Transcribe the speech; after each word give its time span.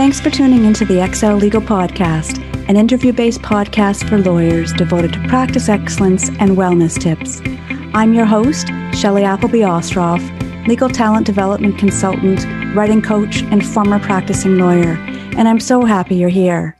Thanks 0.00 0.18
for 0.18 0.30
tuning 0.30 0.64
into 0.64 0.86
the 0.86 1.04
Excel 1.04 1.36
Legal 1.36 1.60
Podcast, 1.60 2.42
an 2.70 2.76
interview 2.78 3.12
based 3.12 3.42
podcast 3.42 4.08
for 4.08 4.16
lawyers 4.16 4.72
devoted 4.72 5.12
to 5.12 5.28
practice 5.28 5.68
excellence 5.68 6.30
and 6.40 6.52
wellness 6.52 6.98
tips. 6.98 7.42
I'm 7.92 8.14
your 8.14 8.24
host, 8.24 8.68
Shelley 8.94 9.24
Appleby 9.24 9.58
Ostroff, 9.58 10.26
legal 10.66 10.88
talent 10.88 11.26
development 11.26 11.76
consultant, 11.76 12.46
writing 12.74 13.02
coach, 13.02 13.42
and 13.42 13.64
former 13.64 13.98
practicing 13.98 14.56
lawyer, 14.56 14.94
and 15.36 15.46
I'm 15.46 15.60
so 15.60 15.84
happy 15.84 16.16
you're 16.16 16.30
here. 16.30 16.78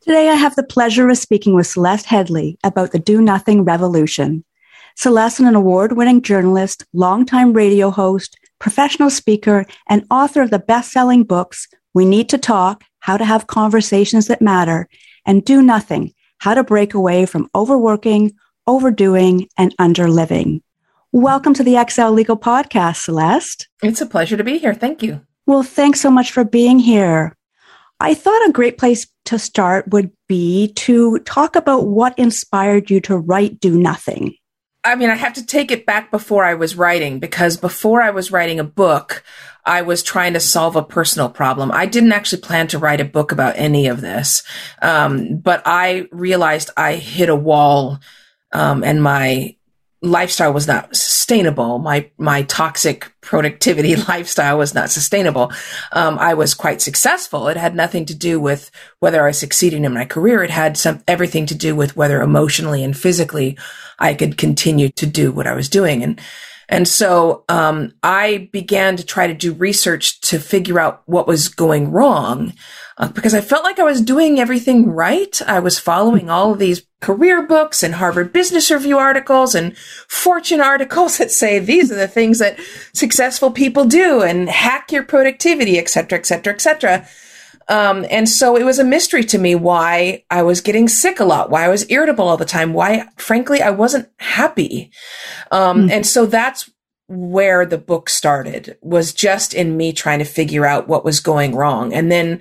Today, 0.00 0.30
I 0.30 0.34
have 0.34 0.56
the 0.56 0.62
pleasure 0.62 1.10
of 1.10 1.18
speaking 1.18 1.54
with 1.54 1.66
Celeste 1.66 2.06
Headlee 2.06 2.56
about 2.64 2.92
the 2.92 2.98
Do 2.98 3.20
Nothing 3.20 3.64
Revolution. 3.64 4.46
Celeste 4.96 5.40
is 5.40 5.46
an 5.46 5.56
award 5.56 5.94
winning 5.94 6.22
journalist, 6.22 6.86
longtime 6.94 7.52
radio 7.52 7.90
host, 7.90 8.38
professional 8.58 9.10
speaker, 9.10 9.66
and 9.90 10.06
author 10.10 10.40
of 10.40 10.48
the 10.48 10.58
best 10.58 10.90
selling 10.90 11.24
books 11.24 11.68
we 11.92 12.04
Need 12.04 12.28
to 12.28 12.38
Talk, 12.38 12.84
How 13.00 13.16
to 13.16 13.24
Have 13.24 13.48
Conversations 13.48 14.28
That 14.28 14.40
Matter, 14.40 14.88
and 15.26 15.44
Do 15.44 15.60
Nothing, 15.60 16.12
How 16.38 16.54
to 16.54 16.62
Break 16.62 16.94
Away 16.94 17.26
from 17.26 17.50
Overworking, 17.52 18.32
Overdoing, 18.66 19.48
and 19.58 19.76
Underliving. 19.78 20.62
Welcome 21.10 21.52
to 21.54 21.64
the 21.64 21.84
XL 21.88 22.10
Legal 22.10 22.36
Podcast, 22.36 23.02
Celeste. 23.02 23.68
It's 23.82 24.00
a 24.00 24.06
pleasure 24.06 24.36
to 24.36 24.44
be 24.44 24.58
here. 24.58 24.72
Thank 24.72 25.02
you. 25.02 25.20
Well, 25.46 25.64
thanks 25.64 26.00
so 26.00 26.12
much 26.12 26.30
for 26.30 26.44
being 26.44 26.78
here. 26.78 27.36
I 27.98 28.14
thought 28.14 28.48
a 28.48 28.52
great 28.52 28.78
place 28.78 29.08
to 29.24 29.38
start 29.38 29.88
would 29.88 30.12
be 30.28 30.72
to 30.74 31.18
talk 31.20 31.56
about 31.56 31.88
what 31.88 32.16
inspired 32.16 32.88
you 32.88 33.00
to 33.00 33.18
write 33.18 33.58
Do 33.58 33.76
Nothing. 33.76 34.36
I 34.82 34.94
mean, 34.94 35.10
I 35.10 35.14
have 35.14 35.34
to 35.34 35.44
take 35.44 35.70
it 35.70 35.84
back 35.84 36.10
before 36.10 36.44
I 36.44 36.54
was 36.54 36.76
writing 36.76 37.18
because 37.18 37.56
before 37.56 38.00
I 38.00 38.10
was 38.10 38.32
writing 38.32 38.58
a 38.58 38.64
book, 38.64 39.22
I 39.64 39.82
was 39.82 40.02
trying 40.02 40.32
to 40.32 40.40
solve 40.40 40.76
a 40.76 40.82
personal 40.82 41.28
problem. 41.28 41.70
I 41.70 41.86
didn't 41.86 42.12
actually 42.12 42.42
plan 42.42 42.66
to 42.68 42.78
write 42.78 43.00
a 43.00 43.04
book 43.04 43.30
about 43.30 43.56
any 43.56 43.88
of 43.88 44.00
this. 44.00 44.42
Um, 44.80 45.36
but 45.36 45.62
I 45.66 46.08
realized 46.12 46.70
I 46.76 46.94
hit 46.94 47.28
a 47.28 47.36
wall, 47.36 47.98
um, 48.52 48.82
and 48.82 49.02
my 49.02 49.56
lifestyle 50.02 50.52
was 50.54 50.66
not 50.66 50.96
sustainable. 50.96 51.78
My, 51.78 52.10
my 52.16 52.42
toxic 52.42 53.12
productivity 53.20 53.96
lifestyle 54.08 54.56
was 54.56 54.74
not 54.74 54.90
sustainable. 54.90 55.52
Um, 55.92 56.18
I 56.18 56.32
was 56.34 56.54
quite 56.54 56.80
successful. 56.80 57.48
It 57.48 57.58
had 57.58 57.74
nothing 57.74 58.06
to 58.06 58.14
do 58.14 58.40
with 58.40 58.70
whether 58.98 59.22
I 59.22 59.26
was 59.26 59.38
succeeding 59.38 59.84
in 59.84 59.92
my 59.92 60.06
career. 60.06 60.42
It 60.42 60.50
had 60.50 60.78
some, 60.78 61.02
everything 61.06 61.44
to 61.46 61.54
do 61.54 61.76
with 61.76 61.96
whether 61.96 62.22
emotionally 62.22 62.82
and 62.82 62.96
physically 62.96 63.58
I 64.00 64.14
could 64.14 64.38
continue 64.38 64.88
to 64.88 65.06
do 65.06 65.30
what 65.30 65.46
I 65.46 65.54
was 65.54 65.68
doing. 65.68 66.02
And, 66.02 66.20
and 66.68 66.88
so, 66.88 67.44
um, 67.48 67.92
I 68.02 68.48
began 68.52 68.96
to 68.96 69.04
try 69.04 69.26
to 69.26 69.34
do 69.34 69.52
research 69.52 70.20
to 70.22 70.38
figure 70.38 70.80
out 70.80 71.02
what 71.06 71.26
was 71.26 71.48
going 71.48 71.90
wrong 71.90 72.54
uh, 73.00 73.08
because 73.08 73.34
I 73.34 73.40
felt 73.40 73.64
like 73.64 73.78
I 73.78 73.84
was 73.84 74.02
doing 74.02 74.38
everything 74.38 74.90
right. 74.90 75.40
I 75.46 75.58
was 75.58 75.78
following 75.78 76.28
all 76.28 76.52
of 76.52 76.58
these 76.58 76.86
career 77.00 77.42
books 77.42 77.82
and 77.82 77.94
Harvard 77.94 78.32
Business 78.32 78.70
Review 78.70 78.98
articles 78.98 79.54
and 79.54 79.76
Fortune 80.06 80.60
articles 80.60 81.16
that 81.18 81.30
say 81.30 81.58
these 81.58 81.90
are 81.90 81.96
the 81.96 82.06
things 82.06 82.38
that 82.40 82.60
successful 82.92 83.50
people 83.50 83.86
do 83.86 84.22
and 84.22 84.50
hack 84.50 84.92
your 84.92 85.02
productivity, 85.02 85.78
et 85.78 85.88
cetera, 85.88 86.18
et 86.18 86.26
cetera, 86.26 86.52
et 86.52 86.60
cetera. 86.60 87.06
Um, 87.70 88.04
and 88.10 88.28
so 88.28 88.56
it 88.56 88.64
was 88.64 88.80
a 88.80 88.84
mystery 88.84 89.22
to 89.24 89.38
me 89.38 89.54
why 89.54 90.24
I 90.28 90.42
was 90.42 90.60
getting 90.60 90.88
sick 90.88 91.20
a 91.20 91.24
lot, 91.24 91.50
why 91.50 91.64
I 91.64 91.68
was 91.68 91.88
irritable 91.88 92.26
all 92.26 92.36
the 92.36 92.44
time, 92.44 92.72
why, 92.72 93.06
frankly, 93.16 93.62
I 93.62 93.70
wasn't 93.70 94.08
happy. 94.18 94.90
Um, 95.52 95.82
mm-hmm. 95.82 95.90
and 95.92 96.06
so 96.06 96.26
that's 96.26 96.68
where 97.06 97.64
the 97.64 97.78
book 97.78 98.08
started 98.08 98.76
was 98.82 99.14
just 99.14 99.54
in 99.54 99.76
me 99.76 99.92
trying 99.92 100.18
to 100.18 100.24
figure 100.24 100.66
out 100.66 100.88
what 100.88 101.04
was 101.04 101.20
going 101.20 101.54
wrong. 101.54 101.94
And 101.94 102.10
then 102.10 102.40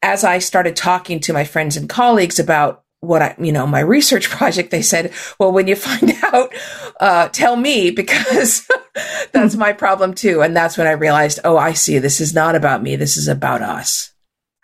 as 0.00 0.22
I 0.22 0.38
started 0.38 0.76
talking 0.76 1.18
to 1.20 1.32
my 1.32 1.42
friends 1.42 1.76
and 1.76 1.88
colleagues 1.88 2.38
about 2.38 2.84
what 3.00 3.22
I, 3.22 3.34
you 3.38 3.52
know, 3.52 3.66
my 3.66 3.80
research 3.80 4.30
project, 4.30 4.70
they 4.70 4.82
said, 4.82 5.12
well, 5.40 5.50
when 5.50 5.66
you 5.66 5.74
find 5.74 6.12
out, 6.22 6.52
uh, 7.00 7.28
tell 7.30 7.56
me 7.56 7.90
because 7.90 8.68
that's 9.32 9.56
my 9.56 9.72
problem 9.72 10.14
too. 10.14 10.40
And 10.40 10.56
that's 10.56 10.78
when 10.78 10.86
I 10.86 10.92
realized, 10.92 11.40
oh, 11.42 11.56
I 11.56 11.72
see. 11.72 11.98
This 11.98 12.20
is 12.20 12.32
not 12.32 12.54
about 12.54 12.82
me. 12.82 12.94
This 12.94 13.16
is 13.16 13.26
about 13.26 13.62
us. 13.62 14.12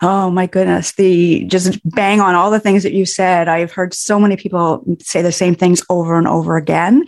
Oh 0.06 0.30
my 0.30 0.46
goodness. 0.46 0.92
The 0.92 1.44
just 1.44 1.80
bang 1.88 2.20
on 2.20 2.34
all 2.34 2.50
the 2.50 2.60
things 2.60 2.82
that 2.82 2.92
you 2.92 3.06
said. 3.06 3.48
I've 3.48 3.72
heard 3.72 3.94
so 3.94 4.20
many 4.20 4.36
people 4.36 4.84
say 5.00 5.22
the 5.22 5.32
same 5.32 5.54
things 5.54 5.82
over 5.88 6.18
and 6.18 6.28
over 6.28 6.58
again. 6.58 7.06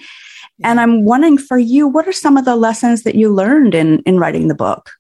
And 0.65 0.81
I'm 0.81 1.05
wondering 1.05 1.37
for 1.37 1.59
you, 1.59 1.87
what 1.87 2.09
are 2.09 2.13
some 2.13 2.39
of 2.39 2.47
the 2.47 2.57
lessons 2.57 3.03
that 3.03 3.15
you 3.15 3.29
learned 3.29 3.75
in, 3.75 3.99
in 4.05 4.19
writing 4.19 4.49
the 4.49 4.55
book? 4.55 4.93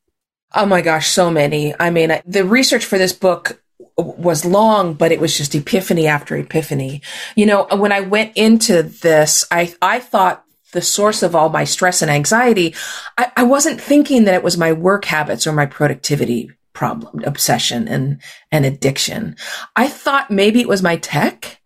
Oh 0.55 0.67
my 0.67 0.83
gosh, 0.83 1.09
so 1.09 1.31
many. 1.31 1.75
I 1.81 1.89
mean, 1.89 2.21
the 2.27 2.45
research 2.45 2.85
for 2.85 2.99
this 2.99 3.15
book 3.15 3.62
was 3.97 4.45
long, 4.45 4.93
but 4.93 5.11
it 5.11 5.19
was 5.19 5.35
just 5.35 5.55
epiphany 5.55 6.06
after 6.06 6.37
epiphany. 6.37 7.01
You 7.35 7.47
know, 7.47 7.67
uh, 7.71 7.79
when 7.79 7.93
I 7.93 8.01
went 8.01 8.37
into 8.37 8.83
this, 8.83 9.47
I, 9.51 9.75
I 9.81 10.01
thought 10.01 10.45
the 10.73 10.83
source 10.83 11.23
of 11.23 11.35
all 11.35 11.49
my 11.49 11.65
stress 11.65 12.03
and 12.03 12.11
anxiety, 12.11 12.75
I, 13.17 13.33
I 13.39 13.43
wasn't 13.45 13.81
thinking 13.81 14.25
that 14.25 14.35
it 14.35 14.43
was 14.43 14.59
my 14.59 14.75
work 14.75 15.06
habits 15.06 15.47
or 15.47 15.53
my 15.53 15.65
productivity 15.65 16.51
problem, 16.76 17.25
obsession 17.25 17.88
and, 17.88 18.20
and 18.53 18.66
addiction. 18.66 19.34
I 19.75 19.88
thought 19.88 20.31
maybe 20.31 20.60
it 20.60 20.69
was 20.69 20.82
my 20.82 20.97
tech. 20.97 21.60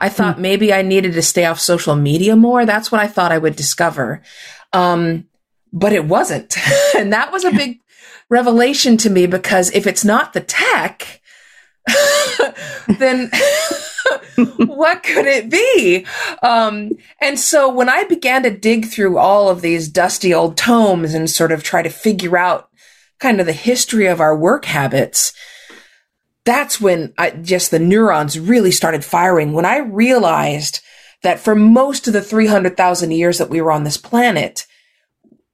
I 0.00 0.08
thought 0.08 0.34
hmm. 0.34 0.42
maybe 0.42 0.74
I 0.74 0.82
needed 0.82 1.12
to 1.12 1.22
stay 1.22 1.44
off 1.46 1.60
social 1.60 1.94
media 1.94 2.36
more. 2.36 2.66
That's 2.66 2.92
what 2.92 3.00
I 3.00 3.06
thought 3.06 3.32
I 3.32 3.38
would 3.38 3.56
discover. 3.56 4.20
Um, 4.72 5.28
but 5.72 5.92
it 5.92 6.04
wasn't. 6.04 6.58
and 6.96 7.12
that 7.12 7.32
was 7.32 7.44
a 7.44 7.52
big 7.52 7.78
revelation 8.28 8.96
to 8.98 9.10
me 9.10 9.26
because 9.26 9.70
if 9.70 9.86
it's 9.86 10.04
not 10.04 10.32
the 10.32 10.40
tech, 10.40 11.22
then 12.98 13.30
what 14.66 15.04
could 15.04 15.26
it 15.26 15.48
be? 15.48 16.04
Um, 16.42 16.98
and 17.20 17.38
so 17.38 17.72
when 17.72 17.88
I 17.88 18.04
began 18.04 18.42
to 18.42 18.50
dig 18.50 18.86
through 18.86 19.18
all 19.18 19.48
of 19.48 19.60
these 19.60 19.88
dusty 19.88 20.34
old 20.34 20.56
tomes 20.56 21.14
and 21.14 21.30
sort 21.30 21.52
of 21.52 21.62
try 21.62 21.82
to 21.82 21.90
figure 21.90 22.36
out 22.36 22.67
kind 23.18 23.40
of 23.40 23.46
the 23.46 23.52
history 23.52 24.06
of 24.06 24.20
our 24.20 24.36
work 24.36 24.64
habits, 24.64 25.32
that's 26.44 26.80
when 26.80 27.12
I 27.18 27.30
just 27.30 27.70
the 27.70 27.78
neurons 27.78 28.38
really 28.38 28.70
started 28.70 29.04
firing. 29.04 29.52
When 29.52 29.66
I 29.66 29.78
realized 29.78 30.80
that 31.22 31.40
for 31.40 31.54
most 31.54 32.06
of 32.06 32.12
the 32.12 32.22
300,000 32.22 33.10
years 33.10 33.38
that 33.38 33.50
we 33.50 33.60
were 33.60 33.72
on 33.72 33.84
this 33.84 33.96
planet, 33.96 34.66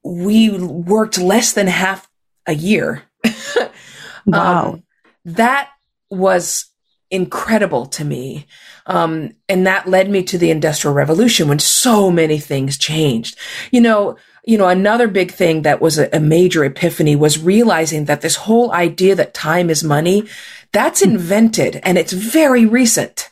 we 0.03 0.51
worked 0.57 1.17
less 1.17 1.53
than 1.53 1.67
half 1.67 2.09
a 2.45 2.53
year. 2.53 3.03
wow. 4.25 4.69
Um, 4.69 4.83
that 5.25 5.71
was 6.09 6.67
incredible 7.09 7.87
to 7.87 8.05
me. 8.05 8.45
Um, 8.85 9.31
and 9.49 9.65
that 9.65 9.87
led 9.87 10.09
me 10.09 10.23
to 10.23 10.37
the 10.37 10.51
industrial 10.51 10.93
revolution 10.93 11.47
when 11.47 11.59
so 11.59 12.11
many 12.11 12.39
things 12.39 12.77
changed. 12.77 13.37
You 13.71 13.81
know, 13.81 14.17
you 14.45 14.57
know, 14.57 14.67
another 14.67 15.07
big 15.07 15.31
thing 15.31 15.63
that 15.63 15.81
was 15.81 15.97
a, 15.97 16.09
a 16.13 16.19
major 16.19 16.63
epiphany 16.63 17.15
was 17.15 17.39
realizing 17.39 18.05
that 18.05 18.21
this 18.21 18.35
whole 18.35 18.71
idea 18.71 19.15
that 19.15 19.33
time 19.33 19.69
is 19.69 19.83
money, 19.83 20.27
that's 20.71 21.03
hmm. 21.03 21.11
invented 21.11 21.79
and 21.83 21.97
it's 21.97 22.13
very 22.13 22.65
recent. 22.65 23.29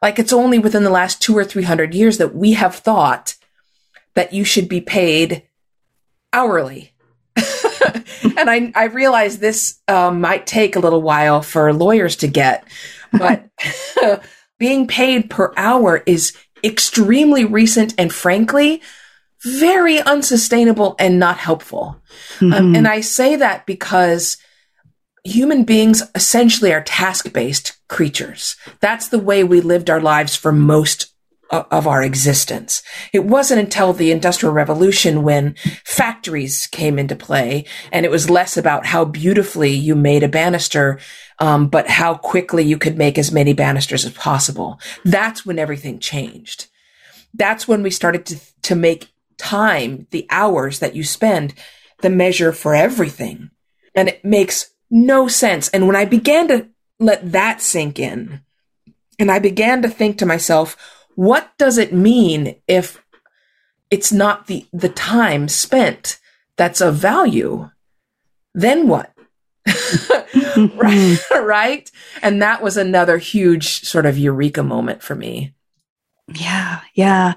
Like 0.00 0.18
it's 0.18 0.32
only 0.32 0.58
within 0.58 0.84
the 0.84 0.90
last 0.90 1.22
two 1.22 1.36
or 1.36 1.44
three 1.44 1.62
hundred 1.62 1.94
years 1.94 2.18
that 2.18 2.34
we 2.34 2.52
have 2.54 2.74
thought 2.74 3.36
that 4.14 4.32
you 4.32 4.44
should 4.44 4.68
be 4.68 4.80
paid 4.80 5.42
hourly 6.32 6.92
and 8.36 8.50
I, 8.50 8.72
I 8.74 8.84
realize 8.84 9.38
this 9.38 9.80
um, 9.88 10.20
might 10.20 10.46
take 10.46 10.76
a 10.76 10.80
little 10.80 11.02
while 11.02 11.42
for 11.42 11.72
lawyers 11.72 12.16
to 12.16 12.28
get, 12.28 12.66
but 13.12 13.48
being 14.58 14.86
paid 14.86 15.30
per 15.30 15.52
hour 15.56 16.02
is 16.06 16.36
extremely 16.64 17.44
recent 17.44 17.94
and 17.98 18.12
frankly, 18.12 18.82
very 19.44 20.00
unsustainable 20.00 20.94
and 20.98 21.18
not 21.18 21.38
helpful. 21.38 22.00
Um, 22.40 22.50
mm-hmm. 22.50 22.52
Um, 22.52 22.76
and 22.76 22.88
I 22.88 23.00
say 23.00 23.36
that 23.36 23.66
because 23.66 24.36
human 25.24 25.64
beings 25.64 26.02
essentially 26.14 26.72
are 26.72 26.82
task 26.82 27.32
based 27.32 27.78
creatures. 27.88 28.56
That's 28.80 29.08
the 29.08 29.18
way 29.18 29.44
we 29.44 29.60
lived 29.60 29.90
our 29.90 30.00
lives 30.00 30.34
for 30.34 30.52
most 30.52 31.12
of 31.52 31.86
our 31.86 32.02
existence. 32.02 32.82
It 33.12 33.26
wasn't 33.26 33.60
until 33.60 33.92
the 33.92 34.10
Industrial 34.10 34.54
Revolution 34.54 35.22
when 35.22 35.54
factories 35.84 36.66
came 36.66 36.98
into 36.98 37.14
play, 37.14 37.66
and 37.92 38.06
it 38.06 38.10
was 38.10 38.30
less 38.30 38.56
about 38.56 38.86
how 38.86 39.04
beautifully 39.04 39.70
you 39.70 39.94
made 39.94 40.22
a 40.22 40.28
banister, 40.28 40.98
um, 41.40 41.68
but 41.68 41.88
how 41.88 42.14
quickly 42.14 42.64
you 42.64 42.78
could 42.78 42.96
make 42.96 43.18
as 43.18 43.30
many 43.30 43.52
banisters 43.52 44.06
as 44.06 44.12
possible. 44.12 44.80
That's 45.04 45.44
when 45.44 45.58
everything 45.58 45.98
changed. 45.98 46.68
That's 47.34 47.68
when 47.68 47.82
we 47.82 47.90
started 47.90 48.24
to, 48.26 48.40
to 48.62 48.74
make 48.74 49.11
time, 49.42 50.06
the 50.10 50.26
hours 50.30 50.78
that 50.78 50.94
you 50.94 51.02
spend, 51.02 51.54
the 52.00 52.10
measure 52.10 52.52
for 52.52 52.74
everything. 52.74 53.50
And 53.94 54.08
it 54.08 54.24
makes 54.24 54.70
no 54.90 55.28
sense. 55.28 55.68
And 55.70 55.86
when 55.86 55.96
I 55.96 56.04
began 56.04 56.48
to 56.48 56.68
let 56.98 57.32
that 57.32 57.60
sink 57.60 57.98
in, 57.98 58.40
and 59.18 59.30
I 59.30 59.38
began 59.38 59.82
to 59.82 59.88
think 59.88 60.18
to 60.18 60.26
myself, 60.26 60.76
what 61.16 61.50
does 61.58 61.76
it 61.76 61.92
mean 61.92 62.56
if 62.66 63.02
it's 63.90 64.12
not 64.12 64.46
the, 64.46 64.66
the 64.72 64.88
time 64.88 65.48
spent 65.48 66.18
that's 66.56 66.80
of 66.80 66.94
value? 66.94 67.70
Then 68.54 68.88
what? 68.88 69.12
right, 70.76 71.18
right? 71.30 71.90
And 72.22 72.40
that 72.42 72.62
was 72.62 72.76
another 72.76 73.18
huge 73.18 73.84
sort 73.84 74.06
of 74.06 74.18
eureka 74.18 74.62
moment 74.62 75.02
for 75.02 75.14
me. 75.14 75.54
Yeah, 76.28 76.80
yeah. 76.94 77.34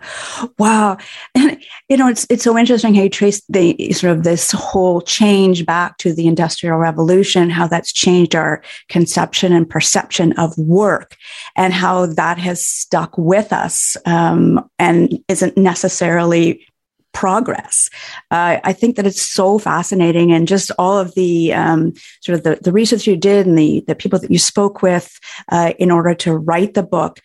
Wow. 0.59 0.97
And 1.33 1.61
you 1.89 1.97
know, 1.97 2.07
it's 2.07 2.27
it's 2.29 2.43
so 2.43 2.57
interesting 2.57 2.93
how 2.93 3.01
you 3.01 3.09
trace 3.09 3.41
the 3.49 3.91
sort 3.93 4.15
of 4.15 4.23
this 4.23 4.51
whole 4.51 5.01
change 5.01 5.65
back 5.65 5.97
to 5.97 6.13
the 6.13 6.27
industrial 6.27 6.77
revolution, 6.77 7.49
how 7.49 7.67
that's 7.67 7.91
changed 7.91 8.35
our 8.35 8.61
conception 8.87 9.51
and 9.53 9.69
perception 9.69 10.33
of 10.33 10.55
work 10.57 11.17
and 11.55 11.73
how 11.73 12.05
that 12.05 12.37
has 12.37 12.65
stuck 12.65 13.17
with 13.17 13.51
us 13.51 13.97
um, 14.05 14.69
and 14.77 15.19
isn't 15.27 15.57
necessarily 15.57 16.65
progress. 17.11 17.89
Uh, 18.29 18.59
I 18.63 18.73
think 18.73 18.97
that 18.97 19.07
it's 19.07 19.21
so 19.21 19.57
fascinating, 19.57 20.31
and 20.31 20.47
just 20.47 20.69
all 20.77 20.97
of 20.99 21.15
the 21.15 21.53
um, 21.53 21.93
sort 22.21 22.37
of 22.37 22.43
the, 22.43 22.59
the 22.61 22.73
research 22.73 23.07
you 23.07 23.15
did 23.15 23.47
and 23.47 23.57
the 23.57 23.83
the 23.87 23.95
people 23.95 24.19
that 24.19 24.29
you 24.29 24.37
spoke 24.37 24.81
with 24.83 25.17
uh, 25.49 25.73
in 25.79 25.89
order 25.91 26.13
to 26.13 26.35
write 26.35 26.73
the 26.75 26.83
book 26.83 27.19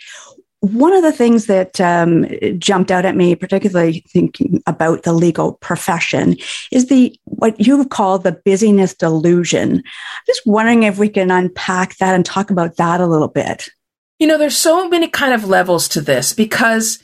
one 0.61 0.93
of 0.93 1.03
the 1.03 1.13
things 1.13 1.47
that 1.47 1.81
um, 1.81 2.27
jumped 2.59 2.91
out 2.91 3.07
at 3.07 3.17
me, 3.17 3.35
particularly 3.35 4.05
thinking 4.09 4.63
about 4.67 5.03
the 5.03 5.13
legal 5.13 5.55
profession, 5.55 6.37
is 6.71 6.89
the 6.89 7.19
what 7.25 7.59
you've 7.59 7.89
called 7.89 8.25
the 8.25 8.41
busyness 8.45 8.95
delusion. 8.95 9.83
Just 10.27 10.43
wondering 10.45 10.83
if 10.83 10.99
we 10.99 11.09
can 11.09 11.31
unpack 11.31 11.97
that 11.97 12.15
and 12.15 12.25
talk 12.25 12.51
about 12.51 12.77
that 12.77 13.01
a 13.01 13.07
little 13.07 13.29
bit. 13.29 13.71
You 14.19 14.27
know, 14.27 14.37
there's 14.37 14.57
so 14.57 14.87
many 14.87 15.09
kind 15.09 15.33
of 15.33 15.49
levels 15.49 15.89
to 15.89 16.03
this 16.03 16.35
because 16.35 17.03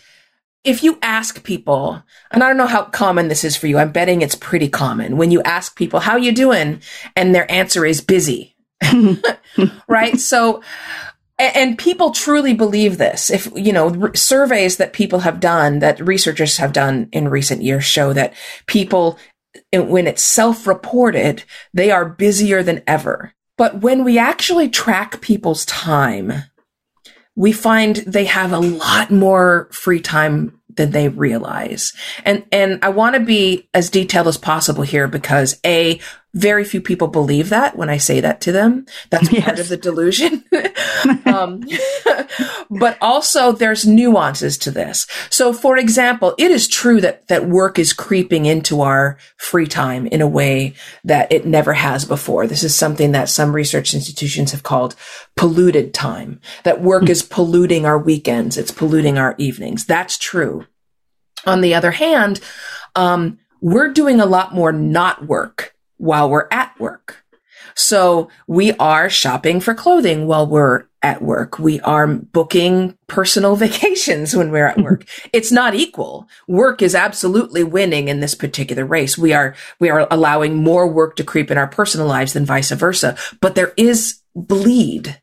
if 0.62 0.82
you 0.82 0.98
ask 1.00 1.42
people, 1.42 2.02
and 2.30 2.42
I 2.42 2.48
don't 2.48 2.58
know 2.58 2.66
how 2.66 2.82
common 2.82 3.28
this 3.28 3.42
is 3.42 3.56
for 3.56 3.68
you, 3.68 3.78
I'm 3.78 3.92
betting 3.92 4.20
it's 4.20 4.34
pretty 4.34 4.68
common 4.68 5.16
when 5.16 5.30
you 5.30 5.40
ask 5.42 5.76
people, 5.76 6.00
how 6.00 6.16
you 6.16 6.32
doing? 6.32 6.82
And 7.14 7.34
their 7.34 7.50
answer 7.50 7.86
is 7.86 8.02
busy. 8.02 8.54
right? 9.88 10.18
So 10.18 10.62
and 11.38 11.78
people 11.78 12.10
truly 12.12 12.54
believe 12.54 12.98
this. 12.98 13.30
If, 13.30 13.48
you 13.54 13.72
know, 13.72 14.10
surveys 14.14 14.78
that 14.78 14.92
people 14.92 15.20
have 15.20 15.40
done, 15.40 15.80
that 15.80 16.00
researchers 16.00 16.56
have 16.56 16.72
done 16.72 17.08
in 17.12 17.28
recent 17.28 17.62
years 17.62 17.84
show 17.84 18.12
that 18.14 18.34
people, 18.66 19.18
when 19.72 20.06
it's 20.06 20.22
self 20.22 20.66
reported, 20.66 21.44
they 21.74 21.90
are 21.90 22.08
busier 22.08 22.62
than 22.62 22.82
ever. 22.86 23.34
But 23.58 23.80
when 23.80 24.04
we 24.04 24.18
actually 24.18 24.68
track 24.68 25.20
people's 25.20 25.64
time, 25.66 26.32
we 27.34 27.52
find 27.52 27.96
they 27.96 28.24
have 28.24 28.52
a 28.52 28.58
lot 28.58 29.10
more 29.10 29.68
free 29.70 30.00
time 30.00 30.58
than 30.76 30.90
they 30.90 31.08
realize. 31.08 31.92
And, 32.24 32.44
and 32.52 32.78
I 32.82 32.90
want 32.90 33.14
to 33.14 33.20
be 33.20 33.68
as 33.74 33.90
detailed 33.90 34.28
as 34.28 34.38
possible 34.38 34.82
here 34.82 35.08
because 35.08 35.58
A, 35.64 36.00
very 36.36 36.64
few 36.64 36.82
people 36.82 37.08
believe 37.08 37.48
that 37.48 37.76
when 37.76 37.88
I 37.88 37.96
say 37.96 38.20
that 38.20 38.42
to 38.42 38.52
them. 38.52 38.84
That's 39.08 39.32
yes. 39.32 39.44
part 39.44 39.58
of 39.58 39.68
the 39.68 39.76
delusion. 39.78 40.44
um, 41.26 41.62
but 42.70 42.98
also 43.00 43.52
there's 43.52 43.86
nuances 43.86 44.58
to 44.58 44.70
this. 44.70 45.06
So 45.30 45.54
for 45.54 45.78
example, 45.78 46.34
it 46.36 46.50
is 46.50 46.68
true 46.68 47.00
that, 47.00 47.26
that 47.28 47.48
work 47.48 47.78
is 47.78 47.94
creeping 47.94 48.44
into 48.44 48.82
our 48.82 49.16
free 49.38 49.66
time 49.66 50.06
in 50.06 50.20
a 50.20 50.28
way 50.28 50.74
that 51.04 51.32
it 51.32 51.46
never 51.46 51.72
has 51.72 52.04
before. 52.04 52.46
This 52.46 52.62
is 52.62 52.74
something 52.74 53.12
that 53.12 53.30
some 53.30 53.54
research 53.54 53.94
institutions 53.94 54.52
have 54.52 54.62
called 54.62 54.94
polluted 55.36 55.94
time, 55.94 56.40
that 56.64 56.82
work 56.82 57.04
hmm. 57.04 57.10
is 57.10 57.22
polluting 57.22 57.86
our 57.86 57.98
weekends. 57.98 58.58
It's 58.58 58.70
polluting 58.70 59.16
our 59.16 59.34
evenings. 59.38 59.86
That's 59.86 60.18
true. 60.18 60.66
On 61.46 61.62
the 61.62 61.74
other 61.74 61.92
hand, 61.92 62.40
um, 62.94 63.38
we're 63.62 63.92
doing 63.92 64.20
a 64.20 64.26
lot 64.26 64.54
more 64.54 64.72
not 64.72 65.26
work 65.26 65.75
while 65.98 66.30
we're 66.30 66.48
at 66.50 66.78
work. 66.78 67.24
So 67.74 68.30
we 68.46 68.72
are 68.72 69.10
shopping 69.10 69.60
for 69.60 69.74
clothing 69.74 70.26
while 70.26 70.46
we're 70.46 70.84
at 71.02 71.20
work. 71.20 71.58
We 71.58 71.78
are 71.80 72.06
booking 72.06 72.96
personal 73.06 73.54
vacations 73.64 74.34
when 74.34 74.50
we're 74.50 74.66
at 74.66 74.78
work. 74.78 75.06
it's 75.32 75.52
not 75.52 75.74
equal. 75.74 76.26
Work 76.48 76.80
is 76.82 76.94
absolutely 76.94 77.62
winning 77.62 78.08
in 78.08 78.20
this 78.20 78.34
particular 78.34 78.84
race. 78.84 79.18
We 79.18 79.32
are, 79.34 79.54
we 79.78 79.90
are 79.90 80.08
allowing 80.10 80.56
more 80.56 80.88
work 80.88 81.16
to 81.16 81.24
creep 81.24 81.50
in 81.50 81.58
our 81.58 81.68
personal 81.68 82.06
lives 82.06 82.32
than 82.32 82.46
vice 82.46 82.70
versa, 82.70 83.16
but 83.40 83.54
there 83.54 83.74
is 83.76 84.20
bleed. 84.34 85.20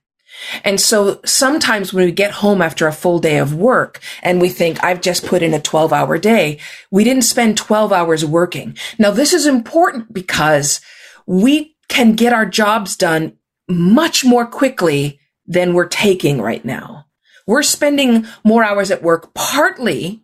And 0.64 0.80
so 0.80 1.20
sometimes 1.26 1.94
when 1.94 2.06
we 2.06 2.12
get 2.12 2.32
home 2.32 2.62
after 2.62 2.88
a 2.88 2.94
full 2.94 3.20
day 3.20 3.38
of 3.38 3.56
work 3.56 4.00
and 4.22 4.42
we 4.42 4.50
think, 4.50 4.84
I've 4.84 5.02
just 5.02 5.26
put 5.26 5.44
in 5.44 5.54
a 5.54 5.62
12 5.62 5.94
hour 5.94 6.18
day, 6.18 6.60
we 6.92 7.04
didn't 7.04 7.24
spend 7.24 7.58
12 7.58 7.92
hours 7.92 8.26
working. 8.26 8.78
Now, 8.98 9.12
this 9.12 9.34
is 9.34 9.46
important 9.46 10.14
because 10.14 10.82
we 11.26 11.76
can 11.88 12.16
get 12.16 12.34
our 12.34 12.46
jobs 12.46 12.96
done 12.96 13.34
much 13.70 14.26
more 14.26 14.46
quickly 14.46 15.20
than 15.46 15.74
we're 15.74 15.88
taking 15.88 16.42
right 16.42 16.64
now. 16.64 17.06
We're 17.46 17.64
spending 17.64 18.26
more 18.44 18.64
hours 18.64 18.92
at 18.92 19.04
work 19.04 19.34
partly 19.34 20.24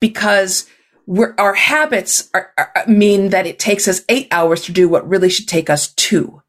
because 0.00 0.66
our 1.38 1.54
habits 1.54 2.30
are, 2.32 2.52
are, 2.56 2.72
mean 2.86 3.30
that 3.30 3.46
it 3.46 3.58
takes 3.58 3.86
us 3.86 4.02
eight 4.08 4.28
hours 4.30 4.62
to 4.62 4.72
do 4.72 4.88
what 4.88 5.08
really 5.08 5.28
should 5.28 5.48
take 5.48 5.68
us 5.68 5.92
two. 5.94 6.42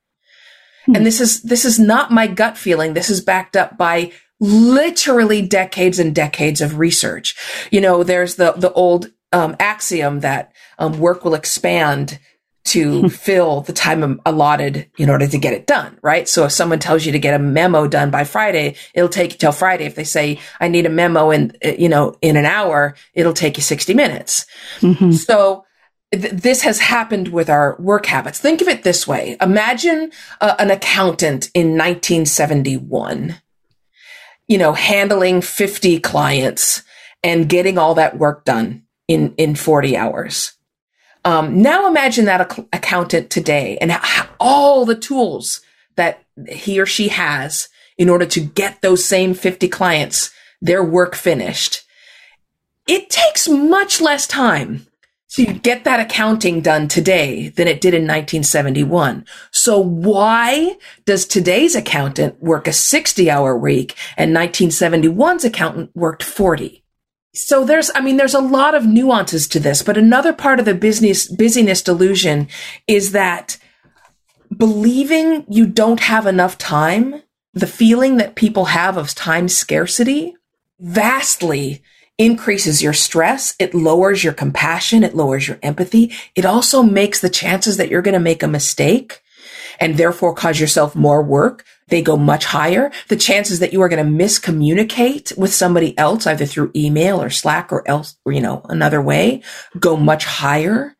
And 0.93 1.05
this 1.05 1.21
is, 1.21 1.41
this 1.43 1.65
is 1.65 1.79
not 1.79 2.11
my 2.11 2.27
gut 2.27 2.57
feeling. 2.57 2.93
This 2.93 3.09
is 3.09 3.21
backed 3.21 3.55
up 3.55 3.77
by 3.77 4.11
literally 4.39 5.41
decades 5.41 5.99
and 5.99 6.13
decades 6.13 6.61
of 6.61 6.77
research. 6.77 7.35
You 7.71 7.81
know, 7.81 8.03
there's 8.03 8.35
the, 8.35 8.51
the 8.53 8.71
old 8.73 9.11
um, 9.31 9.55
axiom 9.59 10.21
that 10.21 10.51
um, 10.77 10.99
work 10.99 11.23
will 11.23 11.33
expand 11.33 12.19
to 12.65 13.09
fill 13.09 13.61
the 13.61 13.73
time 13.73 14.19
allotted 14.25 14.89
in 14.97 15.09
order 15.09 15.27
to 15.27 15.37
get 15.37 15.53
it 15.53 15.67
done, 15.67 15.97
right? 16.01 16.27
So 16.27 16.45
if 16.45 16.51
someone 16.51 16.79
tells 16.79 17.05
you 17.05 17.11
to 17.11 17.19
get 17.19 17.35
a 17.35 17.39
memo 17.39 17.87
done 17.87 18.09
by 18.09 18.23
Friday, 18.23 18.75
it'll 18.93 19.09
take 19.09 19.33
you 19.33 19.37
till 19.37 19.51
Friday. 19.51 19.85
If 19.85 19.95
they 19.95 20.03
say, 20.03 20.39
I 20.59 20.67
need 20.67 20.85
a 20.85 20.89
memo 20.89 21.29
in, 21.29 21.55
you 21.61 21.89
know, 21.89 22.17
in 22.21 22.35
an 22.35 22.45
hour, 22.45 22.95
it'll 23.13 23.33
take 23.33 23.57
you 23.57 23.63
60 23.63 23.93
minutes. 23.93 24.45
Mm-hmm. 24.79 25.11
So 25.11 25.65
this 26.11 26.61
has 26.61 26.79
happened 26.79 27.29
with 27.29 27.49
our 27.49 27.75
work 27.79 28.05
habits. 28.05 28.39
Think 28.39 28.61
of 28.61 28.67
it 28.67 28.83
this 28.83 29.07
way. 29.07 29.37
Imagine 29.41 30.11
uh, 30.39 30.55
an 30.59 30.71
accountant 30.71 31.49
in 31.53 31.77
1971, 31.77 33.35
you 34.47 34.57
know, 34.57 34.73
handling 34.73 35.41
50 35.41 35.99
clients 35.99 36.83
and 37.23 37.49
getting 37.49 37.77
all 37.77 37.95
that 37.95 38.17
work 38.17 38.45
done 38.45 38.83
in, 39.07 39.33
in 39.37 39.55
40 39.55 39.97
hours. 39.97 40.53
Um, 41.23 41.61
now 41.61 41.87
imagine 41.87 42.25
that 42.25 42.51
ac- 42.51 42.67
accountant 42.71 43.31
today 43.31 43.77
and 43.81 43.91
all 44.39 44.85
the 44.85 44.95
tools 44.95 45.61
that 45.95 46.23
he 46.47 46.79
or 46.79 46.85
she 46.85 47.07
has 47.07 47.67
in 47.97 48.09
order 48.09 48.25
to 48.27 48.39
get 48.39 48.81
those 48.81 49.03
same 49.03 49.33
50 49.33 49.67
clients 49.69 50.31
their 50.61 50.83
work 50.83 51.15
finished. 51.15 51.83
It 52.87 53.09
takes 53.09 53.47
much 53.47 53.99
less 54.01 54.27
time 54.27 54.85
to 55.35 55.45
get 55.53 55.83
that 55.83 55.99
accounting 55.99 56.61
done 56.61 56.87
today 56.87 57.49
than 57.49 57.67
it 57.67 57.81
did 57.81 57.93
in 57.93 58.03
1971. 58.03 59.25
So 59.51 59.77
why 59.77 60.77
does 61.03 61.25
today's 61.25 61.75
accountant 61.75 62.41
work 62.41 62.69
a 62.69 62.73
60 62.73 63.29
hour 63.29 63.57
week 63.57 63.95
and 64.15 64.33
1971's 64.33 65.43
accountant 65.43 65.91
worked 65.93 66.23
40? 66.23 66.83
So 67.33 67.65
there's, 67.65 67.91
I 67.93 67.99
mean, 67.99 68.15
there's 68.15 68.33
a 68.33 68.39
lot 68.39 68.75
of 68.75 68.85
nuances 68.85 69.45
to 69.49 69.59
this, 69.59 69.83
but 69.83 69.97
another 69.97 70.31
part 70.31 70.59
of 70.59 70.65
the 70.65 70.73
business, 70.73 71.27
busyness 71.27 71.81
delusion 71.81 72.47
is 72.87 73.11
that 73.11 73.57
believing 74.55 75.45
you 75.49 75.67
don't 75.67 75.99
have 75.99 76.27
enough 76.27 76.57
time, 76.57 77.21
the 77.53 77.67
feeling 77.67 78.15
that 78.17 78.35
people 78.35 78.65
have 78.65 78.95
of 78.95 79.13
time 79.13 79.49
scarcity 79.49 80.33
vastly 80.79 81.81
increases 82.17 82.81
your 82.81 82.93
stress. 82.93 83.55
It 83.59 83.73
lowers 83.73 84.23
your 84.23 84.33
compassion. 84.33 85.03
It 85.03 85.15
lowers 85.15 85.47
your 85.47 85.59
empathy. 85.61 86.13
It 86.35 86.45
also 86.45 86.81
makes 86.81 87.19
the 87.19 87.29
chances 87.29 87.77
that 87.77 87.89
you're 87.89 88.01
going 88.01 88.13
to 88.13 88.19
make 88.19 88.43
a 88.43 88.47
mistake 88.47 89.21
and 89.79 89.97
therefore 89.97 90.33
cause 90.33 90.59
yourself 90.59 90.95
more 90.95 91.21
work. 91.21 91.65
They 91.89 92.01
go 92.01 92.17
much 92.17 92.45
higher. 92.45 92.91
The 93.09 93.17
chances 93.17 93.59
that 93.59 93.73
you 93.73 93.81
are 93.81 93.89
going 93.89 94.03
to 94.03 94.25
miscommunicate 94.25 95.37
with 95.37 95.53
somebody 95.53 95.97
else, 95.97 96.25
either 96.25 96.45
through 96.45 96.71
email 96.75 97.21
or 97.21 97.29
Slack 97.29 97.71
or 97.71 97.87
else, 97.87 98.15
or, 98.25 98.31
you 98.31 98.41
know, 98.41 98.61
another 98.69 99.01
way 99.01 99.43
go 99.79 99.97
much 99.97 100.25
higher. 100.25 100.95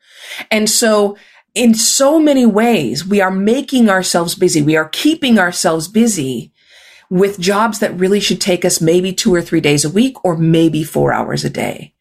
And 0.51 0.69
so 0.69 1.17
in 1.55 1.73
so 1.73 2.19
many 2.19 2.45
ways, 2.45 3.07
we 3.07 3.21
are 3.21 3.31
making 3.31 3.89
ourselves 3.89 4.35
busy. 4.35 4.61
We 4.61 4.75
are 4.75 4.89
keeping 4.89 5.39
ourselves 5.39 5.87
busy 5.87 6.51
with 7.09 7.39
jobs 7.39 7.79
that 7.79 7.97
really 7.99 8.19
should 8.19 8.41
take 8.41 8.65
us 8.65 8.81
maybe 8.81 9.13
two 9.13 9.33
or 9.33 9.41
three 9.41 9.61
days 9.61 9.85
a 9.85 9.89
week 9.89 10.23
or 10.23 10.37
maybe 10.37 10.83
four 10.83 11.13
hours 11.13 11.43
a 11.45 11.49
day. 11.49 11.93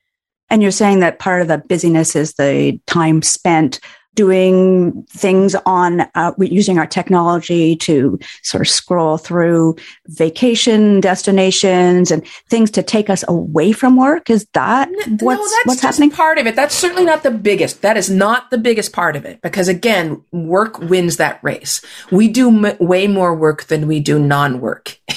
And 0.51 0.63
you're 0.63 0.71
saying 0.71 1.01
that 1.01 1.19
part 1.19 1.43
of 1.43 1.49
the 1.49 1.59
busyness 1.59 2.15
is 2.15 2.35
the 2.35 2.81
time 2.87 3.23
spent 3.23 3.81
doing 4.15 5.05
things 5.11 5.55
on 5.67 6.03
uh, 6.15 6.33
using 6.39 6.79
our 6.79 6.87
technology 6.87 7.77
to 7.77 8.19
sort 8.43 8.61
of 8.61 8.69
scroll 8.69 9.19
through 9.19 9.77
vacation 10.07 11.01
destinations 11.01 12.11
and 12.11 12.27
things 12.49 12.71
to 12.71 12.83
take 12.83 13.11
us 13.11 13.25
away 13.29 13.73
from 13.73 13.97
work. 13.97 14.31
Is 14.31 14.47
that 14.53 14.89
what's, 14.89 15.21
no, 15.21 15.37
that's 15.37 15.67
what's 15.67 15.83
just 15.83 15.99
happening? 15.99 16.11
part 16.11 16.39
of 16.39 16.47
it. 16.47 16.57
That's 16.57 16.75
certainly 16.75 17.05
not 17.05 17.23
the 17.23 17.31
biggest 17.31 17.83
that 17.83 17.97
is 17.97 18.11
not 18.11 18.51
the 18.51 18.59
biggest 18.59 18.93
part 18.93 19.17
of 19.17 19.25
it. 19.25 19.41
Because 19.43 19.69
again 19.69 20.23
work 20.33 20.79
wins 20.79 21.17
that 21.17 21.43
race. 21.43 21.85
We 22.11 22.29
do 22.29 22.49
m- 22.49 22.77
way 22.79 23.07
more 23.07 23.35
work 23.35 23.65
than 23.65 23.87
we 23.87 24.01
do 24.01 24.19
non-work. 24.19 24.99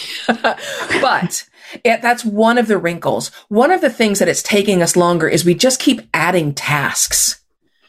But 1.02 1.46
it, 1.84 2.02
that's 2.02 2.26
one 2.26 2.58
of 2.58 2.68
the 2.68 2.78
wrinkles. 2.78 3.32
One 3.50 3.72
of 3.72 3.82
the 3.82 3.90
things 3.90 4.20
that 4.20 4.28
it's 4.28 4.44
taking 4.44 4.82
us 4.82 4.96
longer 4.96 5.28
is 5.28 5.46
we 5.46 5.54
just 5.54 5.80
keep 5.80 6.02
adding 6.14 6.54
tasks 6.54 7.40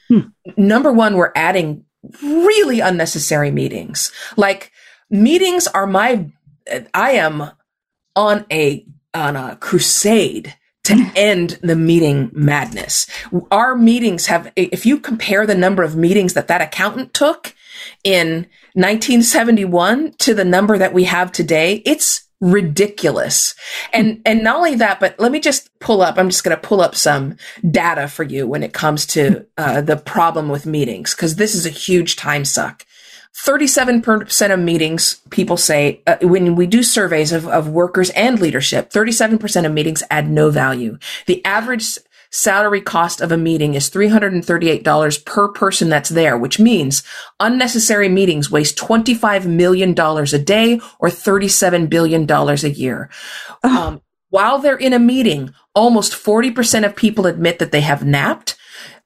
Hmm. 0.08 0.20
Number 0.56 0.92
one, 0.92 1.16
we're 1.16 1.32
adding 1.34 1.84
really 2.22 2.80
unnecessary 2.80 3.50
meetings. 3.50 4.10
Like 4.36 4.72
meetings 5.10 5.66
are 5.66 5.86
my, 5.86 6.30
I 6.94 7.12
am 7.12 7.50
on 8.16 8.46
a, 8.50 8.86
on 9.14 9.36
a 9.36 9.56
crusade 9.56 10.54
to 10.84 11.12
end 11.14 11.58
the 11.62 11.76
meeting 11.76 12.30
madness. 12.32 13.06
Our 13.50 13.76
meetings 13.76 14.26
have, 14.26 14.50
if 14.56 14.86
you 14.86 14.98
compare 14.98 15.46
the 15.46 15.54
number 15.54 15.82
of 15.82 15.96
meetings 15.96 16.32
that 16.34 16.48
that 16.48 16.62
accountant 16.62 17.12
took 17.12 17.54
in 18.04 18.46
1971 18.72 20.12
to 20.18 20.34
the 20.34 20.44
number 20.44 20.78
that 20.78 20.94
we 20.94 21.04
have 21.04 21.30
today, 21.30 21.82
it's 21.84 22.27
ridiculous. 22.40 23.54
And, 23.92 24.20
and 24.24 24.42
not 24.42 24.56
only 24.56 24.76
that, 24.76 25.00
but 25.00 25.18
let 25.18 25.32
me 25.32 25.40
just 25.40 25.76
pull 25.80 26.02
up, 26.02 26.18
I'm 26.18 26.30
just 26.30 26.44
going 26.44 26.56
to 26.56 26.68
pull 26.68 26.80
up 26.80 26.94
some 26.94 27.36
data 27.68 28.08
for 28.08 28.22
you 28.22 28.46
when 28.46 28.62
it 28.62 28.72
comes 28.72 29.06
to 29.06 29.46
uh, 29.56 29.80
the 29.80 29.96
problem 29.96 30.48
with 30.48 30.66
meetings, 30.66 31.14
because 31.14 31.36
this 31.36 31.54
is 31.54 31.66
a 31.66 31.70
huge 31.70 32.16
time 32.16 32.44
suck. 32.44 32.84
37% 33.44 34.52
of 34.52 34.58
meetings, 34.58 35.20
people 35.30 35.56
say, 35.56 36.02
uh, 36.06 36.16
when 36.22 36.56
we 36.56 36.66
do 36.66 36.82
surveys 36.82 37.30
of, 37.32 37.46
of 37.46 37.68
workers 37.68 38.10
and 38.10 38.40
leadership, 38.40 38.90
37% 38.90 39.64
of 39.64 39.72
meetings 39.72 40.02
add 40.10 40.28
no 40.28 40.50
value. 40.50 40.98
The 41.26 41.44
average 41.44 41.98
salary 42.30 42.80
cost 42.80 43.20
of 43.20 43.32
a 43.32 43.36
meeting 43.36 43.74
is 43.74 43.90
$338 43.90 45.24
per 45.24 45.48
person 45.48 45.88
that's 45.88 46.10
there, 46.10 46.36
which 46.36 46.58
means 46.58 47.02
unnecessary 47.40 48.08
meetings 48.08 48.50
waste 48.50 48.76
$25 48.76 49.46
million 49.46 49.90
a 49.90 50.38
day 50.38 50.80
or 50.98 51.08
$37 51.08 51.88
billion 51.88 52.30
a 52.30 52.68
year. 52.68 53.10
Oh. 53.62 53.88
Um, 53.88 54.02
while 54.30 54.58
they're 54.58 54.76
in 54.76 54.92
a 54.92 54.98
meeting, 54.98 55.54
almost 55.74 56.12
40% 56.12 56.84
of 56.84 56.94
people 56.94 57.26
admit 57.26 57.58
that 57.60 57.72
they 57.72 57.80
have 57.80 58.04
napped. 58.04 58.56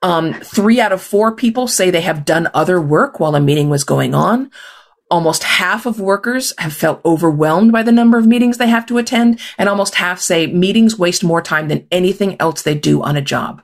Um, 0.02 0.34
three 0.34 0.80
out 0.80 0.90
of 0.90 1.00
four 1.00 1.36
people 1.36 1.68
say 1.68 1.90
they 1.90 2.00
have 2.00 2.24
done 2.24 2.50
other 2.54 2.80
work 2.80 3.20
while 3.20 3.36
a 3.36 3.40
meeting 3.40 3.68
was 3.68 3.84
going 3.84 4.14
on. 4.14 4.50
Almost 5.12 5.44
half 5.44 5.84
of 5.84 6.00
workers 6.00 6.54
have 6.56 6.72
felt 6.72 7.04
overwhelmed 7.04 7.70
by 7.70 7.82
the 7.82 7.92
number 7.92 8.16
of 8.16 8.26
meetings 8.26 8.56
they 8.56 8.68
have 8.68 8.86
to 8.86 8.96
attend, 8.96 9.38
and 9.58 9.68
almost 9.68 9.96
half 9.96 10.18
say 10.18 10.46
meetings 10.46 10.98
waste 10.98 11.22
more 11.22 11.42
time 11.42 11.68
than 11.68 11.86
anything 11.90 12.34
else 12.40 12.62
they 12.62 12.74
do 12.74 13.02
on 13.02 13.14
a 13.14 13.20
job. 13.20 13.62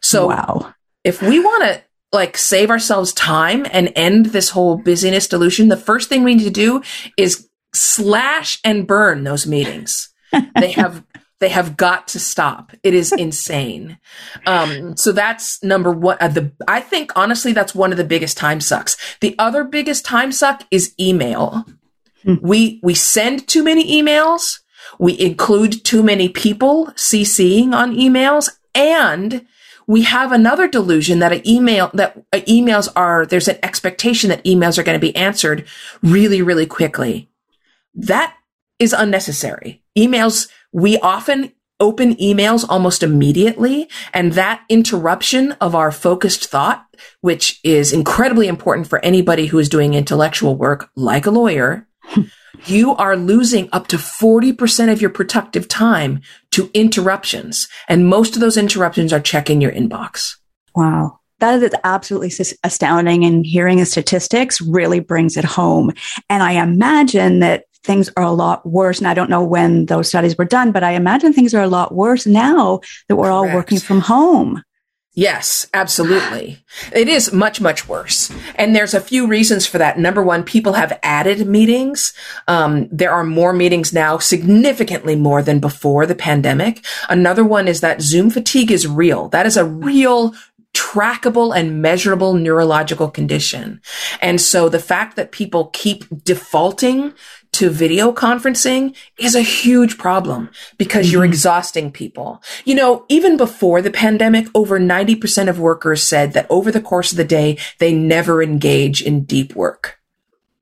So, 0.00 0.28
wow. 0.28 0.72
if 1.04 1.20
we 1.20 1.40
want 1.40 1.64
to 1.64 1.82
like 2.10 2.38
save 2.38 2.70
ourselves 2.70 3.12
time 3.12 3.66
and 3.70 3.92
end 3.94 4.26
this 4.26 4.48
whole 4.48 4.78
busyness 4.78 5.28
delusion, 5.28 5.68
the 5.68 5.76
first 5.76 6.08
thing 6.08 6.24
we 6.24 6.34
need 6.34 6.44
to 6.44 6.50
do 6.50 6.82
is 7.18 7.50
slash 7.74 8.58
and 8.64 8.86
burn 8.86 9.24
those 9.24 9.46
meetings. 9.46 10.08
they 10.58 10.72
have 10.72 11.04
they 11.38 11.48
have 11.50 11.76
got 11.76 12.08
to 12.08 12.20
stop. 12.20 12.72
It 12.82 12.94
is 12.94 13.12
insane. 13.18 13.98
Um, 14.46 14.96
so 14.96 15.12
that's 15.12 15.62
number 15.62 15.90
one. 15.90 16.16
Uh, 16.20 16.28
the 16.28 16.52
I 16.66 16.80
think 16.80 17.12
honestly 17.16 17.52
that's 17.52 17.74
one 17.74 17.92
of 17.92 17.98
the 17.98 18.04
biggest 18.04 18.36
time 18.36 18.60
sucks. 18.60 18.96
The 19.20 19.34
other 19.38 19.64
biggest 19.64 20.04
time 20.04 20.32
suck 20.32 20.64
is 20.70 20.94
email. 20.98 21.66
Hmm. 22.22 22.34
We 22.40 22.80
we 22.82 22.94
send 22.94 23.46
too 23.46 23.62
many 23.62 24.02
emails. 24.02 24.60
We 24.98 25.18
include 25.18 25.84
too 25.84 26.02
many 26.02 26.28
people 26.28 26.86
CCing 26.94 27.74
on 27.74 27.96
emails, 27.96 28.50
and 28.74 29.46
we 29.86 30.02
have 30.02 30.32
another 30.32 30.68
delusion 30.68 31.18
that 31.20 31.32
an 31.32 31.46
email 31.46 31.90
that 31.94 32.16
uh, 32.32 32.38
emails 32.40 32.88
are 32.96 33.26
there's 33.26 33.48
an 33.48 33.58
expectation 33.62 34.30
that 34.30 34.44
emails 34.44 34.78
are 34.78 34.82
going 34.82 34.98
to 34.98 35.06
be 35.06 35.14
answered 35.16 35.66
really 36.02 36.40
really 36.40 36.66
quickly. 36.66 37.28
That 37.94 38.34
is 38.78 38.92
unnecessary. 38.92 39.82
Emails 39.96 40.48
we 40.72 40.98
often 40.98 41.52
open 41.80 42.14
emails 42.16 42.64
almost 42.68 43.02
immediately. 43.02 43.88
And 44.14 44.32
that 44.32 44.64
interruption 44.68 45.52
of 45.52 45.74
our 45.74 45.92
focused 45.92 46.46
thought, 46.46 46.86
which 47.20 47.60
is 47.62 47.92
incredibly 47.92 48.48
important 48.48 48.88
for 48.88 49.04
anybody 49.04 49.46
who 49.46 49.58
is 49.58 49.68
doing 49.68 49.94
intellectual 49.94 50.56
work 50.56 50.88
like 50.96 51.26
a 51.26 51.30
lawyer, 51.30 51.86
you 52.66 52.94
are 52.96 53.16
losing 53.16 53.68
up 53.72 53.88
to 53.88 53.96
40% 53.96 54.90
of 54.90 55.00
your 55.00 55.10
productive 55.10 55.68
time 55.68 56.20
to 56.52 56.70
interruptions. 56.72 57.68
And 57.88 58.08
most 58.08 58.34
of 58.34 58.40
those 58.40 58.56
interruptions 58.56 59.12
are 59.12 59.20
checking 59.20 59.60
your 59.60 59.72
inbox. 59.72 60.36
Wow. 60.74 61.20
That 61.38 61.62
is 61.62 61.74
absolutely 61.84 62.32
astounding. 62.64 63.24
And 63.24 63.44
hearing 63.44 63.76
the 63.76 63.84
statistics 63.84 64.62
really 64.62 65.00
brings 65.00 65.36
it 65.36 65.44
home. 65.44 65.92
And 66.30 66.42
I 66.42 66.52
imagine 66.52 67.40
that 67.40 67.65
things 67.84 68.10
are 68.16 68.24
a 68.24 68.32
lot 68.32 68.66
worse. 68.66 68.98
And 68.98 69.08
I 69.08 69.14
don't 69.14 69.30
know 69.30 69.44
when 69.44 69.86
those 69.86 70.08
studies 70.08 70.36
were 70.36 70.44
done, 70.44 70.72
but 70.72 70.84
I 70.84 70.92
imagine 70.92 71.32
things 71.32 71.54
are 71.54 71.62
a 71.62 71.68
lot 71.68 71.94
worse 71.94 72.26
now 72.26 72.80
that 73.08 73.16
we're 73.16 73.28
Correct. 73.28 73.50
all 73.50 73.54
working 73.54 73.78
from 73.78 74.00
home. 74.00 74.62
Yes, 75.18 75.66
absolutely. 75.72 76.62
It 76.92 77.08
is 77.08 77.32
much, 77.32 77.58
much 77.58 77.88
worse. 77.88 78.30
And 78.56 78.76
there's 78.76 78.92
a 78.92 79.00
few 79.00 79.26
reasons 79.26 79.66
for 79.66 79.78
that. 79.78 79.98
Number 79.98 80.22
one, 80.22 80.44
people 80.44 80.74
have 80.74 80.98
added 81.02 81.46
meetings. 81.48 82.12
Um, 82.48 82.86
there 82.92 83.12
are 83.12 83.24
more 83.24 83.54
meetings 83.54 83.94
now, 83.94 84.18
significantly 84.18 85.16
more 85.16 85.40
than 85.40 85.58
before 85.58 86.04
the 86.04 86.14
pandemic. 86.14 86.84
Another 87.08 87.44
one 87.44 87.66
is 87.66 87.80
that 87.80 88.02
Zoom 88.02 88.28
fatigue 88.28 88.70
is 88.70 88.86
real. 88.86 89.28
That 89.30 89.46
is 89.46 89.56
a 89.56 89.64
real 89.64 90.34
trackable 90.76 91.56
and 91.56 91.80
measurable 91.80 92.34
neurological 92.34 93.10
condition. 93.10 93.80
And 94.20 94.38
so 94.38 94.68
the 94.68 94.78
fact 94.78 95.16
that 95.16 95.32
people 95.32 95.70
keep 95.72 96.04
defaulting 96.22 97.14
to 97.56 97.70
video 97.70 98.12
conferencing 98.12 98.94
is 99.18 99.34
a 99.34 99.40
huge 99.40 99.96
problem 99.96 100.50
because 100.76 101.06
mm-hmm. 101.06 101.14
you're 101.14 101.24
exhausting 101.24 101.90
people. 101.90 102.42
You 102.64 102.74
know, 102.74 103.06
even 103.08 103.36
before 103.36 103.80
the 103.80 103.90
pandemic, 103.90 104.46
over 104.54 104.78
90% 104.78 105.48
of 105.48 105.58
workers 105.58 106.02
said 106.02 106.34
that 106.34 106.46
over 106.50 106.70
the 106.70 106.80
course 106.80 107.12
of 107.12 107.16
the 107.16 107.24
day, 107.24 107.58
they 107.78 107.94
never 107.94 108.42
engage 108.42 109.00
in 109.00 109.24
deep 109.24 109.54
work. 109.54 109.98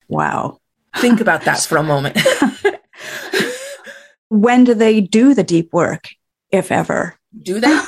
Wow. 0.09 0.61
Think 0.97 1.21
about 1.21 1.43
that 1.43 1.61
for 1.61 1.77
a 1.77 1.83
moment. 1.83 2.17
when 4.29 4.63
do 4.63 4.75
they 4.75 5.01
do 5.01 5.35
the 5.35 5.43
deep 5.43 5.73
work, 5.73 6.11
if 6.51 6.71
ever? 6.71 7.19
Do 7.43 7.59
they? 7.59 7.81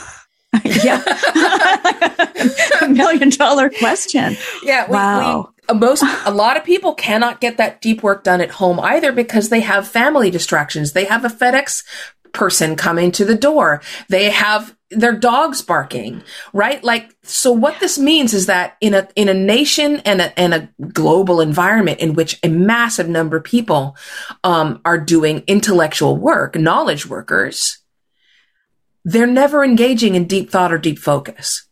yeah. 0.64 1.02
a 2.82 2.88
million 2.88 3.30
dollar 3.30 3.70
question. 3.70 4.36
Yeah. 4.64 4.86
We, 4.86 4.94
wow. 4.94 5.52
We, 5.68 5.78
most, 5.78 6.04
a 6.24 6.30
lot 6.30 6.56
of 6.56 6.64
people 6.64 6.94
cannot 6.94 7.40
get 7.40 7.56
that 7.56 7.80
deep 7.80 8.02
work 8.02 8.24
done 8.24 8.40
at 8.40 8.50
home 8.50 8.80
either 8.80 9.12
because 9.12 9.48
they 9.48 9.60
have 9.60 9.88
family 9.88 10.30
distractions. 10.30 10.92
They 10.92 11.04
have 11.04 11.24
a 11.24 11.28
FedEx 11.28 11.84
person 12.32 12.76
coming 12.76 13.10
to 13.12 13.24
the 13.24 13.34
door. 13.34 13.82
They 14.08 14.30
have 14.30 14.76
their 14.90 15.16
dogs 15.16 15.62
barking, 15.62 16.22
right? 16.52 16.82
Like, 16.84 17.16
so 17.24 17.50
what 17.50 17.80
this 17.80 17.98
means 17.98 18.32
is 18.34 18.46
that 18.46 18.76
in 18.80 18.94
a, 18.94 19.08
in 19.16 19.28
a 19.28 19.34
nation 19.34 19.96
and 20.04 20.20
a, 20.20 20.38
and 20.38 20.54
a 20.54 20.68
global 20.92 21.40
environment 21.40 21.98
in 21.98 22.14
which 22.14 22.38
a 22.42 22.48
massive 22.48 23.08
number 23.08 23.38
of 23.38 23.44
people, 23.44 23.96
um, 24.44 24.80
are 24.84 24.98
doing 24.98 25.42
intellectual 25.48 26.16
work, 26.16 26.54
knowledge 26.54 27.06
workers, 27.06 27.78
they're 29.04 29.26
never 29.26 29.64
engaging 29.64 30.14
in 30.14 30.26
deep 30.26 30.50
thought 30.50 30.72
or 30.72 30.78
deep 30.78 30.98
focus. 30.98 31.65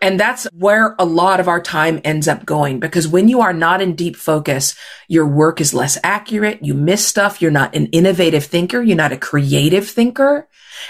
And 0.00 0.18
that's 0.18 0.44
where 0.52 0.94
a 0.98 1.04
lot 1.04 1.40
of 1.40 1.48
our 1.48 1.60
time 1.60 2.00
ends 2.04 2.26
up 2.26 2.46
going 2.46 2.80
because 2.80 3.06
when 3.06 3.28
you 3.28 3.42
are 3.42 3.52
not 3.52 3.82
in 3.82 3.94
deep 3.94 4.16
focus, 4.16 4.74
your 5.08 5.26
work 5.26 5.60
is 5.60 5.74
less 5.74 5.98
accurate. 6.02 6.64
You 6.64 6.74
miss 6.74 7.06
stuff. 7.06 7.42
You're 7.42 7.50
not 7.50 7.74
an 7.74 7.86
innovative 7.86 8.44
thinker. 8.44 8.82
You're 8.82 8.96
not 8.96 9.12
a 9.12 9.18
creative 9.18 9.88
thinker. 9.88 10.48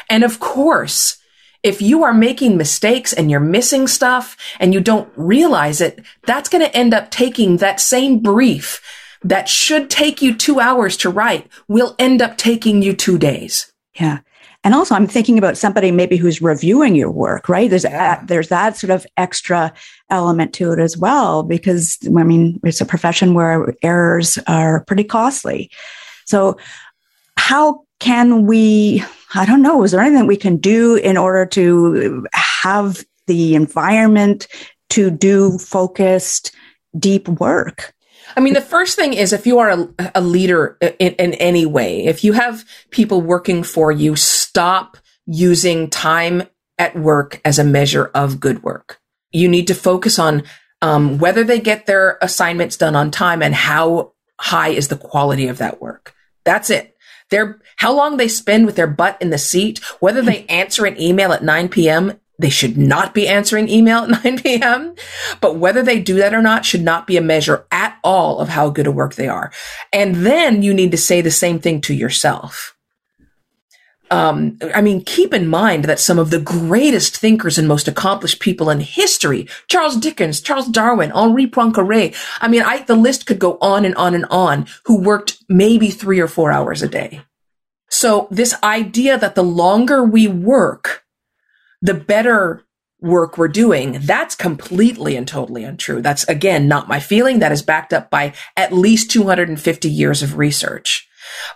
And 0.08 0.22
of 0.22 0.38
course, 0.38 1.18
if 1.62 1.82
you 1.82 2.04
are 2.04 2.14
making 2.14 2.56
mistakes 2.56 3.12
and 3.12 3.30
you're 3.30 3.40
missing 3.40 3.88
stuff 3.88 4.36
and 4.60 4.72
you 4.72 4.80
don't 4.80 5.12
realize 5.16 5.80
it, 5.80 6.00
that's 6.24 6.48
going 6.48 6.64
to 6.64 6.76
end 6.76 6.94
up 6.94 7.10
taking 7.10 7.56
that 7.56 7.80
same 7.80 8.20
brief 8.20 8.80
that 9.22 9.48
should 9.48 9.90
take 9.90 10.22
you 10.22 10.34
two 10.34 10.60
hours 10.60 10.96
to 10.98 11.10
write 11.10 11.48
will 11.68 11.94
end 11.98 12.22
up 12.22 12.38
taking 12.38 12.80
you 12.80 12.94
two 12.94 13.18
days. 13.18 13.72
Yeah. 13.94 14.20
And 14.62 14.74
also, 14.74 14.94
I'm 14.94 15.06
thinking 15.06 15.38
about 15.38 15.56
somebody 15.56 15.90
maybe 15.90 16.18
who's 16.18 16.42
reviewing 16.42 16.94
your 16.94 17.10
work, 17.10 17.48
right? 17.48 17.70
There's 17.70 17.84
yeah. 17.84 18.22
a, 18.22 18.26
there's 18.26 18.48
that 18.48 18.76
sort 18.76 18.90
of 18.90 19.06
extra 19.16 19.72
element 20.10 20.52
to 20.54 20.72
it 20.72 20.78
as 20.78 20.98
well, 20.98 21.42
because 21.42 21.96
I 22.04 22.22
mean, 22.24 22.60
it's 22.62 22.80
a 22.80 22.86
profession 22.86 23.32
where 23.32 23.74
errors 23.82 24.38
are 24.46 24.84
pretty 24.84 25.04
costly. 25.04 25.70
So, 26.26 26.58
how 27.38 27.84
can 28.00 28.46
we? 28.46 29.02
I 29.34 29.46
don't 29.46 29.62
know. 29.62 29.82
Is 29.82 29.92
there 29.92 30.00
anything 30.00 30.26
we 30.26 30.36
can 30.36 30.58
do 30.58 30.96
in 30.96 31.16
order 31.16 31.46
to 31.46 32.26
have 32.34 33.02
the 33.26 33.54
environment 33.54 34.46
to 34.90 35.10
do 35.10 35.58
focused, 35.58 36.54
deep 36.98 37.28
work? 37.28 37.94
I 38.36 38.40
mean, 38.40 38.54
the 38.54 38.60
first 38.60 38.96
thing 38.96 39.14
is 39.14 39.32
if 39.32 39.46
you 39.46 39.58
are 39.58 39.70
a, 39.70 40.12
a 40.16 40.20
leader 40.20 40.76
in, 40.98 41.14
in 41.14 41.34
any 41.34 41.66
way, 41.66 42.04
if 42.04 42.22
you 42.22 42.32
have 42.32 42.64
people 42.90 43.20
working 43.20 43.62
for 43.62 43.90
you, 43.90 44.14
stop 44.50 44.96
using 45.26 45.88
time 45.88 46.42
at 46.76 46.96
work 46.96 47.40
as 47.44 47.60
a 47.60 47.64
measure 47.64 48.10
of 48.14 48.40
good 48.40 48.64
work. 48.64 49.00
You 49.30 49.48
need 49.48 49.68
to 49.68 49.76
focus 49.76 50.18
on 50.18 50.42
um, 50.82 51.18
whether 51.18 51.44
they 51.44 51.60
get 51.60 51.86
their 51.86 52.18
assignments 52.20 52.76
done 52.76 52.96
on 52.96 53.12
time 53.12 53.42
and 53.42 53.54
how 53.54 54.12
high 54.40 54.70
is 54.70 54.88
the 54.88 54.96
quality 54.96 55.46
of 55.46 55.58
that 55.58 55.80
work. 55.80 56.14
That's 56.44 56.68
it. 56.68 56.96
Their 57.30 57.60
how 57.76 57.92
long 57.92 58.16
they 58.16 58.26
spend 58.26 58.66
with 58.66 58.74
their 58.74 58.88
butt 58.88 59.18
in 59.20 59.30
the 59.30 59.38
seat, 59.38 59.78
whether 60.00 60.20
they 60.20 60.44
answer 60.48 60.84
an 60.84 61.00
email 61.00 61.32
at 61.32 61.44
9 61.44 61.68
p.m. 61.68 62.18
They 62.40 62.50
should 62.50 62.76
not 62.76 63.14
be 63.14 63.28
answering 63.28 63.68
email 63.68 63.98
at 63.98 64.24
9 64.24 64.42
p.m. 64.42 64.96
But 65.40 65.58
whether 65.58 65.84
they 65.84 66.00
do 66.00 66.16
that 66.16 66.34
or 66.34 66.42
not 66.42 66.64
should 66.64 66.82
not 66.82 67.06
be 67.06 67.16
a 67.16 67.22
measure 67.22 67.66
at 67.70 67.98
all 68.02 68.40
of 68.40 68.48
how 68.48 68.70
good 68.70 68.88
a 68.88 68.90
work 68.90 69.14
they 69.14 69.28
are. 69.28 69.52
And 69.92 70.26
then 70.26 70.64
you 70.64 70.74
need 70.74 70.90
to 70.90 70.98
say 70.98 71.20
the 71.20 71.30
same 71.30 71.60
thing 71.60 71.80
to 71.82 71.94
yourself. 71.94 72.74
Um, 74.10 74.58
I 74.74 74.80
mean, 74.80 75.04
keep 75.04 75.32
in 75.32 75.46
mind 75.46 75.84
that 75.84 76.00
some 76.00 76.18
of 76.18 76.30
the 76.30 76.40
greatest 76.40 77.16
thinkers 77.16 77.58
and 77.58 77.68
most 77.68 77.86
accomplished 77.86 78.40
people 78.40 78.68
in 78.68 78.80
history, 78.80 79.46
Charles 79.68 79.96
Dickens, 79.96 80.40
Charles 80.40 80.66
Darwin, 80.66 81.12
Henri 81.12 81.46
Poincaré. 81.46 82.14
I 82.40 82.48
mean, 82.48 82.62
I, 82.62 82.82
the 82.82 82.96
list 82.96 83.26
could 83.26 83.38
go 83.38 83.56
on 83.60 83.84
and 83.84 83.94
on 83.94 84.14
and 84.14 84.26
on 84.26 84.66
who 84.86 85.00
worked 85.00 85.38
maybe 85.48 85.90
three 85.90 86.18
or 86.18 86.26
four 86.26 86.50
hours 86.50 86.82
a 86.82 86.88
day. 86.88 87.20
So 87.88 88.28
this 88.30 88.54
idea 88.62 89.18
that 89.18 89.34
the 89.34 89.44
longer 89.44 90.02
we 90.02 90.26
work, 90.26 91.04
the 91.82 91.94
better 91.94 92.64
work 93.00 93.36
we're 93.38 93.48
doing, 93.48 93.98
that's 94.00 94.34
completely 94.34 95.16
and 95.16 95.26
totally 95.26 95.64
untrue. 95.64 96.02
That's 96.02 96.24
again, 96.24 96.68
not 96.68 96.88
my 96.88 97.00
feeling. 97.00 97.38
That 97.38 97.52
is 97.52 97.62
backed 97.62 97.92
up 97.92 98.10
by 98.10 98.34
at 98.56 98.72
least 98.72 99.10
250 99.10 99.88
years 99.88 100.22
of 100.22 100.36
research. 100.36 101.08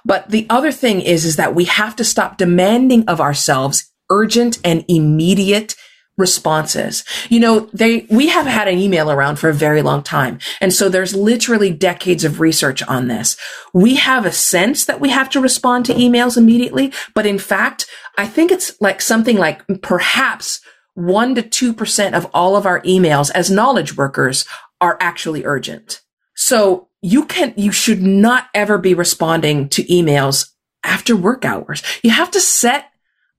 But 0.05 0.31
the 0.31 0.47
other 0.51 0.73
thing 0.73 1.01
is, 1.01 1.25
is 1.25 1.37
that 1.37 1.55
we 1.55 1.65
have 1.65 1.97
to 1.97 2.05
stop 2.05 2.39
demanding 2.39 3.09
of 3.09 3.21
ourselves 3.21 3.91
urgent 4.11 4.59
and 4.65 4.85
immediate 4.89 5.75
responses. 6.17 7.05
You 7.29 7.41
know, 7.41 7.61
they, 7.73 8.07
we 8.11 8.29
have 8.29 8.47
had 8.47 8.69
an 8.69 8.79
email 8.79 9.11
around 9.11 9.37
for 9.37 9.49
a 9.49 9.55
very 9.55 9.83
long 9.83 10.03
time. 10.03 10.39
And 10.61 10.73
so 10.73 10.89
there's 10.89 11.15
literally 11.15 11.71
decades 11.71 12.25
of 12.25 12.41
research 12.41 12.83
on 12.85 13.09
this. 13.09 13.37
We 13.73 13.97
have 13.97 14.25
a 14.25 14.33
sense 14.33 14.85
that 14.85 15.01
we 15.01 15.11
have 15.11 15.29
to 15.31 15.41
respond 15.41 15.87
to 15.87 15.95
emails 15.95 16.37
immediately. 16.37 16.93
But 17.15 17.27
in 17.27 17.39
fact, 17.39 17.87
I 18.17 18.27
think 18.27 18.53
it's 18.53 18.81
like 18.81 19.01
something 19.01 19.37
like 19.37 19.65
perhaps 19.83 20.61
one 20.95 21.35
to 21.35 21.43
2% 21.43 22.13
of 22.13 22.31
all 22.33 22.57
of 22.57 22.67
our 22.67 22.81
emails 22.83 23.33
as 23.35 23.51
knowledge 23.51 23.97
workers 23.97 24.47
are 24.81 24.97
actually 25.01 25.45
urgent. 25.45 26.01
So 26.37 26.89
you 27.05 27.27
can, 27.27 27.53
you 27.55 27.71
should 27.71 28.01
not 28.01 28.47
ever 28.55 28.79
be 28.79 28.95
responding 28.95 29.69
to 29.69 29.85
emails 29.85 30.49
after 30.83 31.15
work 31.15 31.45
hours. 31.45 31.83
You 32.03 32.09
have 32.09 32.31
to 32.31 32.41
set 32.41 32.87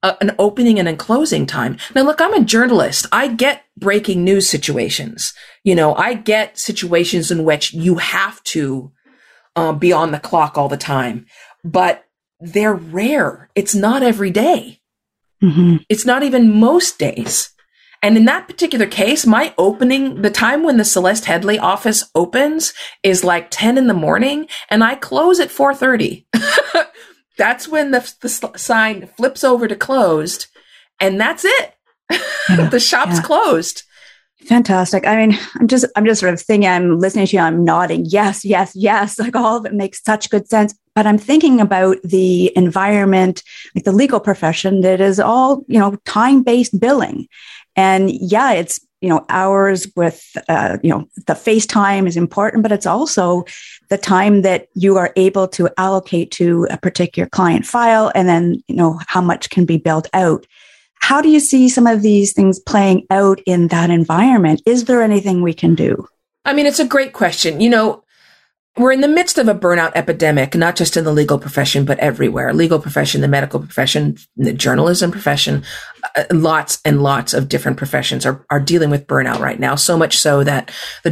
a, 0.04 0.16
an 0.22 0.36
opening 0.38 0.78
and 0.78 0.88
a 0.88 0.96
closing 0.96 1.48
time. 1.48 1.78
Now, 1.96 2.04
look, 2.04 2.22
I'm 2.22 2.36
a 2.36 2.44
journalist. 2.44 3.08
I 3.12 3.28
get 3.28 3.64
breaking 3.76 4.24
news 4.24 4.48
situations. 4.48 5.34
You 5.64 5.74
know, 5.74 5.96
I 5.96 6.14
get 6.14 6.60
situations 6.60 7.32
in 7.32 7.44
which 7.44 7.74
you 7.74 7.96
have 7.96 8.44
to 8.44 8.92
um, 9.56 9.80
be 9.80 9.92
on 9.92 10.12
the 10.12 10.20
clock 10.20 10.60
all 10.60 10.70
the 10.70 10.78
time, 10.78 11.26
but 11.64 12.06
they're 12.40 12.76
rare. 12.76 13.50
It's 13.56 13.74
not 13.74 14.04
every 14.04 14.30
day. 14.30 14.80
Mm-hmm. 15.44 15.78
It's 15.90 16.06
not 16.06 16.22
even 16.22 16.60
most 16.60 17.00
days. 17.00 17.50
And 18.06 18.18
in 18.18 18.26
that 18.26 18.48
particular 18.48 18.86
case, 18.86 19.26
my 19.26 19.52
opening, 19.58 20.22
the 20.22 20.30
time 20.30 20.62
when 20.62 20.78
the 20.78 20.86
Celeste 20.86 21.26
Headlee 21.26 21.60
office 21.60 22.08
opens 22.14 22.72
is 23.02 23.24
like 23.24 23.48
10 23.50 23.80
in 23.80 23.88
the 23.88 23.96
morning 23.96 24.48
and 24.70 24.84
I 24.84 24.94
close 24.94 25.40
at 25.40 25.50
4.30. 25.50 26.24
that's 27.40 27.68
when 27.68 27.90
the, 27.90 28.14
the 28.22 28.30
sign 28.60 29.08
flips 29.18 29.44
over 29.44 29.68
to 29.68 29.76
closed 29.76 30.46
and 31.00 31.20
that's 31.20 31.46
it. 31.46 31.74
Yeah, 32.48 32.70
the 32.70 32.80
shop's 32.80 33.16
yeah. 33.16 33.22
closed. 33.24 33.82
Fantastic. 34.46 35.08
I 35.08 35.16
mean, 35.16 35.40
I'm 35.56 35.68
just, 35.68 35.88
I'm 35.96 36.06
just 36.06 36.22
sort 36.22 36.32
of 36.32 36.40
thinking, 36.40 36.70
I'm 36.70 37.00
listening 37.00 37.26
to 37.26 37.36
you, 37.36 37.42
I'm 37.42 37.66
nodding. 37.66 38.06
Yes, 38.06 38.46
yes, 38.46 38.72
yes. 38.76 39.18
Like 39.26 39.36
all 39.36 39.58
of 39.58 39.66
it 39.66 39.74
makes 39.74 40.04
such 40.04 40.30
good 40.30 40.48
sense. 40.48 40.76
But 40.94 41.08
I'm 41.08 41.18
thinking 41.18 41.60
about 41.60 41.98
the 42.04 42.56
environment, 42.56 43.42
like 43.74 43.84
the 43.84 43.92
legal 43.92 44.20
profession 44.20 44.82
that 44.82 45.02
is 45.02 45.20
all, 45.20 45.66
you 45.68 45.80
know, 45.80 45.96
time 46.06 46.44
based 46.44 46.80
billing. 46.80 47.28
And 47.76 48.12
yeah, 48.12 48.54
it's, 48.54 48.80
you 49.02 49.10
know, 49.10 49.26
hours 49.30 49.88
with, 49.96 50.26
uh, 50.50 50.78
you 50.82 50.90
know, 50.90 51.06
the 51.28 51.34
FaceTime 51.34 52.08
is 52.08 52.18
important, 52.18 52.64
but 52.64 52.72
it's 52.72 52.86
also 52.86 53.44
the 53.90 53.98
time 53.98 54.42
that 54.42 54.68
you 54.74 54.98
are 54.98 55.14
able 55.16 55.48
to 55.50 55.70
allocate 55.78 56.32
to 56.32 56.68
a 56.72 56.78
particular 56.78 57.28
client 57.30 57.66
file 57.66 58.12
and 58.16 58.28
then, 58.28 58.64
you 58.68 58.76
know, 58.76 59.00
how 59.08 59.22
much 59.22 59.50
can 59.50 59.66
be 59.66 59.78
built 59.78 60.08
out. 60.14 60.48
How 60.96 61.22
do 61.22 61.30
you 61.30 61.40
see 61.40 61.70
some 61.70 61.86
of 61.86 62.02
these 62.02 62.34
things 62.34 62.60
playing 62.60 63.06
out 63.12 63.40
in 63.46 63.68
that 63.68 63.92
environment? 63.92 64.62
Is 64.66 64.86
there 64.86 65.04
anything 65.04 65.42
we 65.42 65.54
can 65.54 65.76
do? 65.76 66.08
I 66.46 66.54
mean, 66.54 66.66
it's 66.66 66.80
a 66.80 66.88
great 66.88 67.14
question. 67.14 67.62
You 67.62 67.70
know, 67.70 68.04
we're 68.78 68.92
in 68.92 69.02
the 69.02 69.08
midst 69.08 69.38
of 69.38 69.48
a 69.48 69.56
burnout 69.56 69.94
epidemic, 69.96 70.54
not 70.56 70.76
just 70.76 70.98
in 70.98 71.06
the 71.06 71.14
legal 71.14 71.40
profession, 71.40 71.86
but 71.86 71.98
everywhere. 72.00 72.54
Legal 72.54 72.80
profession, 72.80 73.22
the 73.22 73.28
medical 73.28 73.60
profession, 73.60 74.18
the 74.36 74.52
journalism 74.52 75.12
profession, 75.12 75.64
lots 76.32 76.80
and 76.86 77.02
lots 77.02 77.34
of 77.34 77.50
different 77.50 77.78
professions 77.78 78.26
are, 78.26 78.46
are 78.50 78.60
dealing 78.60 78.90
with 78.90 79.08
burnout 79.08 79.40
right 79.40 79.60
now. 79.60 79.76
So 79.76 79.98
much 79.98 80.18
so 80.18 80.44
that 80.44 80.72
the 81.04 81.12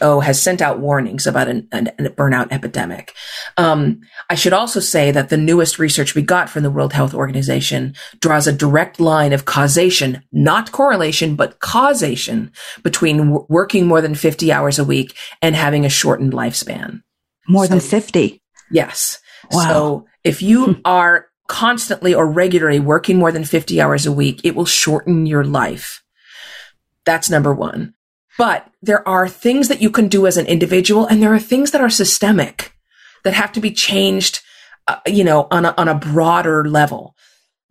WHO 0.00 0.20
has 0.20 0.42
sent 0.42 0.60
out 0.62 0.80
warnings 0.80 1.26
about 1.26 1.48
an, 1.48 1.68
an, 1.72 1.88
a 1.98 2.10
burnout 2.10 2.48
epidemic. 2.50 3.14
Um, 3.56 4.00
I 4.28 4.34
should 4.34 4.52
also 4.52 4.80
say 4.80 5.10
that 5.10 5.28
the 5.28 5.36
newest 5.36 5.78
research 5.78 6.14
we 6.14 6.22
got 6.22 6.48
from 6.48 6.62
the 6.62 6.70
World 6.70 6.92
Health 6.92 7.14
Organization 7.14 7.94
draws 8.20 8.46
a 8.46 8.52
direct 8.52 9.00
line 9.00 9.32
of 9.32 9.44
causation, 9.44 10.22
not 10.32 10.72
correlation, 10.72 11.36
but 11.36 11.60
causation 11.60 12.52
between 12.82 13.18
w- 13.18 13.46
working 13.48 13.86
more 13.86 14.00
than 14.00 14.14
50 14.14 14.52
hours 14.52 14.78
a 14.78 14.84
week 14.84 15.16
and 15.42 15.54
having 15.54 15.84
a 15.84 15.90
shortened 15.90 16.32
lifespan. 16.32 17.02
More 17.48 17.66
so, 17.66 17.70
than 17.70 17.80
50. 17.80 18.42
Yes. 18.70 19.20
Wow. 19.50 19.60
So 19.60 20.06
if 20.24 20.42
you 20.42 20.66
hmm. 20.66 20.80
are 20.84 21.29
constantly 21.50 22.14
or 22.14 22.30
regularly 22.30 22.78
working 22.78 23.18
more 23.18 23.32
than 23.32 23.44
50 23.44 23.80
hours 23.80 24.06
a 24.06 24.12
week, 24.12 24.40
it 24.44 24.54
will 24.54 24.64
shorten 24.64 25.26
your 25.26 25.42
life. 25.42 26.00
That's 27.04 27.28
number 27.28 27.52
one. 27.52 27.94
But 28.38 28.70
there 28.80 29.06
are 29.06 29.28
things 29.28 29.66
that 29.66 29.82
you 29.82 29.90
can 29.90 30.06
do 30.06 30.28
as 30.28 30.36
an 30.36 30.46
individual 30.46 31.06
and 31.06 31.20
there 31.20 31.34
are 31.34 31.40
things 31.40 31.72
that 31.72 31.80
are 31.80 31.90
systemic 31.90 32.72
that 33.24 33.34
have 33.34 33.50
to 33.52 33.60
be 33.60 33.72
changed, 33.72 34.40
uh, 34.86 35.00
you 35.06 35.24
know, 35.24 35.48
on 35.50 35.64
a, 35.64 35.74
on 35.76 35.88
a 35.88 35.94
broader 35.94 36.64
level. 36.64 37.16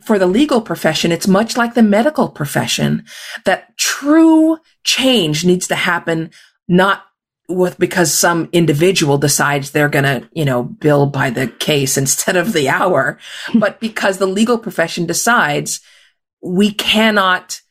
For 0.03 0.19
the 0.19 0.27
legal 0.27 0.59
profession, 0.61 1.13
it's 1.13 1.27
much 1.27 1.55
like 1.55 1.73
the 1.73 1.81
medical 1.81 2.27
profession 2.27 3.05
that 3.45 3.77
true 3.77 4.57
change 4.83 5.45
needs 5.45 5.69
to 5.69 5.75
happen 5.75 6.31
not 6.67 7.03
with 7.49 7.79
because 7.79 8.13
some 8.13 8.47
individual 8.51 9.17
decides 9.17 9.71
they're 9.71 9.89
going 9.89 10.05
to, 10.05 10.29
you 10.33 10.45
know, 10.45 10.63
bill 10.63 11.07
by 11.07 11.29
the 11.29 11.47
case 11.47 11.97
instead 12.03 12.37
of 12.37 12.53
the 12.53 12.69
hour, 12.69 13.17
but 13.55 13.79
because 13.79 14.17
the 14.17 14.27
legal 14.27 14.57
profession 14.57 15.05
decides 15.05 15.81
we 16.41 16.71
cannot 16.71 17.61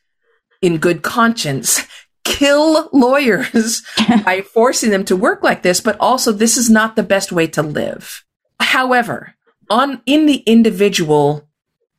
in 0.61 0.77
good 0.77 1.01
conscience 1.01 1.87
kill 2.25 2.89
lawyers 2.93 3.81
by 4.25 4.41
forcing 4.41 4.91
them 4.91 5.05
to 5.05 5.15
work 5.15 5.41
like 5.41 5.63
this, 5.63 5.79
but 5.81 5.97
also 5.99 6.31
this 6.31 6.57
is 6.57 6.69
not 6.69 6.95
the 6.95 7.03
best 7.03 7.31
way 7.31 7.47
to 7.47 7.63
live. 7.63 8.23
However, 8.59 9.35
on 9.69 10.01
in 10.05 10.25
the 10.25 10.43
individual 10.45 11.47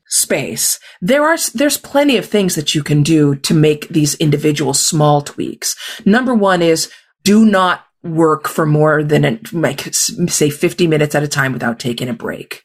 space, 0.07 0.79
there 1.01 1.25
are 1.25 1.39
there's 1.55 1.79
plenty 1.79 2.17
of 2.17 2.27
things 2.27 2.55
that 2.55 2.75
you 2.75 2.83
can 2.83 3.03
do 3.03 3.35
to 3.37 3.55
make 3.55 3.89
these 3.89 4.15
individual 4.17 4.75
small 4.75 5.23
tweaks. 5.23 5.75
Number 6.05 6.35
one 6.35 6.63
is 6.63 6.91
do 7.23 7.45
not 7.45 7.85
work 8.03 8.49
for 8.49 8.65
more 8.65 9.03
than 9.03 9.41
like 9.53 9.93
say 9.95 10.51
50 10.51 10.87
minutes 10.87 11.15
at 11.15 11.23
a 11.23 11.29
time 11.29 11.53
without 11.53 11.79
taking 11.79 12.09
a 12.09 12.15
break. 12.15 12.65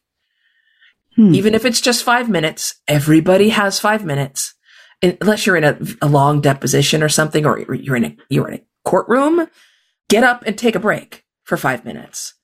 Hmm. 1.16 1.34
Even 1.34 1.54
if 1.56 1.66
it's 1.66 1.82
just 1.82 2.04
five 2.04 2.30
minutes, 2.30 2.76
everybody 2.88 3.50
has 3.50 3.80
five 3.80 4.06
minutes. 4.06 4.54
Unless 5.02 5.46
you're 5.46 5.58
in 5.58 5.64
a, 5.64 5.78
a 6.02 6.08
long 6.08 6.42
deposition 6.42 7.04
or 7.04 7.10
something, 7.10 7.46
or 7.46 7.74
you're 7.74 7.96
in 7.96 8.06
a, 8.06 8.18
you're 8.30 8.48
in 8.48 8.60
a 8.60 8.64
courtroom, 8.86 9.48
get 10.10 10.24
up 10.24 10.44
and 10.46 10.58
take 10.58 10.76
a 10.76 10.80
break 10.80 11.26
for 11.44 11.58
five 11.58 11.86
minutes. 11.86 12.35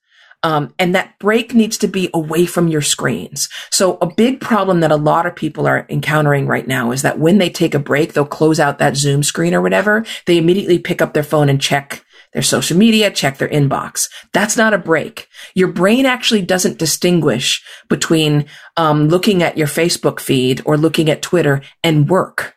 Um, 0.43 0.73
and 0.79 0.95
that 0.95 1.19
break 1.19 1.53
needs 1.53 1.77
to 1.79 1.87
be 1.87 2.09
away 2.13 2.45
from 2.45 2.67
your 2.67 2.81
screens. 2.81 3.47
So 3.69 3.97
a 4.01 4.11
big 4.11 4.41
problem 4.41 4.79
that 4.79 4.91
a 4.91 4.95
lot 4.95 5.27
of 5.27 5.35
people 5.35 5.67
are 5.67 5.85
encountering 5.87 6.47
right 6.47 6.67
now 6.67 6.91
is 6.91 7.03
that 7.03 7.19
when 7.19 7.37
they 7.37 7.49
take 7.49 7.75
a 7.75 7.79
break, 7.79 8.13
they'll 8.13 8.25
close 8.25 8.59
out 8.59 8.79
that 8.79 8.97
Zoom 8.97 9.21
screen 9.21 9.53
or 9.53 9.61
whatever. 9.61 10.03
They 10.25 10.37
immediately 10.37 10.79
pick 10.79 11.01
up 11.01 11.13
their 11.13 11.21
phone 11.21 11.47
and 11.47 11.61
check 11.61 12.03
their 12.33 12.41
social 12.41 12.77
media, 12.77 13.11
check 13.11 13.37
their 13.37 13.49
inbox. 13.49 14.09
That's 14.31 14.57
not 14.57 14.73
a 14.73 14.77
break. 14.77 15.27
Your 15.53 15.67
brain 15.67 16.05
actually 16.05 16.41
doesn't 16.41 16.79
distinguish 16.79 17.63
between 17.89 18.45
um, 18.77 19.09
looking 19.09 19.43
at 19.43 19.57
your 19.57 19.67
Facebook 19.67 20.19
feed 20.19 20.61
or 20.65 20.77
looking 20.77 21.09
at 21.09 21.21
Twitter 21.21 21.61
and 21.83 22.09
work. 22.09 22.55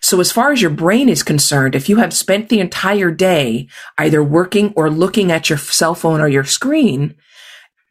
So 0.00 0.20
as 0.20 0.32
far 0.32 0.52
as 0.52 0.62
your 0.62 0.70
brain 0.70 1.08
is 1.08 1.22
concerned, 1.22 1.74
if 1.74 1.88
you 1.88 1.96
have 1.96 2.12
spent 2.12 2.48
the 2.48 2.60
entire 2.60 3.10
day 3.10 3.68
either 3.98 4.22
working 4.22 4.72
or 4.76 4.90
looking 4.90 5.30
at 5.30 5.48
your 5.48 5.58
cell 5.58 5.94
phone 5.94 6.20
or 6.20 6.28
your 6.28 6.44
screen, 6.44 7.14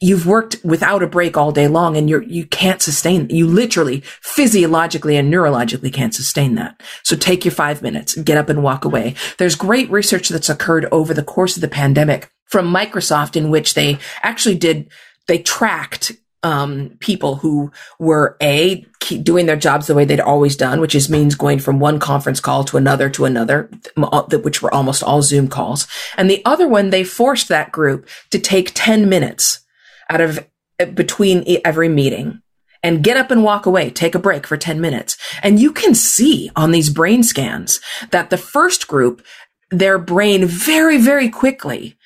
you've 0.02 0.26
worked 0.26 0.58
without 0.64 1.04
a 1.04 1.08
break 1.08 1.36
all 1.36 1.52
day 1.52 1.68
long 1.68 1.98
and 1.98 2.10
you're, 2.10 2.24
you 2.24 2.46
can't 2.46 2.82
sustain, 2.82 3.30
you 3.30 3.46
literally 3.46 4.02
physiologically 4.22 5.18
and 5.18 5.32
neurologically 5.32 5.92
can't 5.92 6.16
sustain 6.16 6.56
that. 6.56 6.82
So 7.04 7.16
take 7.16 7.44
your 7.44 7.52
five 7.52 7.82
minutes, 7.82 8.16
get 8.16 8.38
up 8.38 8.50
and 8.50 8.64
walk 8.64 8.86
away. 8.86 9.16
There's 9.38 9.56
great 9.56 9.90
research 9.92 10.30
that's 10.30 10.50
occurred 10.50 10.88
over 10.92 11.14
the 11.14 11.24
course 11.24 11.58
of 11.58 11.62
the 11.62 11.68
pandemic 11.68 12.32
from 12.46 12.74
Microsoft 12.74 13.36
in 13.36 13.50
which 13.50 13.74
they 13.74 14.00
actually 14.24 14.56
did, 14.56 14.90
they 15.28 15.40
tracked 15.40 16.14
um, 16.44 16.98
people 17.00 17.36
who 17.36 17.72
were 18.00 18.38
a 18.42 18.86
keep 19.00 19.24
doing 19.24 19.46
their 19.46 19.56
jobs 19.56 19.88
the 19.88 19.96
way 19.96 20.06
they'd 20.06 20.20
always 20.20 20.56
done, 20.56 20.82
which 20.82 20.96
is 20.96 21.10
means 21.10 21.36
going 21.36 21.60
from 21.60 21.80
one 21.80 22.00
conference 22.00 22.40
call 22.40 22.64
to 22.66 22.78
another 22.78 23.10
to 23.10 23.26
another, 23.26 23.70
which 23.96 24.62
were 24.62 24.74
almost 24.74 25.04
all 25.04 25.22
Zoom 25.22 25.48
calls. 25.48 25.88
And 26.18 26.30
the 26.30 26.44
other 26.46 26.68
one, 26.68 26.90
they 26.90 27.04
forced 27.04 27.48
that 27.48 27.72
group 27.72 28.08
to 28.32 28.40
take 28.40 28.72
10 28.74 29.10
minutes 29.10 29.62
out 30.10 30.22
of 30.22 30.46
uh, 30.80 30.86
between 30.86 31.46
every 31.64 31.90
meeting 31.90 32.42
and 32.84 33.04
get 33.04 33.18
up 33.18 33.32
and 33.32 33.44
walk 33.44 33.66
away, 33.66 33.90
take 33.90 34.16
a 34.16 34.20
break 34.20 34.48
for 34.48 34.58
10 34.58 34.80
minutes. 34.80 35.18
And 35.44 35.60
you 35.60 35.72
can 35.72 35.94
see 35.96 36.50
on 36.56 36.72
these 36.72 36.90
brain 36.90 37.24
scans 37.24 37.82
that 38.12 38.30
the 38.30 38.38
first 38.38 38.88
group, 38.88 39.26
their 39.72 40.00
brain 40.00 40.46
very, 40.46 40.98
very 40.98 41.30
quickly 41.30 41.98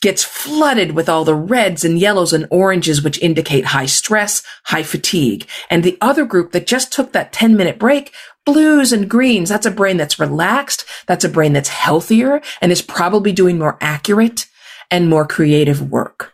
gets 0.00 0.24
flooded 0.24 0.92
with 0.92 1.08
all 1.08 1.24
the 1.24 1.34
reds 1.34 1.84
and 1.84 1.98
yellows 1.98 2.32
and 2.32 2.46
oranges, 2.50 3.02
which 3.02 3.20
indicate 3.20 3.66
high 3.66 3.86
stress, 3.86 4.42
high 4.64 4.82
fatigue. 4.82 5.46
And 5.70 5.82
the 5.82 5.98
other 6.00 6.24
group 6.24 6.52
that 6.52 6.66
just 6.66 6.92
took 6.92 7.12
that 7.12 7.32
10 7.32 7.56
minute 7.56 7.78
break, 7.78 8.12
blues 8.44 8.92
and 8.92 9.08
greens, 9.08 9.48
that's 9.48 9.66
a 9.66 9.70
brain 9.70 9.96
that's 9.96 10.18
relaxed. 10.18 10.84
That's 11.06 11.24
a 11.24 11.28
brain 11.28 11.52
that's 11.52 11.68
healthier 11.68 12.40
and 12.60 12.72
is 12.72 12.82
probably 12.82 13.32
doing 13.32 13.58
more 13.58 13.78
accurate 13.80 14.46
and 14.90 15.08
more 15.08 15.26
creative 15.26 15.90
work. 15.90 16.32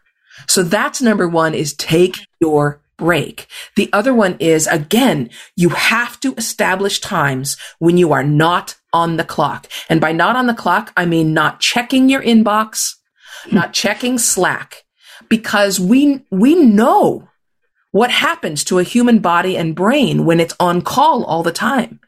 So 0.49 0.63
that's 0.63 1.03
number 1.03 1.29
one 1.29 1.55
is 1.55 1.75
take 1.75 2.19
your 2.41 2.81
break. 2.99 3.47
The 3.77 3.91
other 3.93 4.15
one 4.15 4.37
is 4.39 4.67
again, 4.67 5.31
you 5.57 5.71
have 5.71 6.21
to 6.21 6.35
establish 6.35 7.01
times 7.01 7.57
when 7.79 7.97
you 7.97 8.13
are 8.13 8.23
not 8.23 8.77
on 8.93 9.17
the 9.17 9.25
clock. 9.25 9.67
And 9.89 10.01
by 10.01 10.13
not 10.13 10.37
on 10.37 10.47
the 10.47 10.55
clock, 10.55 10.93
I 10.97 11.07
mean 11.07 11.35
not 11.35 11.61
checking 11.61 12.09
your 12.09 12.23
inbox, 12.23 12.95
not 13.51 13.73
checking 13.73 14.19
Slack, 14.19 14.85
because 15.29 15.81
we, 15.81 16.25
we 16.31 16.55
know 16.55 17.29
what 17.91 18.11
happens 18.11 18.65
to 18.65 18.79
a 18.79 18.85
human 18.85 19.19
body 19.19 19.57
and 19.57 19.75
brain 19.75 20.25
when 20.25 20.41
it's 20.41 20.55
on 20.59 20.83
call 20.83 21.25
all 21.25 21.43
the 21.43 21.53
time. 21.53 22.01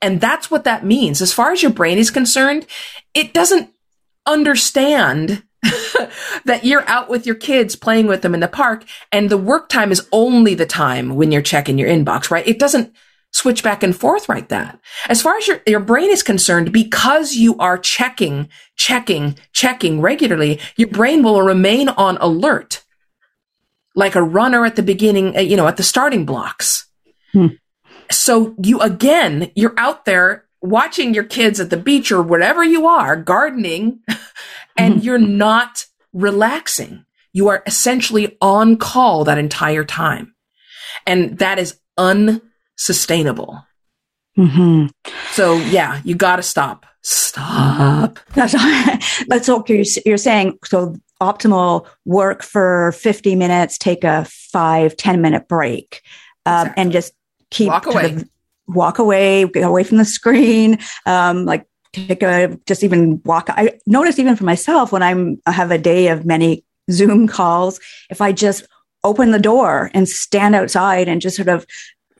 And 0.00 0.20
that's 0.20 0.50
what 0.50 0.64
that 0.64 0.84
means. 0.84 1.20
As 1.20 1.32
far 1.32 1.52
as 1.52 1.62
your 1.62 1.72
brain 1.72 1.98
is 1.98 2.10
concerned, 2.10 2.66
it 3.14 3.32
doesn't 3.32 3.70
understand 4.26 5.42
that 6.44 6.64
you're 6.64 6.88
out 6.88 7.08
with 7.08 7.26
your 7.26 7.34
kids 7.34 7.76
playing 7.76 8.06
with 8.06 8.22
them 8.22 8.34
in 8.34 8.40
the 8.40 8.48
park 8.48 8.84
and 9.10 9.30
the 9.30 9.38
work 9.38 9.68
time 9.68 9.90
is 9.90 10.06
only 10.12 10.54
the 10.54 10.66
time 10.66 11.16
when 11.16 11.32
you're 11.32 11.42
checking 11.42 11.78
your 11.78 11.88
inbox, 11.88 12.30
right? 12.30 12.46
It 12.46 12.58
doesn't 12.58 12.94
switch 13.32 13.62
back 13.62 13.82
and 13.82 13.94
forth 13.94 14.28
like 14.28 14.48
that. 14.48 14.80
As 15.08 15.20
far 15.22 15.36
as 15.36 15.46
your, 15.46 15.60
your 15.66 15.80
brain 15.80 16.10
is 16.10 16.22
concerned, 16.22 16.72
because 16.72 17.34
you 17.34 17.56
are 17.58 17.78
checking, 17.78 18.48
checking, 18.76 19.36
checking 19.52 20.00
regularly, 20.00 20.60
your 20.76 20.88
brain 20.88 21.22
will 21.22 21.42
remain 21.42 21.88
on 21.90 22.16
alert 22.18 22.82
like 23.94 24.14
a 24.14 24.22
runner 24.22 24.64
at 24.64 24.76
the 24.76 24.82
beginning, 24.82 25.36
uh, 25.36 25.40
you 25.40 25.56
know, 25.56 25.66
at 25.66 25.76
the 25.76 25.82
starting 25.82 26.24
blocks. 26.24 26.86
Hmm. 27.32 27.46
So 28.10 28.54
you 28.62 28.78
again, 28.80 29.50
you're 29.56 29.74
out 29.76 30.04
there 30.04 30.44
watching 30.60 31.14
your 31.14 31.24
kids 31.24 31.58
at 31.58 31.70
the 31.70 31.76
beach 31.76 32.12
or 32.12 32.22
wherever 32.22 32.62
you 32.62 32.86
are, 32.86 33.16
gardening, 33.16 34.00
and 34.76 34.96
mm-hmm. 34.96 35.04
you're 35.04 35.18
not 35.18 35.86
relaxing. 36.12 37.04
You 37.32 37.48
are 37.48 37.62
essentially 37.66 38.36
on 38.40 38.76
call 38.76 39.24
that 39.24 39.38
entire 39.38 39.84
time. 39.84 40.34
And 41.06 41.38
that 41.38 41.58
is 41.58 41.78
unsustainable. 42.76 43.64
Mm-hmm. 44.38 44.86
So 45.32 45.56
yeah, 45.56 46.00
you 46.04 46.14
got 46.14 46.36
to 46.36 46.42
stop. 46.42 46.86
Stop. 47.02 48.18
That's, 48.34 48.54
that's 49.28 49.48
okay. 49.48 49.84
You're 50.04 50.18
saying 50.18 50.58
so 50.64 50.96
optimal 51.20 51.86
work 52.04 52.42
for 52.42 52.92
50 52.92 53.36
minutes, 53.36 53.78
take 53.78 54.04
a 54.04 54.26
five, 54.26 54.96
10 54.96 55.20
minute 55.20 55.48
break, 55.48 56.02
um, 56.44 56.66
exactly. 56.66 56.82
and 56.82 56.92
just 56.92 57.12
keep 57.50 57.68
walk 57.68 57.86
away. 57.86 58.24
walk 58.66 58.98
away, 58.98 59.46
get 59.46 59.64
away 59.64 59.84
from 59.84 59.98
the 59.98 60.04
screen. 60.04 60.78
Um, 61.06 61.46
like 61.46 61.66
take 61.92 62.22
a 62.22 62.58
just 62.66 62.84
even 62.84 63.22
walk. 63.24 63.46
I 63.48 63.78
notice 63.86 64.18
even 64.18 64.36
for 64.36 64.44
myself 64.44 64.92
when 64.92 65.02
I'm 65.02 65.40
I 65.46 65.52
have 65.52 65.70
a 65.70 65.78
day 65.78 66.08
of 66.08 66.26
many 66.26 66.64
Zoom 66.90 67.26
calls, 67.26 67.80
if 68.10 68.20
I 68.20 68.32
just 68.32 68.66
open 69.02 69.30
the 69.30 69.38
door 69.38 69.90
and 69.94 70.08
stand 70.08 70.54
outside 70.54 71.08
and 71.08 71.20
just 71.20 71.36
sort 71.36 71.48
of 71.48 71.64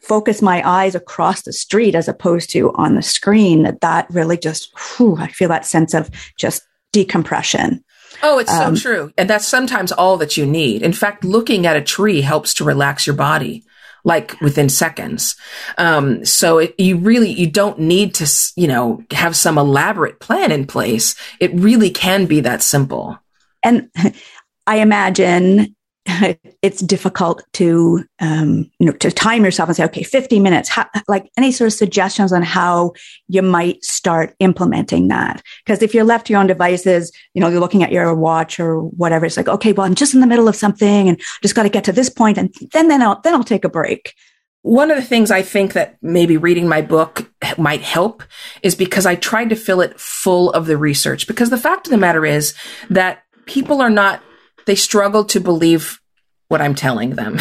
focus 0.07 0.41
my 0.41 0.67
eyes 0.69 0.95
across 0.95 1.43
the 1.43 1.53
street 1.53 1.95
as 1.95 2.09
opposed 2.09 2.51
to 2.51 2.73
on 2.75 2.95
the 2.95 3.03
screen, 3.03 3.65
that 3.65 3.81
that 3.81 4.07
really 4.11 4.39
just 4.39 4.71
whew, 4.79 5.17
I 5.19 5.29
feel 5.29 5.49
that 5.49 5.67
sense 5.67 5.95
of 5.95 6.11
just 6.37 6.63
decompression. 6.93 7.85
Oh, 8.23 8.39
it's 8.39 8.53
um, 8.53 8.77
so 8.77 8.83
true. 8.83 9.13
And 9.19 9.29
that's 9.29 9.47
sometimes 9.47 9.93
all 9.93 10.17
that 10.19 10.37
you 10.37 10.47
need. 10.47 10.83
In 10.83 10.93
fact, 10.93 11.25
looking 11.25 11.67
at 11.67 11.77
a 11.77 11.83
tree 11.83 12.21
helps 12.21 12.55
to 12.55 12.65
relax 12.65 13.07
your 13.07 13.17
body 13.17 13.65
like 14.05 14.41
within 14.41 14.69
seconds. 14.69 15.37
Um, 15.77 16.25
so 16.25 16.59
it, 16.59 16.75
you 16.79 16.97
really, 16.97 17.31
you 17.31 17.51
don't 17.51 17.81
need 17.81 18.15
to, 18.15 18.33
you 18.55 18.69
know, 18.69 19.03
have 19.11 19.35
some 19.35 19.59
elaborate 19.59 20.21
plan 20.21 20.53
in 20.53 20.67
place. 20.67 21.17
It 21.41 21.53
really 21.55 21.91
can 21.91 22.27
be 22.27 22.41
that 22.41 22.63
simple. 22.63 23.19
And 23.63 23.91
I 24.67 24.77
imagine 24.79 25.76
it's 26.63 26.81
difficult 26.81 27.43
to 27.53 28.05
um, 28.21 28.71
you 28.79 28.87
know 28.87 28.93
to 28.93 29.11
time 29.11 29.45
yourself 29.45 29.69
and 29.69 29.77
say 29.77 29.85
okay 29.85 30.03
50 30.03 30.39
minutes 30.39 30.69
how, 30.69 30.87
like 31.09 31.31
any 31.37 31.51
sort 31.51 31.67
of 31.67 31.73
suggestions 31.73 32.33
on 32.33 32.43
how 32.43 32.93
you 33.29 33.43
might 33.43 33.83
start 33.85 34.35
implementing 34.39 35.09
that 35.09 35.43
because 35.65 35.83
if 35.83 35.95
you're 35.95 36.05
left 36.05 36.27
to 36.27 36.33
your 36.33 36.41
own 36.41 36.47
devices 36.47 37.11
you 37.35 37.41
know 37.41 37.49
you're 37.49 37.61
looking 37.61 37.83
at 37.83 37.93
your 37.93 38.15
watch 38.15 38.61
or 38.61 38.81
whatever 38.81 39.27
it's 39.27 39.37
like 39.37 39.49
okay 39.49 39.73
well 39.73 39.87
i'm 39.87 39.95
just 39.95 40.15
in 40.15 40.21
the 40.21 40.27
middle 40.27 40.49
of 40.49 40.55
something 40.55 41.09
and 41.09 41.21
just 41.43 41.55
got 41.55 41.65
to 41.65 41.69
get 41.69 41.85
to 41.85 41.93
this 41.93 42.09
point 42.09 42.39
and 42.39 42.55
then 42.73 42.89
then 42.89 43.03
i'll 43.03 43.21
then 43.23 43.35
i'll 43.35 43.45
take 43.45 43.65
a 43.65 43.69
break 43.69 44.15
one 44.63 44.91
of 44.91 44.97
the 44.97 45.03
things 45.03 45.31
I 45.31 45.43
think 45.43 45.75
that 45.75 45.97
maybe 46.03 46.37
reading 46.37 46.67
my 46.67 46.83
book 46.83 47.31
might 47.57 47.83
help 47.83 48.25
is 48.65 48.75
because 48.75 49.07
I 49.07 49.15
tried 49.15 49.51
to 49.51 49.55
fill 49.55 49.81
it 49.81 50.01
full 50.01 50.51
of 50.51 50.67
the 50.67 50.77
research. 50.77 51.29
Because 51.29 51.51
the 51.51 51.57
fact 51.57 51.87
of 51.87 51.93
the 51.93 51.97
matter 51.97 52.27
is 52.27 52.53
that 52.91 53.23
people 53.45 53.81
are 53.81 53.91
not 53.91 54.25
they 54.67 54.75
struggle 54.75 55.25
to 55.27 55.41
believe 55.41 56.01
what 56.49 56.61
I'm 56.61 56.75
telling 56.75 57.11
them. 57.11 57.39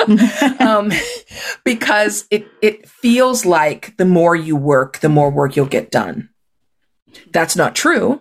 um, 0.60 0.92
because 1.64 2.26
it, 2.30 2.46
it 2.60 2.88
feels 2.88 3.46
like 3.46 3.96
the 3.96 4.04
more 4.04 4.36
you 4.36 4.56
work, 4.56 4.98
the 4.98 5.08
more 5.08 5.30
work 5.30 5.56
you'll 5.56 5.66
get 5.66 5.90
done. 5.90 6.28
That's 7.32 7.56
not 7.56 7.74
true. 7.74 8.20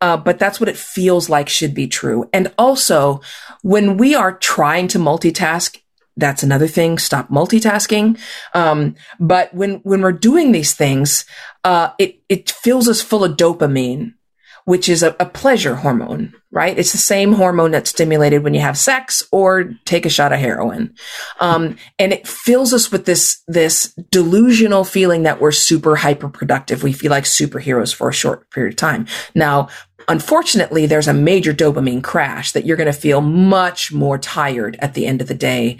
Uh, 0.00 0.16
but 0.16 0.38
that's 0.38 0.58
what 0.58 0.68
it 0.68 0.76
feels 0.76 1.28
like 1.28 1.48
should 1.48 1.74
be 1.74 1.86
true. 1.86 2.28
And 2.32 2.52
also, 2.58 3.20
when 3.62 3.96
we 3.96 4.16
are 4.16 4.36
trying 4.36 4.88
to 4.88 4.98
multitask, 4.98 5.78
that's 6.16 6.42
another 6.42 6.66
thing. 6.66 6.98
Stop 6.98 7.28
multitasking. 7.28 8.18
Um, 8.52 8.96
but 9.20 9.54
when 9.54 9.76
when 9.84 10.02
we're 10.02 10.12
doing 10.12 10.50
these 10.50 10.74
things, 10.74 11.24
uh, 11.62 11.90
it 11.98 12.20
it 12.28 12.50
fills 12.50 12.88
us 12.88 13.00
full 13.00 13.22
of 13.22 13.36
dopamine, 13.36 14.14
which 14.64 14.88
is 14.88 15.02
a, 15.02 15.16
a, 15.18 15.26
pleasure 15.26 15.76
hormone, 15.76 16.32
right? 16.50 16.78
It's 16.78 16.92
the 16.92 16.98
same 16.98 17.32
hormone 17.32 17.70
that's 17.70 17.90
stimulated 17.90 18.44
when 18.44 18.54
you 18.54 18.60
have 18.60 18.78
sex 18.78 19.22
or 19.32 19.72
take 19.84 20.06
a 20.06 20.10
shot 20.10 20.32
of 20.32 20.38
heroin. 20.38 20.94
Um, 21.40 21.76
and 21.98 22.12
it 22.12 22.26
fills 22.26 22.72
us 22.72 22.92
with 22.92 23.04
this, 23.04 23.42
this 23.48 23.92
delusional 24.10 24.84
feeling 24.84 25.24
that 25.24 25.40
we're 25.40 25.52
super 25.52 25.96
hyper 25.96 26.28
productive. 26.28 26.82
We 26.82 26.92
feel 26.92 27.10
like 27.10 27.24
superheroes 27.24 27.94
for 27.94 28.08
a 28.08 28.14
short 28.14 28.50
period 28.50 28.74
of 28.74 28.76
time. 28.76 29.06
Now, 29.34 29.68
unfortunately, 30.08 30.86
there's 30.86 31.08
a 31.08 31.14
major 31.14 31.52
dopamine 31.52 32.02
crash 32.02 32.52
that 32.52 32.66
you're 32.66 32.76
going 32.76 32.86
to 32.86 32.92
feel 32.92 33.20
much 33.20 33.92
more 33.92 34.18
tired 34.18 34.76
at 34.80 34.94
the 34.94 35.06
end 35.06 35.20
of 35.20 35.28
the 35.28 35.34
day. 35.34 35.78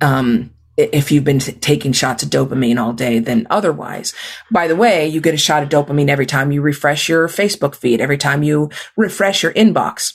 Um, 0.00 0.53
if 0.76 1.12
you've 1.12 1.24
been 1.24 1.38
t- 1.38 1.52
taking 1.52 1.92
shots 1.92 2.22
of 2.22 2.30
dopamine 2.30 2.80
all 2.80 2.92
day 2.92 3.18
than 3.18 3.46
otherwise. 3.50 4.14
By 4.50 4.68
the 4.68 4.76
way, 4.76 5.06
you 5.06 5.20
get 5.20 5.34
a 5.34 5.38
shot 5.38 5.62
of 5.62 5.68
dopamine 5.68 6.08
every 6.08 6.26
time 6.26 6.52
you 6.52 6.62
refresh 6.62 7.08
your 7.08 7.28
Facebook 7.28 7.74
feed, 7.74 8.00
every 8.00 8.18
time 8.18 8.42
you 8.42 8.70
refresh 8.96 9.42
your 9.42 9.52
inbox. 9.52 10.14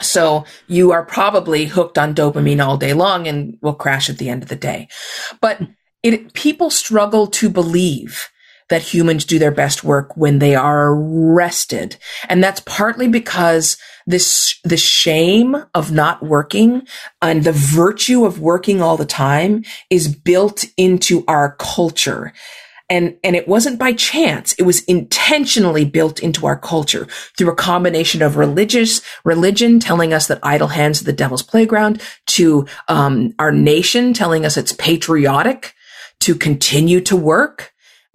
So 0.00 0.44
you 0.66 0.92
are 0.92 1.04
probably 1.04 1.66
hooked 1.66 1.98
on 1.98 2.14
dopamine 2.14 2.64
all 2.64 2.76
day 2.76 2.92
long 2.92 3.28
and 3.28 3.56
will 3.62 3.74
crash 3.74 4.10
at 4.10 4.18
the 4.18 4.28
end 4.28 4.42
of 4.42 4.48
the 4.48 4.56
day. 4.56 4.88
But 5.40 5.60
it, 6.02 6.32
people 6.34 6.70
struggle 6.70 7.28
to 7.28 7.48
believe 7.48 8.28
that 8.68 8.82
humans 8.82 9.24
do 9.24 9.38
their 9.38 9.50
best 9.50 9.84
work 9.84 10.16
when 10.16 10.38
they 10.38 10.54
are 10.54 10.94
rested. 10.94 11.96
And 12.28 12.42
that's 12.42 12.60
partly 12.60 13.06
because 13.06 13.76
this, 14.06 14.58
the 14.64 14.76
shame 14.76 15.56
of 15.74 15.92
not 15.92 16.22
working 16.22 16.86
and 17.20 17.44
the 17.44 17.52
virtue 17.52 18.24
of 18.24 18.40
working 18.40 18.82
all 18.82 18.96
the 18.96 19.04
time 19.04 19.64
is 19.90 20.14
built 20.14 20.64
into 20.76 21.24
our 21.28 21.56
culture. 21.58 22.32
And, 22.90 23.16
and 23.24 23.34
it 23.34 23.48
wasn't 23.48 23.78
by 23.78 23.94
chance. 23.94 24.52
It 24.54 24.64
was 24.64 24.82
intentionally 24.84 25.86
built 25.86 26.20
into 26.20 26.46
our 26.46 26.58
culture 26.58 27.06
through 27.38 27.50
a 27.50 27.56
combination 27.56 28.20
of 28.20 28.36
religious 28.36 29.00
religion 29.24 29.80
telling 29.80 30.12
us 30.12 30.26
that 30.26 30.40
idle 30.42 30.68
hands 30.68 31.00
are 31.00 31.04
the 31.04 31.12
devil's 31.12 31.42
playground 31.42 32.02
to, 32.26 32.66
um, 32.88 33.34
our 33.38 33.50
nation 33.50 34.12
telling 34.12 34.44
us 34.44 34.58
it's 34.58 34.72
patriotic 34.72 35.74
to 36.20 36.34
continue 36.34 37.00
to 37.00 37.16
work 37.16 37.72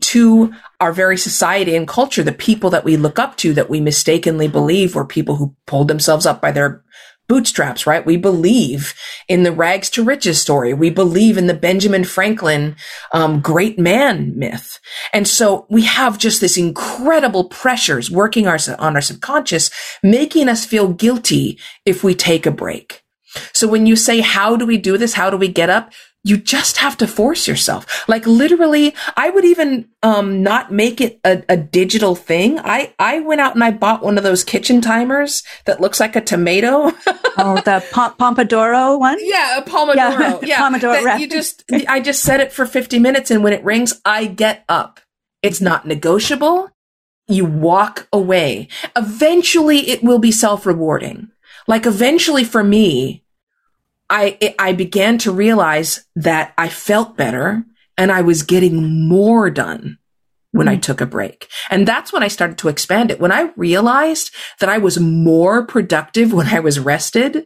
to 0.08 0.54
our 0.80 0.94
very 0.94 1.18
society 1.18 1.76
and 1.76 1.88
culture, 1.88 2.24
the 2.24 2.32
people 2.32 2.70
that 2.70 2.86
we 2.86 2.96
look 2.96 3.20
up 3.20 3.36
to 3.38 3.54
that 3.54 3.70
we 3.70 3.82
mistakenly 3.82 4.48
believe 4.48 4.96
were 4.96 5.06
people 5.06 5.36
who 5.36 5.56
pulled 5.66 5.90
themselves 5.90 6.26
up 6.26 6.42
by 6.42 6.52
their 6.52 6.84
bootstraps, 7.28 7.86
right? 7.86 8.06
We 8.06 8.16
believe 8.16 8.94
in 9.28 9.44
the 9.44 9.52
rags 9.52 9.90
to 9.92 10.04
riches 10.04 10.40
story. 10.40 10.74
We 10.74 10.90
believe 10.90 11.38
in 11.38 11.48
the 11.48 11.54
Benjamin 11.54 12.06
Franklin 12.06 12.78
um, 13.12 13.42
great 13.42 13.78
man 13.78 14.38
myth. 14.40 14.80
And 15.12 15.28
so 15.28 15.66
we 15.70 15.82
have 15.84 16.18
just 16.18 16.40
this 16.40 16.58
incredible 16.58 17.50
pressures 17.50 18.10
working 18.10 18.48
our, 18.48 18.58
on 18.80 18.96
our 18.96 19.02
subconscious, 19.02 19.70
making 20.02 20.48
us 20.48 20.66
feel 20.66 20.88
guilty 20.88 21.60
if 21.86 22.02
we 22.02 22.16
take 22.16 22.46
a 22.46 22.52
break. 22.52 23.04
So 23.54 23.68
when 23.68 23.86
you 23.86 23.98
say, 23.98 24.22
how 24.22 24.56
do 24.56 24.66
we 24.66 24.78
do 24.78 24.98
this? 24.98 25.14
How 25.14 25.30
do 25.30 25.36
we 25.36 25.50
get 25.50 25.70
up? 25.70 25.92
You 26.24 26.38
just 26.38 26.78
have 26.78 26.98
to 26.98 27.08
force 27.08 27.48
yourself. 27.48 28.08
Like 28.10 28.28
literally, 28.28 28.94
I 29.16 29.30
would 29.30 29.46
even 29.46 29.88
um, 30.04 30.44
not 30.44 30.72
make 30.72 31.00
it 31.00 31.20
a, 31.24 31.44
a, 31.48 31.56
digital 31.56 32.16
thing. 32.16 32.60
I 32.60 32.94
I 33.00 33.20
went 33.20 33.40
out 33.40 33.56
and 33.56 33.64
I 33.64 33.72
bought 33.72 34.04
one 34.04 34.18
of 34.18 34.24
those 34.24 34.44
kitchen 34.44 34.82
timers 34.82 35.44
that 35.66 35.80
looks 35.80 36.00
like 36.00 36.16
a 36.16 36.22
tomato. 36.22 36.92
oh, 37.38 37.62
the 37.64 37.84
pom- 37.92 38.16
Pomodoro 38.16 39.00
one. 39.00 39.18
Yeah, 39.22 39.60
a 39.60 39.62
Pomodoro. 39.62 40.20
Yeah, 40.20 40.40
yeah. 40.44 40.58
Pomodoro. 40.58 41.20
You 41.20 41.30
just 41.30 41.64
I 41.88 42.02
just 42.02 42.24
set 42.24 42.42
it 42.42 42.52
for 42.52 42.66
fifty 42.66 43.00
minutes, 43.00 43.32
and 43.32 43.44
when 43.44 43.54
it 43.54 43.64
rings, 43.64 44.02
I 44.04 44.26
get 44.26 44.66
up. 44.68 45.00
It's 45.42 45.62
not 45.62 45.88
negotiable. 45.88 46.70
You 47.28 47.46
walk 47.46 48.08
away. 48.12 48.68
Eventually, 48.96 49.90
it 49.90 50.04
will 50.04 50.20
be 50.20 50.32
self 50.32 50.66
rewarding. 50.66 51.30
Like 51.68 51.86
eventually, 51.86 52.44
for 52.44 52.64
me, 52.64 53.24
I, 54.10 54.56
I 54.58 54.74
began 54.74 55.18
to 55.20 55.32
realize 55.32 56.06
that 56.16 56.54
I 56.58 56.70
felt 56.70 57.18
better 57.18 57.66
and 57.98 58.12
I 58.12 58.22
was 58.22 58.44
getting 58.44 59.08
more 59.08 59.50
done 59.50 59.98
when. 60.52 60.68
I 60.68 60.76
hmm. 60.76 60.82
took 60.82 61.02
a 61.02 61.06
break. 61.06 61.50
And 61.70 61.88
that's 61.88 62.14
when 62.14 62.24
I 62.24 62.30
started 62.30 62.58
to 62.60 62.70
expand 62.70 63.12
it. 63.12 63.20
When 63.20 63.32
I 63.32 63.52
realized 63.56 64.34
that 64.60 64.70
I 64.70 64.78
was 64.78 65.00
more 65.00 65.66
productive 65.66 66.34
when 66.34 66.48
I 66.48 66.60
was 66.60 66.80
rested, 66.80 67.46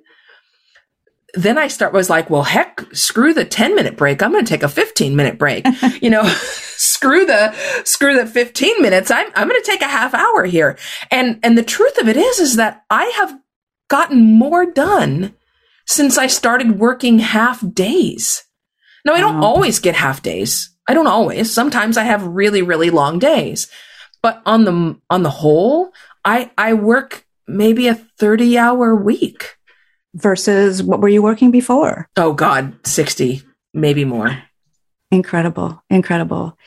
then 1.33 1.57
I 1.57 1.67
start 1.67 1.93
was 1.93 2.09
like, 2.09 2.29
well, 2.29 2.43
heck, 2.43 2.83
screw 2.93 3.33
the 3.33 3.45
10 3.45 3.75
minute 3.75 3.95
break. 3.95 4.21
I'm 4.21 4.31
going 4.31 4.43
to 4.45 4.49
take 4.49 4.63
a 4.63 4.69
15 4.69 5.15
minute 5.15 5.37
break. 5.37 5.65
you 6.01 6.09
know, 6.09 6.23
screw 6.77 7.25
the, 7.25 7.53
screw 7.85 8.15
the 8.15 8.27
15 8.27 8.81
minutes. 8.81 9.09
I'm, 9.09 9.27
I'm 9.35 9.47
going 9.47 9.61
to 9.61 9.71
take 9.71 9.81
a 9.81 9.87
half 9.87 10.13
hour 10.13 10.45
here. 10.45 10.77
And, 11.09 11.39
and 11.43 11.57
the 11.57 11.63
truth 11.63 11.97
of 11.99 12.07
it 12.07 12.17
is, 12.17 12.39
is 12.39 12.55
that 12.57 12.83
I 12.89 13.05
have 13.15 13.39
gotten 13.89 14.21
more 14.21 14.65
done 14.65 15.33
since 15.91 16.17
I 16.17 16.27
started 16.27 16.79
working 16.79 17.19
half 17.19 17.63
days. 17.73 18.43
Now, 19.05 19.13
I 19.13 19.19
don't 19.19 19.43
always 19.43 19.79
get 19.79 19.95
half 19.95 20.21
days. 20.21 20.75
I 20.87 20.93
don't 20.93 21.07
always. 21.07 21.51
Sometimes 21.51 21.97
I 21.97 22.03
have 22.03 22.23
really, 22.23 22.61
really 22.61 22.89
long 22.89 23.19
days. 23.19 23.69
But 24.21 24.41
on 24.45 24.65
the 24.65 24.99
on 25.09 25.23
the 25.23 25.29
whole, 25.29 25.91
I 26.23 26.51
I 26.57 26.73
work 26.73 27.25
maybe 27.47 27.87
a 27.87 27.95
30 27.95 28.57
hour 28.57 28.95
week 28.95 29.57
versus 30.13 30.83
what 30.83 31.01
were 31.01 31.09
you 31.09 31.21
working 31.21 31.51
before? 31.51 32.07
Oh 32.17 32.33
god, 32.33 32.75
60, 32.85 33.41
maybe 33.73 34.05
more. 34.05 34.37
Incredible, 35.09 35.83
incredible. 35.89 36.57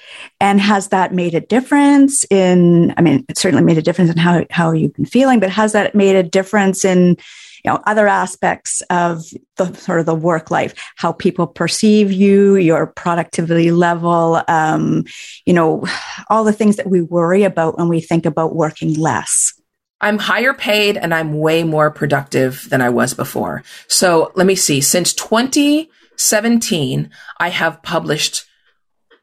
And 0.40 0.60
has 0.60 0.88
that 0.88 1.14
made 1.14 1.34
a 1.34 1.40
difference 1.40 2.24
in 2.30 2.92
I 2.96 3.02
mean, 3.02 3.24
it 3.28 3.38
certainly 3.38 3.64
made 3.64 3.78
a 3.78 3.82
difference 3.82 4.10
in 4.10 4.18
how 4.18 4.44
how 4.50 4.72
you've 4.72 4.94
been 4.94 5.06
feeling, 5.06 5.40
but 5.40 5.50
has 5.50 5.72
that 5.72 5.94
made 5.94 6.16
a 6.16 6.22
difference 6.22 6.84
in 6.84 7.16
you 7.64 7.72
know 7.72 7.82
other 7.86 8.06
aspects 8.06 8.82
of 8.90 9.22
the 9.56 9.72
sort 9.74 10.00
of 10.00 10.06
the 10.06 10.14
work 10.14 10.50
life 10.50 10.74
how 10.96 11.12
people 11.12 11.46
perceive 11.46 12.12
you 12.12 12.56
your 12.56 12.86
productivity 12.86 13.70
level 13.70 14.42
um, 14.48 15.04
you 15.46 15.52
know 15.52 15.84
all 16.28 16.44
the 16.44 16.52
things 16.52 16.76
that 16.76 16.88
we 16.88 17.00
worry 17.00 17.42
about 17.42 17.76
when 17.78 17.88
we 17.88 18.00
think 18.00 18.26
about 18.26 18.54
working 18.54 18.94
less 18.94 19.54
I'm 20.00 20.18
higher 20.18 20.52
paid 20.52 20.96
and 20.98 21.14
I'm 21.14 21.38
way 21.38 21.64
more 21.64 21.90
productive 21.90 22.68
than 22.68 22.82
I 22.82 22.90
was 22.90 23.14
before. 23.14 23.62
So 23.88 24.32
let 24.34 24.46
me 24.46 24.54
see. 24.54 24.82
Since 24.82 25.14
2017, 25.14 27.10
I 27.40 27.48
have 27.48 27.82
published 27.82 28.44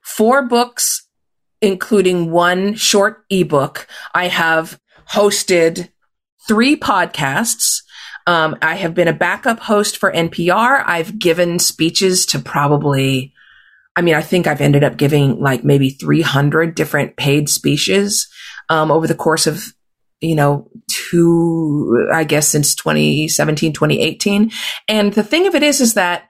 four 0.01 0.41
books, 0.41 1.07
including 1.61 2.31
one 2.31 2.73
short 2.73 3.23
ebook. 3.29 3.85
I 4.15 4.27
have 4.27 4.79
hosted 5.11 5.89
three 6.47 6.75
podcasts. 6.75 7.83
Um, 8.27 8.55
I 8.61 8.75
have 8.75 8.93
been 8.93 9.07
a 9.07 9.13
backup 9.13 9.59
host 9.59 9.97
for 9.97 10.11
NPR. 10.11 10.83
I've 10.85 11.17
given 11.17 11.59
speeches 11.59 12.25
to 12.27 12.39
probably, 12.39 13.33
I 13.95 14.01
mean, 14.01 14.15
I 14.15 14.21
think 14.21 14.47
I've 14.47 14.61
ended 14.61 14.83
up 14.83 14.97
giving 14.97 15.39
like 15.39 15.63
maybe 15.63 15.89
300 15.89 16.75
different 16.75 17.17
paid 17.17 17.49
speeches 17.49 18.27
um, 18.69 18.91
over 18.91 19.07
the 19.07 19.15
course 19.15 19.47
of, 19.47 19.73
you 20.19 20.35
know, 20.35 20.69
two, 20.89 22.07
I 22.13 22.23
guess 22.23 22.47
since 22.47 22.75
2017, 22.75 23.73
2018. 23.73 24.51
And 24.87 25.13
the 25.13 25.23
thing 25.23 25.47
of 25.47 25.55
it 25.55 25.63
is, 25.63 25.81
is 25.81 25.95
that 25.95 26.29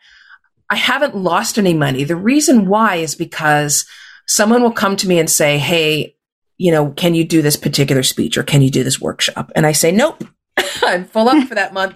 I 0.70 0.78
haven't 0.78 1.18
lost 1.18 1.58
any 1.58 1.74
money. 1.74 2.06
The 2.06 2.16
reason 2.16 2.68
why 2.68 2.96
is 2.96 3.16
because 3.16 3.86
someone 4.28 4.62
will 4.62 4.72
come 4.72 4.96
to 4.96 5.08
me 5.08 5.20
and 5.20 5.30
say, 5.30 5.58
Hey, 5.58 6.16
you 6.62 6.72
know, 6.72 6.92
can 6.92 7.16
you 7.16 7.24
do 7.24 7.42
this 7.42 7.58
particular 7.58 8.04
speech 8.04 8.38
or 8.38 8.44
can 8.44 8.62
you 8.62 8.70
do 8.70 8.84
this 8.84 9.02
workshop? 9.02 9.52
And 9.56 9.66
I 9.66 9.72
say, 9.72 9.92
nope, 9.92 10.24
I'm 10.84 11.06
full 11.06 11.30
up 11.30 11.48
for 11.48 11.56
that 11.56 11.74
month. 11.74 11.96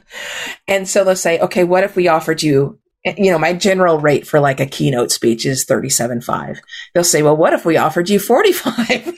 And 0.68 0.88
so 0.88 1.04
they'll 1.04 1.16
say, 1.16 1.40
okay, 1.40 1.64
what 1.64 1.84
if 1.84 1.96
we 1.96 2.08
offered 2.08 2.44
you, 2.44 2.80
you 3.18 3.32
know, 3.32 3.38
my 3.38 3.54
general 3.54 4.00
rate 4.00 4.26
for 4.28 4.40
like 4.40 4.60
a 4.60 4.66
keynote 4.66 5.12
speech 5.12 5.46
is 5.46 5.66
37.5. 5.66 6.58
They'll 6.94 7.04
say, 7.04 7.22
well, 7.22 7.38
what 7.38 7.54
if 7.54 7.66
we 7.66 7.78
offered 7.78 8.10
you 8.10 8.20
45? 8.20 9.18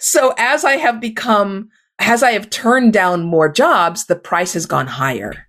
so 0.00 0.34
as 0.36 0.64
I 0.64 0.76
have 0.76 1.00
become, 1.00 1.70
as 1.98 2.22
I 2.22 2.32
have 2.32 2.50
turned 2.50 2.92
down 2.92 3.22
more 3.22 3.48
jobs, 3.48 4.06
the 4.06 4.16
price 4.16 4.52
has 4.52 4.66
gone 4.66 4.86
higher. 4.86 5.48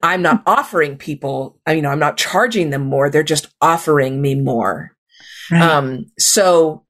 I'm 0.00 0.22
not 0.22 0.44
offering 0.46 0.96
people, 0.96 1.58
you 1.66 1.82
know, 1.82 1.90
I'm 1.90 1.98
not 1.98 2.16
charging 2.16 2.70
them 2.70 2.84
more. 2.84 3.10
They're 3.10 3.24
just 3.24 3.48
offering 3.60 4.22
me 4.22 4.36
more. 4.36 4.92
Right. 5.50 5.60
Um, 5.60 6.06
so 6.18 6.84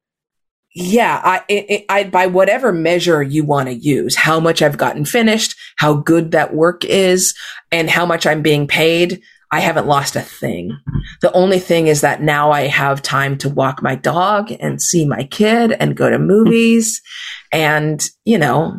yeah, 0.74 1.20
I, 1.24 1.44
it, 1.48 1.84
I, 1.88 2.04
by 2.04 2.26
whatever 2.26 2.72
measure 2.72 3.22
you 3.22 3.44
want 3.44 3.68
to 3.68 3.74
use, 3.74 4.14
how 4.14 4.38
much 4.38 4.62
I've 4.62 4.76
gotten 4.76 5.04
finished, 5.04 5.56
how 5.76 5.94
good 5.94 6.32
that 6.32 6.54
work 6.54 6.84
is, 6.84 7.34
and 7.72 7.88
how 7.88 8.06
much 8.06 8.26
I'm 8.26 8.42
being 8.42 8.66
paid, 8.66 9.22
I 9.50 9.60
haven't 9.60 9.86
lost 9.86 10.14
a 10.14 10.20
thing. 10.20 10.78
The 11.22 11.32
only 11.32 11.58
thing 11.58 11.86
is 11.86 12.02
that 12.02 12.22
now 12.22 12.50
I 12.50 12.62
have 12.66 13.00
time 13.00 13.38
to 13.38 13.48
walk 13.48 13.82
my 13.82 13.94
dog 13.94 14.52
and 14.60 14.80
see 14.80 15.06
my 15.06 15.24
kid 15.24 15.72
and 15.72 15.96
go 15.96 16.10
to 16.10 16.18
movies 16.18 17.00
and, 17.50 18.06
you 18.26 18.36
know, 18.36 18.78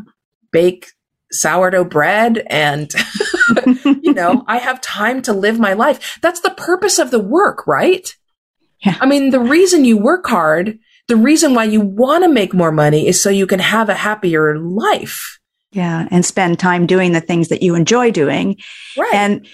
bake 0.51 0.91
sourdough 1.31 1.85
bread 1.85 2.43
and, 2.47 2.93
you 3.83 4.13
know, 4.13 4.43
I 4.47 4.57
have 4.57 4.79
time 4.81 5.23
to 5.23 5.33
live 5.33 5.59
my 5.59 5.73
life. 5.73 6.19
That's 6.21 6.41
the 6.41 6.51
purpose 6.51 6.99
of 6.99 7.09
the 7.09 7.19
work, 7.19 7.65
right? 7.65 8.15
Yeah. 8.85 8.97
I 9.01 9.07
mean, 9.07 9.31
the 9.31 9.39
reason 9.39 9.85
you 9.85 9.97
work 9.97 10.27
hard 10.27 10.77
the 11.09 11.17
reason 11.17 11.55
why 11.55 11.65
you 11.65 11.81
want 11.81 12.23
to 12.23 12.29
make 12.29 12.53
more 12.53 12.71
money 12.71 13.07
is 13.07 13.19
so 13.19 13.29
you 13.31 13.47
can 13.47 13.59
have 13.59 13.89
a 13.89 13.95
happier 13.95 14.57
life. 14.59 15.39
Yeah. 15.71 16.07
And 16.09 16.25
spend 16.25 16.57
time 16.57 16.87
doing 16.87 17.11
the 17.11 17.21
things 17.21 17.49
that 17.49 17.61
you 17.61 17.75
enjoy 17.75 18.11
doing. 18.11 18.57
Right. 18.97 19.13
And, 19.13 19.45
you 19.45 19.51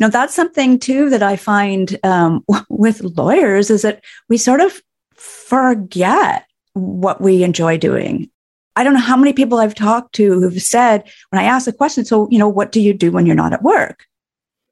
know, 0.00 0.08
that's 0.08 0.34
something 0.34 0.78
too 0.78 1.08
that 1.10 1.22
I 1.22 1.36
find 1.36 1.98
um, 2.02 2.44
with 2.68 3.02
lawyers 3.02 3.70
is 3.70 3.82
that 3.82 4.02
we 4.28 4.36
sort 4.38 4.60
of 4.60 4.82
forget 5.14 6.46
what 6.72 7.20
we 7.20 7.42
enjoy 7.42 7.78
doing. 7.78 8.30
I 8.74 8.84
don't 8.84 8.92
know 8.92 9.00
how 9.00 9.16
many 9.16 9.32
people 9.32 9.58
I've 9.58 9.74
talked 9.74 10.14
to 10.16 10.40
who've 10.40 10.60
said, 10.60 11.08
when 11.30 11.42
I 11.42 11.46
ask 11.46 11.64
the 11.64 11.72
question, 11.72 12.04
so, 12.04 12.28
you 12.30 12.38
know, 12.38 12.48
what 12.48 12.72
do 12.72 12.80
you 12.80 12.92
do 12.92 13.10
when 13.10 13.24
you're 13.24 13.34
not 13.34 13.54
at 13.54 13.62
work? 13.62 14.04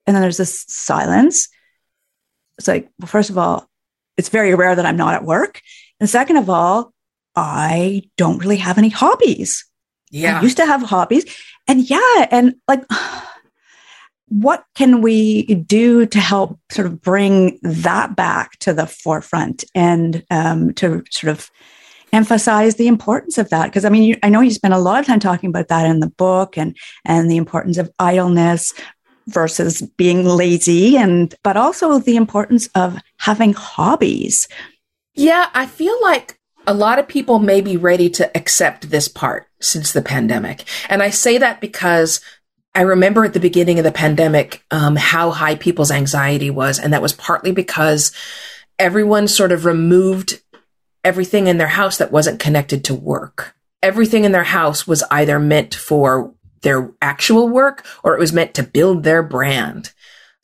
And 0.06 0.14
then 0.14 0.20
there's 0.20 0.36
this 0.36 0.64
silence. 0.68 1.48
It's 2.58 2.68
like, 2.68 2.90
well, 2.98 3.08
first 3.08 3.30
of 3.30 3.38
all, 3.38 3.66
it's 4.18 4.28
very 4.28 4.54
rare 4.54 4.76
that 4.76 4.84
I'm 4.84 4.98
not 4.98 5.14
at 5.14 5.24
work. 5.24 5.62
And 6.04 6.10
second 6.10 6.36
of 6.36 6.50
all, 6.50 6.92
I 7.34 8.02
don't 8.18 8.36
really 8.36 8.58
have 8.58 8.76
any 8.76 8.90
hobbies. 8.90 9.64
Yeah. 10.10 10.38
I 10.38 10.42
used 10.42 10.58
to 10.58 10.66
have 10.66 10.82
hobbies. 10.82 11.24
And 11.66 11.88
yeah, 11.88 12.28
and 12.30 12.56
like, 12.68 12.84
what 14.28 14.66
can 14.74 15.00
we 15.00 15.46
do 15.54 16.04
to 16.04 16.20
help 16.20 16.60
sort 16.70 16.86
of 16.88 17.00
bring 17.00 17.58
that 17.62 18.16
back 18.16 18.58
to 18.58 18.74
the 18.74 18.86
forefront 18.86 19.64
and 19.74 20.22
um, 20.30 20.74
to 20.74 21.02
sort 21.10 21.30
of 21.30 21.50
emphasize 22.12 22.74
the 22.74 22.86
importance 22.86 23.38
of 23.38 23.48
that? 23.48 23.64
Because 23.64 23.86
I 23.86 23.88
mean, 23.88 24.02
you, 24.02 24.18
I 24.22 24.28
know 24.28 24.42
you 24.42 24.50
spent 24.50 24.74
a 24.74 24.78
lot 24.78 25.00
of 25.00 25.06
time 25.06 25.20
talking 25.20 25.48
about 25.48 25.68
that 25.68 25.88
in 25.88 26.00
the 26.00 26.10
book 26.10 26.58
and 26.58 26.76
and 27.06 27.30
the 27.30 27.38
importance 27.38 27.78
of 27.78 27.90
idleness 27.98 28.74
versus 29.28 29.80
being 29.96 30.26
lazy, 30.26 30.98
and 30.98 31.34
but 31.42 31.56
also 31.56 31.98
the 31.98 32.16
importance 32.16 32.68
of 32.74 33.00
having 33.16 33.54
hobbies 33.54 34.46
Yeah, 35.14 35.48
I 35.54 35.66
feel 35.66 35.96
like 36.02 36.38
a 36.66 36.74
lot 36.74 36.98
of 36.98 37.08
people 37.08 37.38
may 37.38 37.60
be 37.60 37.76
ready 37.76 38.10
to 38.10 38.36
accept 38.36 38.90
this 38.90 39.08
part 39.08 39.46
since 39.60 39.92
the 39.92 40.02
pandemic. 40.02 40.64
And 40.88 41.02
I 41.02 41.10
say 41.10 41.38
that 41.38 41.60
because 41.60 42.20
I 42.74 42.82
remember 42.82 43.24
at 43.24 43.32
the 43.32 43.40
beginning 43.40 43.78
of 43.78 43.84
the 43.84 43.92
pandemic 43.92 44.64
um, 44.70 44.96
how 44.96 45.30
high 45.30 45.54
people's 45.54 45.90
anxiety 45.90 46.50
was. 46.50 46.78
And 46.78 46.92
that 46.92 47.02
was 47.02 47.12
partly 47.12 47.52
because 47.52 48.12
everyone 48.78 49.28
sort 49.28 49.52
of 49.52 49.64
removed 49.64 50.42
everything 51.04 51.46
in 51.46 51.58
their 51.58 51.68
house 51.68 51.98
that 51.98 52.10
wasn't 52.10 52.40
connected 52.40 52.84
to 52.84 52.94
work. 52.94 53.54
Everything 53.82 54.24
in 54.24 54.32
their 54.32 54.44
house 54.44 54.86
was 54.86 55.04
either 55.10 55.38
meant 55.38 55.74
for 55.74 56.34
their 56.62 56.90
actual 57.00 57.48
work 57.48 57.86
or 58.02 58.14
it 58.14 58.18
was 58.18 58.32
meant 58.32 58.54
to 58.54 58.62
build 58.62 59.04
their 59.04 59.22
brand. 59.22 59.92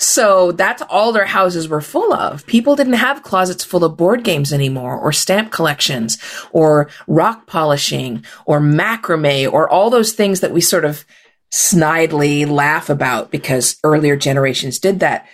So 0.00 0.52
that's 0.52 0.80
all 0.88 1.12
their 1.12 1.26
houses 1.26 1.68
were 1.68 1.82
full 1.82 2.14
of. 2.14 2.46
People 2.46 2.74
didn't 2.74 2.94
have 2.94 3.22
closets 3.22 3.62
full 3.62 3.84
of 3.84 3.98
board 3.98 4.24
games 4.24 4.50
anymore 4.50 4.98
or 4.98 5.12
stamp 5.12 5.52
collections 5.52 6.16
or 6.52 6.88
rock 7.06 7.46
polishing 7.46 8.24
or 8.46 8.60
macrame 8.60 9.52
or 9.52 9.68
all 9.68 9.90
those 9.90 10.12
things 10.12 10.40
that 10.40 10.52
we 10.52 10.62
sort 10.62 10.86
of 10.86 11.04
snidely 11.52 12.48
laugh 12.48 12.88
about 12.88 13.30
because 13.30 13.76
earlier 13.84 14.16
generations 14.16 14.78
did 14.78 15.00
that. 15.00 15.26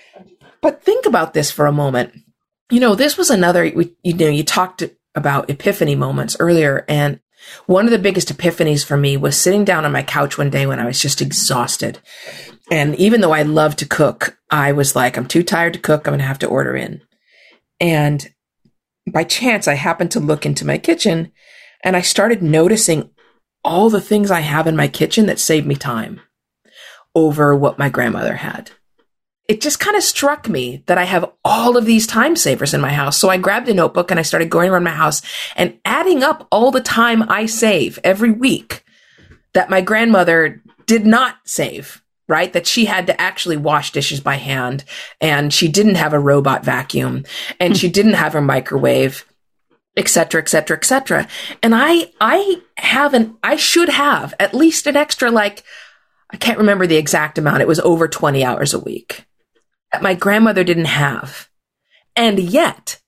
But 0.60 0.82
think 0.82 1.06
about 1.06 1.32
this 1.32 1.52
for 1.52 1.66
a 1.66 1.72
moment. 1.72 2.12
You 2.68 2.80
know, 2.80 2.96
this 2.96 3.16
was 3.16 3.30
another, 3.30 3.64
you 3.64 3.94
know, 4.04 4.26
you 4.26 4.42
talked 4.42 4.82
about 5.14 5.48
epiphany 5.48 5.94
moments 5.94 6.36
earlier 6.40 6.84
and 6.88 7.20
one 7.66 7.84
of 7.84 7.92
the 7.92 8.00
biggest 8.00 8.36
epiphanies 8.36 8.84
for 8.84 8.96
me 8.96 9.16
was 9.16 9.36
sitting 9.36 9.64
down 9.64 9.84
on 9.84 9.92
my 9.92 10.02
couch 10.02 10.36
one 10.36 10.50
day 10.50 10.66
when 10.66 10.80
I 10.80 10.86
was 10.86 11.00
just 11.00 11.22
exhausted. 11.22 12.00
And 12.70 12.96
even 12.96 13.20
though 13.20 13.32
I 13.32 13.42
love 13.42 13.76
to 13.76 13.86
cook, 13.86 14.38
I 14.50 14.72
was 14.72 14.96
like, 14.96 15.16
I'm 15.16 15.26
too 15.26 15.42
tired 15.42 15.74
to 15.74 15.78
cook. 15.78 16.06
I'm 16.06 16.12
going 16.12 16.18
to 16.18 16.26
have 16.26 16.40
to 16.40 16.48
order 16.48 16.74
in. 16.74 17.02
And 17.80 18.28
by 19.10 19.24
chance, 19.24 19.68
I 19.68 19.74
happened 19.74 20.10
to 20.12 20.20
look 20.20 20.44
into 20.44 20.66
my 20.66 20.78
kitchen 20.78 21.32
and 21.84 21.96
I 21.96 22.00
started 22.00 22.42
noticing 22.42 23.10
all 23.62 23.90
the 23.90 24.00
things 24.00 24.30
I 24.30 24.40
have 24.40 24.66
in 24.66 24.76
my 24.76 24.88
kitchen 24.88 25.26
that 25.26 25.38
save 25.38 25.66
me 25.66 25.76
time 25.76 26.20
over 27.14 27.54
what 27.54 27.78
my 27.78 27.88
grandmother 27.88 28.34
had. 28.34 28.70
It 29.48 29.60
just 29.60 29.78
kind 29.78 29.96
of 29.96 30.02
struck 30.02 30.48
me 30.48 30.82
that 30.86 30.98
I 30.98 31.04
have 31.04 31.30
all 31.44 31.76
of 31.76 31.84
these 31.84 32.06
time 32.06 32.34
savers 32.34 32.74
in 32.74 32.80
my 32.80 32.92
house. 32.92 33.16
So 33.16 33.28
I 33.28 33.36
grabbed 33.36 33.68
a 33.68 33.74
notebook 33.74 34.10
and 34.10 34.18
I 34.18 34.24
started 34.24 34.50
going 34.50 34.70
around 34.70 34.82
my 34.82 34.90
house 34.90 35.22
and 35.54 35.78
adding 35.84 36.24
up 36.24 36.48
all 36.50 36.72
the 36.72 36.80
time 36.80 37.22
I 37.30 37.46
save 37.46 38.00
every 38.02 38.32
week 38.32 38.84
that 39.52 39.70
my 39.70 39.80
grandmother 39.80 40.62
did 40.86 41.06
not 41.06 41.36
save 41.44 42.02
right? 42.28 42.52
That 42.52 42.66
she 42.66 42.86
had 42.86 43.06
to 43.06 43.20
actually 43.20 43.56
wash 43.56 43.92
dishes 43.92 44.20
by 44.20 44.36
hand 44.36 44.84
and 45.20 45.52
she 45.52 45.68
didn't 45.68 45.94
have 45.96 46.12
a 46.12 46.18
robot 46.18 46.64
vacuum 46.64 47.24
and 47.60 47.76
she 47.76 47.88
didn't 47.88 48.14
have 48.14 48.34
a 48.34 48.40
microwave, 48.40 49.24
et 49.96 50.08
cetera, 50.08 50.42
et 50.42 50.48
cetera, 50.48 50.76
et 50.76 50.84
cetera. 50.84 51.28
And 51.62 51.74
I, 51.74 52.10
I 52.20 52.60
have 52.76 53.14
an, 53.14 53.36
I 53.42 53.56
should 53.56 53.88
have 53.88 54.34
at 54.40 54.54
least 54.54 54.86
an 54.86 54.96
extra, 54.96 55.30
like, 55.30 55.62
I 56.30 56.36
can't 56.36 56.58
remember 56.58 56.86
the 56.86 56.96
exact 56.96 57.38
amount. 57.38 57.62
It 57.62 57.68
was 57.68 57.80
over 57.80 58.08
20 58.08 58.44
hours 58.44 58.74
a 58.74 58.80
week 58.80 59.24
that 59.92 60.02
my 60.02 60.14
grandmother 60.14 60.64
didn't 60.64 60.86
have. 60.86 61.48
And 62.16 62.38
yet 62.38 63.00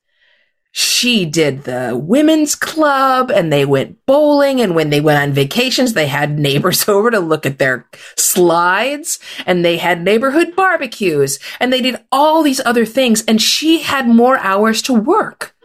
she 0.78 1.24
did 1.24 1.64
the 1.64 2.00
women's 2.00 2.54
club 2.54 3.32
and 3.32 3.52
they 3.52 3.64
went 3.64 4.06
bowling. 4.06 4.60
And 4.60 4.76
when 4.76 4.90
they 4.90 5.00
went 5.00 5.20
on 5.20 5.32
vacations, 5.32 5.92
they 5.92 6.06
had 6.06 6.38
neighbors 6.38 6.88
over 6.88 7.10
to 7.10 7.18
look 7.18 7.44
at 7.44 7.58
their 7.58 7.84
slides 8.16 9.18
and 9.44 9.64
they 9.64 9.78
had 9.78 10.00
neighborhood 10.00 10.54
barbecues 10.54 11.40
and 11.58 11.72
they 11.72 11.80
did 11.80 11.96
all 12.12 12.44
these 12.44 12.60
other 12.64 12.86
things. 12.86 13.24
And 13.24 13.42
she 13.42 13.80
had 13.80 14.06
more 14.06 14.38
hours 14.38 14.80
to 14.82 14.92
work. 14.92 15.56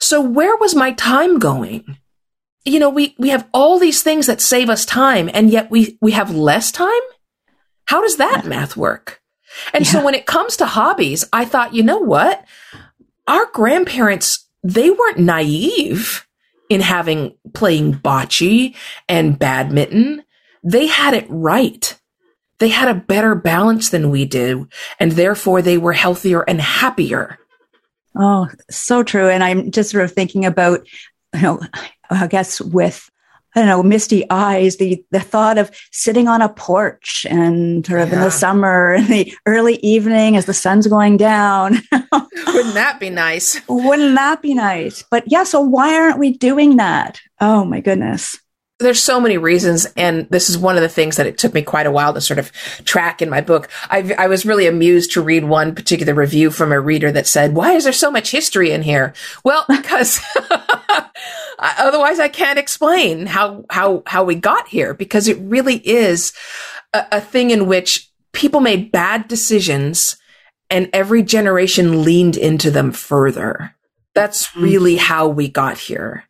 So 0.00 0.20
where 0.20 0.54
was 0.58 0.74
my 0.74 0.92
time 0.92 1.38
going? 1.38 1.96
You 2.66 2.78
know, 2.78 2.90
we, 2.90 3.14
we 3.18 3.30
have 3.30 3.48
all 3.54 3.78
these 3.78 4.02
things 4.02 4.26
that 4.26 4.42
save 4.42 4.68
us 4.68 4.84
time 4.84 5.30
and 5.32 5.48
yet 5.48 5.70
we, 5.70 5.96
we 6.02 6.12
have 6.12 6.34
less 6.34 6.70
time. 6.70 7.00
How 7.86 8.02
does 8.02 8.18
that 8.18 8.44
math 8.44 8.76
work? 8.76 9.22
And 9.72 9.86
yeah. 9.86 9.92
so 9.92 10.04
when 10.04 10.14
it 10.14 10.26
comes 10.26 10.58
to 10.58 10.66
hobbies, 10.66 11.24
I 11.32 11.46
thought, 11.46 11.72
you 11.72 11.82
know 11.82 12.00
what? 12.00 12.44
Our 13.26 13.46
grandparents 13.52 14.44
they 14.62 14.90
weren't 14.90 15.18
naive 15.18 16.26
in 16.68 16.80
having 16.80 17.34
playing 17.54 17.94
bocce 17.94 18.74
and 19.08 19.38
badminton. 19.38 20.22
They 20.62 20.86
had 20.86 21.14
it 21.14 21.26
right. 21.28 21.98
They 22.58 22.68
had 22.68 22.88
a 22.88 23.00
better 23.00 23.34
balance 23.34 23.90
than 23.90 24.10
we 24.10 24.24
do, 24.24 24.68
and 24.98 25.12
therefore 25.12 25.62
they 25.62 25.78
were 25.78 25.92
healthier 25.92 26.42
and 26.42 26.60
happier. 26.60 27.38
Oh, 28.16 28.48
so 28.68 29.04
true. 29.04 29.28
And 29.28 29.44
I'm 29.44 29.70
just 29.70 29.90
sort 29.90 30.04
of 30.04 30.12
thinking 30.12 30.44
about, 30.44 30.86
you 31.34 31.42
know, 31.42 31.60
I 32.10 32.26
guess 32.26 32.60
with 32.60 33.08
I 33.58 33.62
don't 33.62 33.68
know, 33.68 33.82
misty 33.82 34.24
eyes, 34.30 34.76
the, 34.76 35.04
the 35.10 35.18
thought 35.18 35.58
of 35.58 35.70
sitting 35.90 36.28
on 36.28 36.40
a 36.40 36.48
porch 36.48 37.26
and 37.28 37.84
sort 37.84 38.02
of 38.02 38.10
yeah. 38.10 38.14
in 38.14 38.20
the 38.20 38.30
summer, 38.30 38.94
in 38.94 39.06
the 39.06 39.34
early 39.46 39.76
evening 39.76 40.36
as 40.36 40.46
the 40.46 40.54
sun's 40.54 40.86
going 40.86 41.16
down. 41.16 41.78
Wouldn't 42.12 42.74
that 42.74 42.98
be 43.00 43.10
nice? 43.10 43.60
Wouldn't 43.68 44.14
that 44.14 44.42
be 44.42 44.54
nice? 44.54 45.02
But 45.10 45.24
yeah, 45.26 45.42
so 45.42 45.60
why 45.60 45.92
aren't 45.96 46.20
we 46.20 46.36
doing 46.36 46.76
that? 46.76 47.20
Oh 47.40 47.64
my 47.64 47.80
goodness 47.80 48.38
there's 48.80 49.02
so 49.02 49.20
many 49.20 49.38
reasons, 49.38 49.86
and 49.96 50.28
this 50.30 50.48
is 50.48 50.56
one 50.56 50.76
of 50.76 50.82
the 50.82 50.88
things 50.88 51.16
that 51.16 51.26
it 51.26 51.36
took 51.36 51.52
me 51.52 51.62
quite 51.62 51.86
a 51.86 51.90
while 51.90 52.14
to 52.14 52.20
sort 52.20 52.38
of 52.38 52.52
track 52.84 53.20
in 53.20 53.28
my 53.28 53.40
book. 53.40 53.68
I, 53.90 54.14
I, 54.16 54.28
was 54.28 54.46
really 54.46 54.68
amused 54.68 55.12
to 55.12 55.22
read 55.22 55.44
one 55.44 55.74
particular 55.74 56.14
review 56.14 56.50
from 56.50 56.70
a 56.70 56.80
reader 56.80 57.10
that 57.10 57.26
said, 57.26 57.54
"Why 57.54 57.72
is 57.72 57.84
there 57.84 57.92
so 57.92 58.10
much 58.10 58.30
history 58.30 58.70
in 58.70 58.82
here?" 58.82 59.14
Well, 59.44 59.64
because 59.68 60.20
otherwise 61.58 62.20
I 62.20 62.28
can't 62.28 62.58
explain 62.58 63.26
how 63.26 63.64
how 63.68 64.04
how 64.06 64.22
we 64.22 64.36
got 64.36 64.68
here 64.68 64.94
because 64.94 65.26
it 65.26 65.38
really 65.40 65.76
is 65.78 66.32
a, 66.92 67.04
a 67.12 67.20
thing 67.20 67.50
in 67.50 67.66
which 67.66 68.08
people 68.32 68.60
made 68.60 68.92
bad 68.92 69.26
decisions, 69.26 70.16
and 70.70 70.88
every 70.92 71.24
generation 71.24 72.04
leaned 72.04 72.36
into 72.36 72.70
them 72.70 72.92
further. 72.92 73.74
That's 74.14 74.46
mm. 74.48 74.62
really 74.62 74.96
how 74.96 75.26
we 75.26 75.48
got 75.48 75.78
here. 75.78 76.27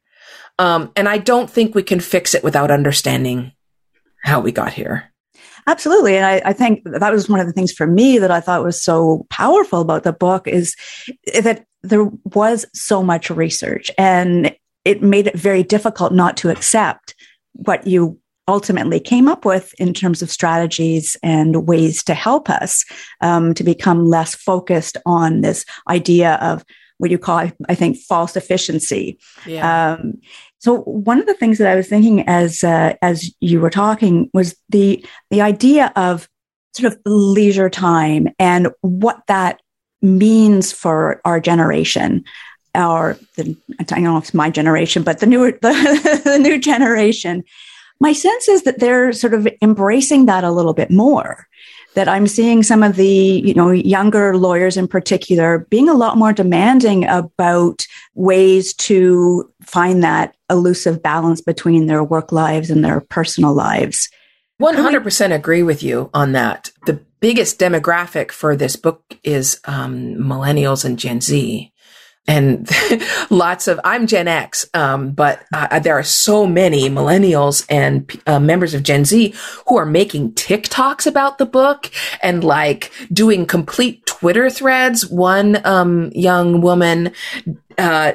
Um, 0.59 0.93
and 0.97 1.09
I 1.09 1.19
don't 1.19 1.49
think 1.49 1.75
we 1.75 1.83
can 1.83 2.01
fix 2.01 2.35
it 2.35 2.43
without 2.43 2.71
understanding 2.71 3.53
how 4.25 4.41
we 4.41 4.53
got 4.53 4.73
here. 4.73 5.13
Absolutely. 5.67 6.17
And 6.17 6.25
I, 6.25 6.43
I, 6.47 6.53
think 6.55 6.83
that 6.85 7.13
was 7.13 7.29
one 7.29 7.41
of 7.41 7.47
the 7.47 7.53
things 7.53 7.73
for 7.73 7.87
me 7.87 8.19
that 8.19 8.31
I 8.31 8.41
thought 8.41 8.65
was 8.65 8.83
so 8.83 9.27
powerful 9.29 9.83
about 9.83 10.03
the 10.03 10.15
book 10.15 10.49
is 10.49 10.75
that 11.41 11.67
there 11.83 12.11
was 12.25 12.65
so 12.73 13.03
much 13.03 13.29
research 13.29 13.91
and 13.99 14.55
it 14.87 15.03
made 15.03 15.27
it 15.27 15.37
very 15.37 15.63
difficult 15.63 16.13
not 16.13 16.39
to 16.39 16.49
accept 16.49 17.15
what 17.53 17.87
you 17.87 18.19
ultimately 18.49 18.99
came 18.99 19.29
up 19.29 19.45
with 19.45 19.75
in 19.79 19.93
terms 19.93 20.23
of 20.23 20.31
strategies 20.31 21.17
and 21.23 21.67
ways 21.69 22.03
to 22.05 22.15
help 22.15 22.49
us 22.49 22.87
um, 23.21 23.53
to 23.53 23.63
become 23.63 24.07
less 24.07 24.35
focused 24.35 24.97
on 25.05 25.43
this 25.43 25.67
idea 25.87 26.37
of 26.37 26.65
what 26.97 27.11
you 27.11 27.19
call, 27.19 27.51
I 27.69 27.75
think, 27.75 27.97
false 27.97 28.37
efficiency. 28.37 29.19
Yeah. 29.47 29.93
Um, 29.93 30.15
so 30.59 30.81
one 30.83 31.21
of 31.21 31.27
the 31.27 31.35
things 31.35 31.59
that 31.59 31.69
I 31.69 31.77
was 31.77 31.89
thinking 31.89 32.29
as 32.29 32.65
uh, 32.65 32.95
as 33.01 33.33
you 33.41 33.61
were 33.61 33.71
talking 33.71 34.31
was 34.35 34.57
the 34.69 35.05
the 35.31 35.41
idea 35.41 35.93
of 35.95 36.29
sort 36.75 36.93
of 36.93 36.99
leisure 37.05 37.71
time 37.71 38.29
and 38.39 38.69
what 38.81 39.23
that 39.29 39.61
means 40.03 40.73
for 40.73 41.21
our 41.25 41.41
generation 41.41 42.25
or 42.75 43.19
the, 43.37 43.57
I 43.81 43.83
don't 43.85 44.03
know 44.03 44.19
if 44.19 44.25
it's 44.25 44.35
my 44.35 44.51
generation, 44.51 45.03
but 45.03 45.21
the 45.21 45.27
newer 45.27 45.53
the, 45.63 46.23
the 46.25 46.39
new 46.39 46.59
generation. 46.59 47.45
My 48.01 48.13
sense 48.13 48.49
is 48.49 48.63
that 48.63 48.79
they're 48.79 49.13
sort 49.13 49.35
of 49.35 49.49
embracing 49.61 50.27
that 50.27 50.45
a 50.45 50.53
little 50.53 50.75
bit 50.75 50.91
more 50.91 51.49
that 51.95 52.09
I'm 52.09 52.29
seeing 52.29 52.63
some 52.63 52.85
of 52.85 52.95
the, 52.95 53.43
you 53.45 53.55
know, 53.55 53.71
younger 53.71 54.37
lawyers 54.37 54.77
in 54.77 54.87
particular 54.87 55.67
being 55.71 55.89
a 55.89 55.95
lot 55.95 56.17
more 56.17 56.33
demanding 56.33 57.05
about 57.09 57.85
ways 58.15 58.73
to 58.75 59.53
find 59.69 60.03
that 60.03 60.35
elusive 60.51 61.03
balance 61.03 61.41
between 61.41 61.87
their 61.87 62.03
work 62.03 62.33
lives 62.33 62.71
and 62.71 62.85
their 62.85 63.01
personal 63.01 63.53
lives. 63.53 64.09
100% 64.61 65.35
agree 65.35 65.63
with 65.63 65.83
you 65.83 66.11
on 66.15 66.33
that. 66.33 66.71
The 66.87 67.01
biggest 67.21 67.61
demographic 67.61 68.33
for 68.33 68.57
this 68.57 68.77
book 68.77 69.03
is 69.23 69.61
um, 69.67 70.15
millennials 70.17 70.85
and 70.85 70.99
Gen 70.99 71.21
Z 71.21 71.73
and 72.29 72.71
lots 73.31 73.67
of 73.67 73.81
i'm 73.83 74.07
gen 74.07 74.29
x 74.29 74.67
um, 74.75 75.11
but 75.11 75.45
uh, 75.53 75.81
there 75.81 75.99
are 75.99 76.05
so 76.05 76.47
many 76.47 76.89
millennials 76.89 77.67
and 77.69 78.21
uh, 78.27 78.39
members 78.39 78.75
of 78.75 78.83
gen 78.83 79.05
z 79.05 79.35
who 79.67 79.77
are 79.77 79.87
making 79.87 80.31
tiktoks 80.33 81.07
about 81.07 81.39
the 81.39 81.47
book 81.47 81.91
and 82.23 82.45
like 82.45 82.93
doing 83.13 83.47
complete 83.47 84.05
twitter 84.07 84.51
threads 84.51 85.09
one 85.09 85.65
um, 85.67 86.13
young 86.15 86.61
woman 86.61 87.13
uh, 87.79 88.13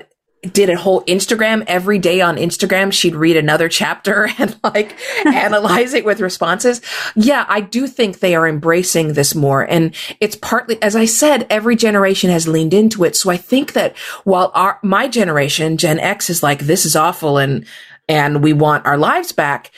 did 0.51 0.69
a 0.69 0.77
whole 0.77 1.03
Instagram 1.05 1.63
every 1.67 1.97
day 1.99 2.19
on 2.19 2.35
Instagram. 2.35 2.91
She'd 2.91 3.15
read 3.15 3.37
another 3.37 3.69
chapter 3.69 4.29
and 4.37 4.57
like 4.63 4.97
analyze 5.25 5.93
it 5.93 6.05
with 6.05 6.19
responses. 6.19 6.81
Yeah, 7.15 7.45
I 7.47 7.61
do 7.61 7.87
think 7.87 8.19
they 8.19 8.35
are 8.35 8.47
embracing 8.47 9.13
this 9.13 9.33
more. 9.33 9.61
And 9.61 9.95
it's 10.19 10.35
partly, 10.35 10.81
as 10.81 10.95
I 10.95 11.05
said, 11.05 11.47
every 11.49 11.75
generation 11.75 12.29
has 12.29 12.47
leaned 12.47 12.73
into 12.73 13.03
it. 13.03 13.15
So 13.15 13.29
I 13.29 13.37
think 13.37 13.73
that 13.73 13.97
while 14.25 14.51
our, 14.53 14.79
my 14.83 15.07
generation, 15.07 15.77
Gen 15.77 15.99
X 15.99 16.29
is 16.29 16.43
like, 16.43 16.59
this 16.59 16.85
is 16.85 16.95
awful 16.95 17.37
and, 17.37 17.65
and 18.09 18.43
we 18.43 18.51
want 18.51 18.85
our 18.85 18.97
lives 18.97 19.31
back. 19.31 19.71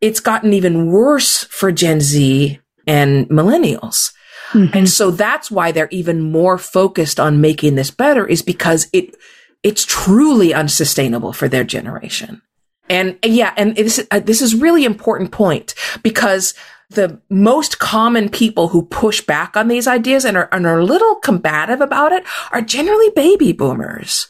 It's 0.00 0.20
gotten 0.20 0.52
even 0.52 0.92
worse 0.92 1.44
for 1.44 1.72
Gen 1.72 2.00
Z 2.00 2.60
and 2.86 3.28
millennials. 3.28 4.12
Mm-hmm. 4.52 4.76
And 4.76 4.88
so 4.88 5.10
that's 5.10 5.50
why 5.50 5.72
they're 5.72 5.88
even 5.90 6.20
more 6.20 6.58
focused 6.58 7.18
on 7.18 7.40
making 7.40 7.74
this 7.74 7.90
better 7.90 8.24
is 8.24 8.42
because 8.42 8.88
it, 8.92 9.16
it's 9.64 9.84
truly 9.84 10.54
unsustainable 10.54 11.32
for 11.32 11.48
their 11.48 11.64
generation. 11.64 12.42
And 12.88 13.18
yeah, 13.24 13.54
and 13.56 13.74
this, 13.74 14.06
uh, 14.10 14.20
this 14.20 14.42
is 14.42 14.54
really 14.54 14.84
important 14.84 15.32
point 15.32 15.74
because 16.02 16.54
the 16.90 17.20
most 17.30 17.78
common 17.78 18.28
people 18.28 18.68
who 18.68 18.84
push 18.84 19.22
back 19.22 19.56
on 19.56 19.68
these 19.68 19.88
ideas 19.88 20.26
and 20.26 20.36
are, 20.36 20.48
and 20.52 20.66
are 20.66 20.78
a 20.78 20.84
little 20.84 21.16
combative 21.16 21.80
about 21.80 22.12
it 22.12 22.24
are 22.52 22.60
generally 22.60 23.10
baby 23.10 23.52
boomers. 23.52 24.28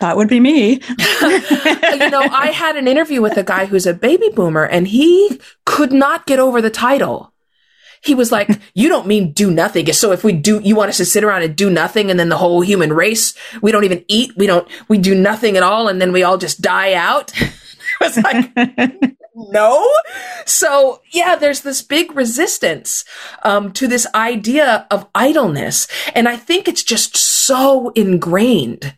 That 0.00 0.16
would 0.16 0.28
be 0.28 0.40
me. 0.40 0.72
you 0.90 2.10
know, 2.10 2.26
I 2.32 2.52
had 2.52 2.76
an 2.76 2.88
interview 2.88 3.22
with 3.22 3.36
a 3.36 3.44
guy 3.44 3.66
who's 3.66 3.86
a 3.86 3.94
baby 3.94 4.28
boomer 4.34 4.64
and 4.64 4.88
he 4.88 5.40
could 5.64 5.92
not 5.92 6.26
get 6.26 6.40
over 6.40 6.60
the 6.60 6.70
title 6.70 7.32
he 8.04 8.14
was 8.14 8.30
like, 8.30 8.48
you 8.74 8.88
don't 8.88 9.06
mean 9.06 9.32
do 9.32 9.50
nothing. 9.50 9.92
So 9.92 10.12
if 10.12 10.22
we 10.22 10.32
do, 10.32 10.60
you 10.60 10.76
want 10.76 10.90
us 10.90 10.98
to 10.98 11.04
sit 11.04 11.24
around 11.24 11.42
and 11.42 11.56
do 11.56 11.70
nothing 11.70 12.10
and 12.10 12.20
then 12.20 12.28
the 12.28 12.36
whole 12.36 12.60
human 12.60 12.92
race, 12.92 13.34
we 13.62 13.72
don't 13.72 13.84
even 13.84 14.04
eat. 14.08 14.36
We 14.36 14.46
don't, 14.46 14.68
we 14.88 14.98
do 14.98 15.14
nothing 15.14 15.56
at 15.56 15.62
all. 15.62 15.88
And 15.88 16.00
then 16.00 16.12
we 16.12 16.22
all 16.22 16.38
just 16.38 16.60
die 16.60 16.94
out. 16.94 17.32
I 18.00 18.04
was 18.04 18.18
like, 18.18 19.16
no. 19.34 19.90
So 20.46 21.00
yeah, 21.12 21.36
there's 21.36 21.62
this 21.62 21.82
big 21.82 22.14
resistance, 22.14 23.04
um, 23.42 23.72
to 23.72 23.88
this 23.88 24.06
idea 24.14 24.86
of 24.90 25.08
idleness. 25.14 25.88
And 26.14 26.28
I 26.28 26.36
think 26.36 26.68
it's 26.68 26.82
just 26.82 27.16
so 27.16 27.90
ingrained 27.90 28.94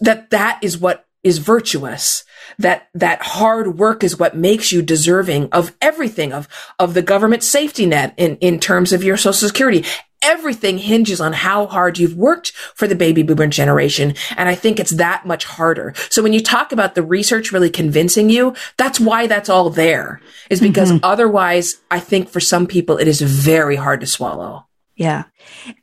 that 0.00 0.30
that 0.30 0.58
is 0.62 0.78
what 0.78 1.06
is 1.22 1.38
virtuous 1.38 2.24
that 2.58 2.88
that 2.94 3.22
hard 3.22 3.78
work 3.78 4.02
is 4.02 4.18
what 4.18 4.36
makes 4.36 4.72
you 4.72 4.82
deserving 4.82 5.48
of 5.52 5.76
everything 5.80 6.32
of 6.32 6.48
of 6.78 6.94
the 6.94 7.02
government 7.02 7.42
safety 7.42 7.86
net 7.86 8.14
in 8.16 8.36
in 8.36 8.58
terms 8.60 8.92
of 8.92 9.04
your 9.04 9.16
social 9.16 9.48
security 9.48 9.84
everything 10.22 10.78
hinges 10.78 11.20
on 11.20 11.32
how 11.32 11.66
hard 11.66 11.98
you've 11.98 12.16
worked 12.16 12.50
for 12.50 12.88
the 12.88 12.94
baby 12.94 13.22
boomer 13.22 13.46
generation. 13.46 14.14
And 14.36 14.48
I 14.48 14.54
think 14.54 14.80
it's 14.80 14.92
that 14.92 15.26
much 15.26 15.44
harder. 15.44 15.94
So 16.10 16.22
when 16.22 16.32
you 16.32 16.42
talk 16.42 16.72
about 16.72 16.94
the 16.94 17.02
research 17.02 17.52
really 17.52 17.70
convincing 17.70 18.30
you, 18.30 18.54
that's 18.76 18.98
why 18.98 19.26
that's 19.26 19.48
all 19.48 19.70
there 19.70 20.20
is 20.50 20.60
because 20.60 20.90
mm-hmm. 20.90 21.04
otherwise 21.04 21.78
I 21.90 22.00
think 22.00 22.28
for 22.28 22.40
some 22.40 22.66
people 22.66 22.96
it 22.98 23.08
is 23.08 23.20
very 23.20 23.76
hard 23.76 24.00
to 24.00 24.06
swallow. 24.06 24.66
Yeah. 24.96 25.24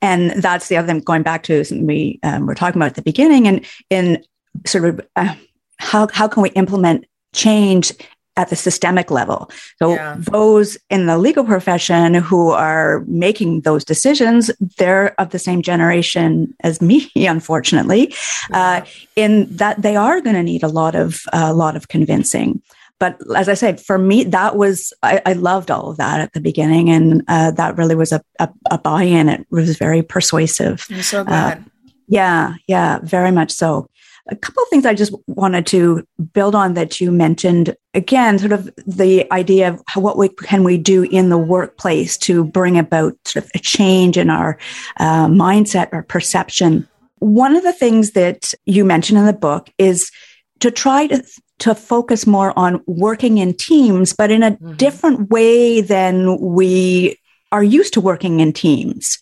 And 0.01 0.31
that's 0.43 0.67
the 0.67 0.77
other 0.77 0.87
thing 0.87 0.99
going 0.99 1.23
back 1.23 1.43
to 1.43 1.63
something 1.63 1.87
we 1.87 2.19
um, 2.21 2.45
were 2.45 2.55
talking 2.55 2.81
about 2.81 2.89
at 2.89 2.95
the 2.95 3.01
beginning 3.01 3.47
and 3.47 3.65
in 3.89 4.23
sort 4.65 4.85
of 4.85 5.07
uh, 5.15 5.35
how, 5.77 6.07
how 6.13 6.27
can 6.27 6.43
we 6.43 6.49
implement 6.51 7.05
change 7.33 7.91
at 8.37 8.49
the 8.49 8.55
systemic 8.55 9.09
level. 9.09 9.49
So 9.79 9.93
yeah. 9.93 10.17
those 10.19 10.77
in 10.89 11.05
the 11.05 11.17
legal 11.17 11.45
profession 11.45 12.15
who 12.15 12.49
are 12.49 13.03
making 13.07 13.61
those 13.61 13.85
decisions, 13.85 14.51
they're 14.77 15.19
of 15.19 15.29
the 15.29 15.39
same 15.39 15.61
generation 15.61 16.53
as 16.61 16.81
me, 16.81 17.09
unfortunately, 17.15 18.13
yeah. 18.49 18.81
uh, 18.81 18.85
in 19.15 19.55
that 19.55 19.81
they 19.81 19.95
are 19.95 20.19
going 20.21 20.35
to 20.35 20.43
need 20.43 20.63
a 20.63 20.67
lot 20.67 20.95
of 20.95 21.21
a 21.31 21.45
uh, 21.45 21.53
lot 21.53 21.75
of 21.75 21.87
convincing. 21.87 22.61
But 22.97 23.19
as 23.35 23.49
I 23.49 23.55
said, 23.55 23.81
for 23.81 23.97
me, 23.97 24.23
that 24.23 24.55
was 24.55 24.93
I, 25.03 25.21
I 25.25 25.33
loved 25.33 25.69
all 25.69 25.89
of 25.89 25.97
that 25.97 26.21
at 26.21 26.33
the 26.33 26.41
beginning, 26.41 26.89
and 26.89 27.23
uh, 27.27 27.51
that 27.51 27.77
really 27.77 27.95
was 27.95 28.11
a, 28.11 28.21
a, 28.39 28.49
a, 28.71 28.77
buy-in. 28.77 29.27
It 29.27 29.45
was 29.49 29.77
very 29.77 30.01
persuasive. 30.01 30.85
I'm 30.89 31.01
so 31.01 31.21
uh, 31.21 31.23
glad. 31.25 31.65
yeah, 32.07 32.53
yeah, 32.67 32.99
very 33.03 33.31
much 33.31 33.51
so 33.51 33.89
a 34.29 34.35
couple 34.35 34.63
of 34.63 34.69
things 34.69 34.85
I 34.85 34.93
just 34.93 35.13
wanted 35.27 35.67
to 35.67 36.05
build 36.33 36.55
on 36.55 36.73
that 36.73 36.99
you 36.99 37.11
mentioned. 37.11 37.75
Again, 37.93 38.39
sort 38.39 38.51
of 38.51 38.73
the 38.87 39.31
idea 39.31 39.69
of 39.69 39.81
how, 39.87 40.01
what 40.01 40.17
we, 40.17 40.29
can 40.29 40.63
we 40.63 40.77
do 40.77 41.03
in 41.03 41.29
the 41.29 41.37
workplace 41.37 42.17
to 42.19 42.43
bring 42.43 42.77
about 42.77 43.15
sort 43.25 43.45
of 43.45 43.51
a 43.53 43.59
change 43.59 44.17
in 44.17 44.29
our 44.29 44.57
uh, 44.97 45.27
mindset 45.27 45.89
or 45.91 46.03
perception. 46.03 46.87
One 47.19 47.55
of 47.55 47.63
the 47.63 47.73
things 47.73 48.11
that 48.11 48.53
you 48.65 48.83
mentioned 48.83 49.19
in 49.19 49.25
the 49.25 49.33
book 49.33 49.69
is 49.77 50.11
to 50.59 50.71
try 50.71 51.07
to 51.07 51.23
to 51.57 51.73
focus 51.73 52.27
more 52.27 52.51
on 52.59 52.83
working 52.85 53.37
in 53.37 53.53
teams, 53.53 54.11
but 54.11 54.29
in 54.29 54.43
a 54.43 54.51
mm-hmm. 54.51 54.73
different 54.73 55.29
way 55.29 55.79
than 55.79 56.37
we 56.37 57.17
are 57.53 57.63
used 57.63 57.93
to 57.93 58.01
working 58.01 58.41
in 58.41 58.51
teams. 58.51 59.17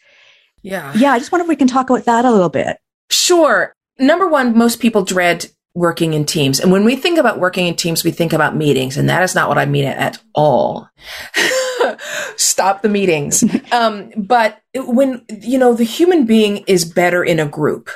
Yeah. 0.64 0.92
Yeah. 0.96 1.12
I 1.14 1.20
just 1.20 1.32
wonder 1.32 1.44
if 1.44 1.50
we 1.50 1.56
can 1.56 1.68
talk 1.68 1.92
about 1.92 2.06
that 2.06 2.26
a 2.26 2.32
little 2.32 2.50
bit. 2.50 2.78
Sure 3.12 3.76
number 4.00 4.28
one, 4.28 4.58
most 4.58 4.80
people 4.80 5.04
dread 5.04 5.46
working 5.76 6.14
in 6.14 6.26
teams. 6.26 6.60
And 6.60 6.72
when 6.72 6.86
we 6.86 6.96
think 6.96 7.18
about 7.18 7.40
working 7.40 7.68
in 7.68 7.76
teams, 7.76 8.04
we 8.04 8.12
think 8.12 8.34
about 8.34 8.56
meetings, 8.56 8.96
and 8.98 9.10
that 9.10 9.24
is 9.24 9.34
not 9.34 9.50
what 9.50 9.58
I 9.58 9.66
mean 9.66 9.86
at 9.86 10.20
all. 10.34 10.90
Stop 12.36 12.82
the 12.82 12.90
meetings. 12.90 13.44
Um, 13.74 14.12
but 14.16 14.62
when, 14.76 15.26
you 15.42 15.58
know, 15.58 15.74
the 15.74 15.84
human 15.84 16.28
being 16.28 16.58
is 16.68 16.86
better 16.86 17.24
in 17.24 17.40
a 17.40 17.48
group. 17.48 17.90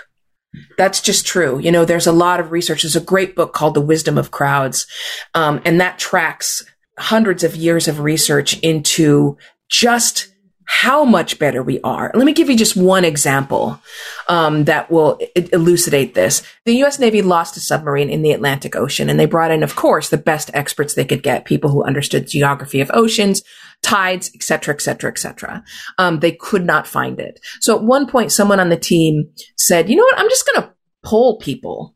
That's 0.76 1.02
just 1.02 1.26
true. 1.26 1.60
You 1.60 1.72
know, 1.72 1.86
there's 1.86 2.08
a 2.08 2.12
lot 2.12 2.39
of 2.39 2.52
research. 2.52 2.82
There's 2.82 2.95
a 2.95 3.02
great 3.02 3.36
book 3.36 3.54
called 3.54 3.76
The 3.76 3.82
Wisdom 3.82 4.18
of 4.18 4.32
Crowds. 4.32 4.88
Um, 5.36 5.62
and 5.66 5.80
that 5.80 6.00
tracks 6.00 6.66
hundreds 6.98 7.43
of 7.43 7.56
years 7.56 7.88
of 7.88 8.00
research 8.00 8.58
into 8.60 9.38
just 9.70 10.34
how 10.70 11.05
much 11.05 11.39
better 11.39 11.63
we 11.63 11.80
are. 11.82 12.11
Let 12.13 12.26
me 12.26 12.34
give 12.34 12.49
you 12.49 12.57
just 12.57 12.76
one 12.76 13.05
example 13.05 13.82
um, 14.28 14.65
that 14.65 14.91
will 14.91 15.18
elucidate 15.53 16.13
this. 16.13 16.43
The 16.65 16.76
U.S. 16.76 16.99
Navy 16.99 17.22
lost 17.22 17.55
a 17.55 17.61
submarine 17.61 18.09
in 18.09 18.22
the 18.22 18.34
Atlantic 18.34 18.76
Ocean, 18.76 19.09
and 19.09 19.18
they 19.18 19.26
brought 19.26 19.49
in, 19.49 19.63
of 19.63 19.78
course, 19.78 20.09
the 20.09 20.18
best 20.18 20.51
experts 20.53 20.93
they 20.93 21.05
could 21.05 21.24
get, 21.24 21.45
people 21.45 21.70
who 21.72 21.84
understood 21.84 22.28
geography 22.28 22.82
of 22.82 22.91
oceans, 22.93 23.41
tides, 23.82 24.30
et 24.36 24.43
cetera, 24.43 24.74
et 24.74 24.76
etc., 24.76 25.09
etc., 25.09 25.63
etc. 25.97 26.20
They 26.20 26.34
could 26.34 26.65
not 26.65 26.86
find 26.86 27.18
it. 27.20 27.39
So 27.61 27.76
at 27.78 27.84
one 27.84 28.05
point, 28.05 28.34
someone 28.34 28.59
on 28.59 28.70
the 28.70 28.78
team 28.78 29.30
said, 29.55 29.89
"You 29.89 29.95
know 29.95 30.03
what? 30.03 30.20
I'm 30.20 30.30
just 30.30 30.45
going 30.45 30.63
to 30.63 30.74
poll 31.03 31.38
people." 31.39 31.95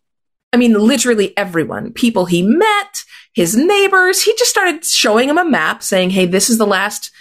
I 0.53 0.57
mean, 0.57 0.73
literally 0.73 1.37
everyone, 1.37 1.91
people 1.91 2.25
he 2.25 2.41
met, 2.41 3.03
his 3.33 3.55
neighbors. 3.55 4.23
He 4.23 4.33
just 4.37 4.49
started 4.49 4.85
showing 4.85 5.27
them 5.27 5.37
a 5.37 5.45
map, 5.45 5.83
saying, 5.83 6.11
"Hey, 6.11 6.25
this 6.25 6.49
is 6.49 6.57
the 6.57 6.65
last." 6.65 7.11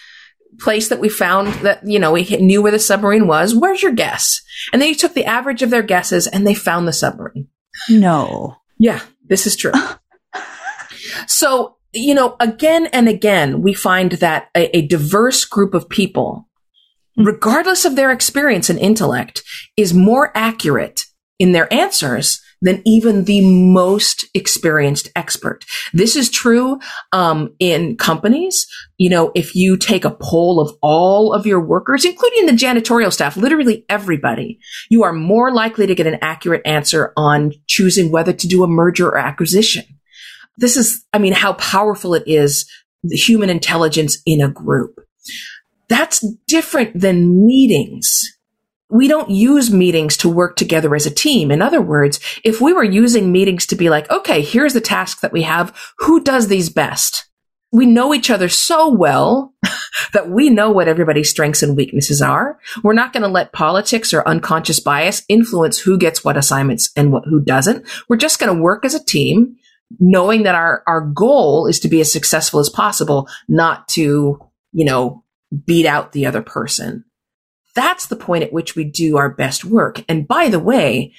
Place 0.59 0.89
that 0.89 1.01
we 1.01 1.09
found 1.09 1.49
that, 1.65 1.87
you 1.87 1.99
know, 1.99 2.13
we 2.13 2.25
knew 2.25 2.63
where 2.63 2.73
the 2.73 2.79
submarine 2.79 3.27
was. 3.27 3.55
Where's 3.55 3.83
your 3.83 3.93
guess? 3.93 4.43
And 4.73 4.81
then 4.81 4.89
he 4.89 4.95
took 4.95 5.15
the 5.15 5.25
average 5.25 5.63
of 5.63 5.71
their 5.71 5.83
guesses 5.83 6.27
and 6.27 6.47
they 6.47 6.55
found 6.55 6.87
the 6.87 6.93
submarine. 6.93 7.49
No. 7.89 8.57
Yeah, 8.79 9.01
this 9.27 9.47
is 9.47 9.57
true. 9.57 9.73
so, 11.27 11.77
you 11.93 12.15
know, 12.15 12.37
again 12.41 12.87
and 12.87 13.09
again, 13.09 13.63
we 13.63 13.75
find 13.75 14.13
that 14.13 14.49
a, 14.55 14.77
a 14.77 14.87
diverse 14.87 15.45
group 15.45 15.75
of 15.75 15.89
people, 15.89 16.49
regardless 17.17 17.85
of 17.85 17.97
their 17.97 18.11
experience 18.11 18.71
and 18.71 18.79
intellect, 18.79 19.43
is 19.77 19.95
more 19.95 20.31
accurate 20.35 21.05
in 21.39 21.53
their 21.53 21.73
answers 21.73 22.43
than 22.61 22.83
even 22.85 23.25
the 23.25 23.41
most 23.41 24.27
experienced 24.35 25.09
expert. 25.17 25.65
This 25.93 26.17
is 26.17 26.31
true 26.31 26.79
um, 27.13 27.55
in 27.59 27.97
companies. 27.97 28.67
You 28.99 29.11
know, 29.11 29.33
if 29.35 29.55
you 29.55 29.77
take 29.77 30.05
a 30.05 30.11
poll 30.11 30.61
of 30.61 30.77
all 30.83 31.33
of 31.33 31.47
your 31.47 31.61
workers, 31.61 32.05
including 32.05 32.47
the 32.47 32.53
janitorial 32.53 33.13
staff, 33.13 33.37
literally 33.37 33.85
everybody, 33.89 34.59
you 34.91 35.03
are 35.05 35.13
more 35.13 35.53
likely 35.53 35.87
to 35.87 35.95
get 35.95 36.07
an 36.07 36.19
accurate 36.21 36.63
answer 36.65 37.13
on 37.17 37.53
choosing 37.67 38.11
whether 38.11 38.33
to 38.33 38.49
do 38.49 38.63
a 38.63 38.69
merger 38.69 39.09
or 39.09 39.19
acquisition. 39.19 39.85
This 40.57 40.77
is, 40.77 41.05
I 41.13 41.19
mean, 41.19 41.33
how 41.33 41.55
powerful 41.55 42.15
it 42.15 42.25
is, 42.27 42.71
the 43.03 43.17
human 43.17 43.49
intelligence 43.49 44.19
in 44.27 44.43
a 44.43 44.51
group. 44.51 45.01
That's 45.89 46.25
different 46.47 47.01
than 47.01 47.47
meetings 47.47 48.23
we 48.91 49.09
don't 49.09 49.31
use 49.31 49.73
meetings 49.73 50.17
to 50.19 50.29
work 50.29 50.57
together 50.57 50.95
as 50.95 51.07
a 51.07 51.15
team. 51.15 51.51
In 51.51 51.63
other 51.63 51.81
words, 51.81 52.19
if 52.45 52.61
we 52.61 52.73
were 52.73 52.85
using 52.85 53.33
meetings 53.33 53.67
to 53.67 53.77
be 53.77 53.89
like, 53.89 54.11
okay, 54.11 54.43
here's 54.43 54.75
the 54.75 54.81
task 54.81 55.21
that 55.21 55.33
we 55.33 55.43
have. 55.43 55.77
Who 55.99 56.23
does 56.23 56.49
these 56.49 56.69
best? 56.69 57.27
We 57.73 57.87
know 57.87 58.13
each 58.13 58.31
other 58.31 58.49
so 58.49 58.93
well 58.93 59.55
that 60.13 60.29
we 60.29 60.51
know 60.51 60.71
what 60.71 60.89
everybody's 60.89 61.31
strengths 61.31 61.63
and 61.63 61.77
weaknesses 61.77 62.21
are. 62.21 62.59
We're 62.83 62.95
not 62.95 63.13
going 63.13 63.23
to 63.23 63.29
let 63.29 63.53
politics 63.53 64.13
or 64.13 64.27
unconscious 64.27 64.81
bias 64.81 65.23
influence 65.29 65.79
who 65.79 65.97
gets 65.97 66.25
what 66.25 66.37
assignments 66.37 66.91
and 66.97 67.13
what, 67.13 67.25
who 67.27 67.41
doesn't. 67.41 67.87
We're 68.09 68.17
just 68.17 68.41
going 68.41 68.55
to 68.55 68.61
work 68.61 68.85
as 68.85 68.95
a 68.95 69.05
team, 69.05 69.57
knowing 70.01 70.43
that 70.43 70.57
our, 70.57 70.83
our 70.89 71.01
goal 71.01 71.69
is 71.69 71.79
to 71.81 71.89
be 71.89 72.01
as 72.01 72.13
successful 72.13 72.59
as 72.59 72.69
possible, 72.69 73.29
not 73.49 73.87
to, 73.89 74.41
you 74.73 74.85
know, 74.85 75.25
beat 75.65 75.87
out 75.87 76.11
the 76.11 76.27
other 76.27 76.43
person. 76.43 77.05
That's 77.75 78.07
the 78.07 78.17
point 78.17 78.45
at 78.45 78.53
which 78.53 78.75
we 78.75 78.85
do 78.85 79.17
our 79.17 79.31
best 79.31 79.65
work. 79.65 80.05
And 80.09 80.27
by 80.27 80.49
the 80.49 80.59
way, 80.59 81.15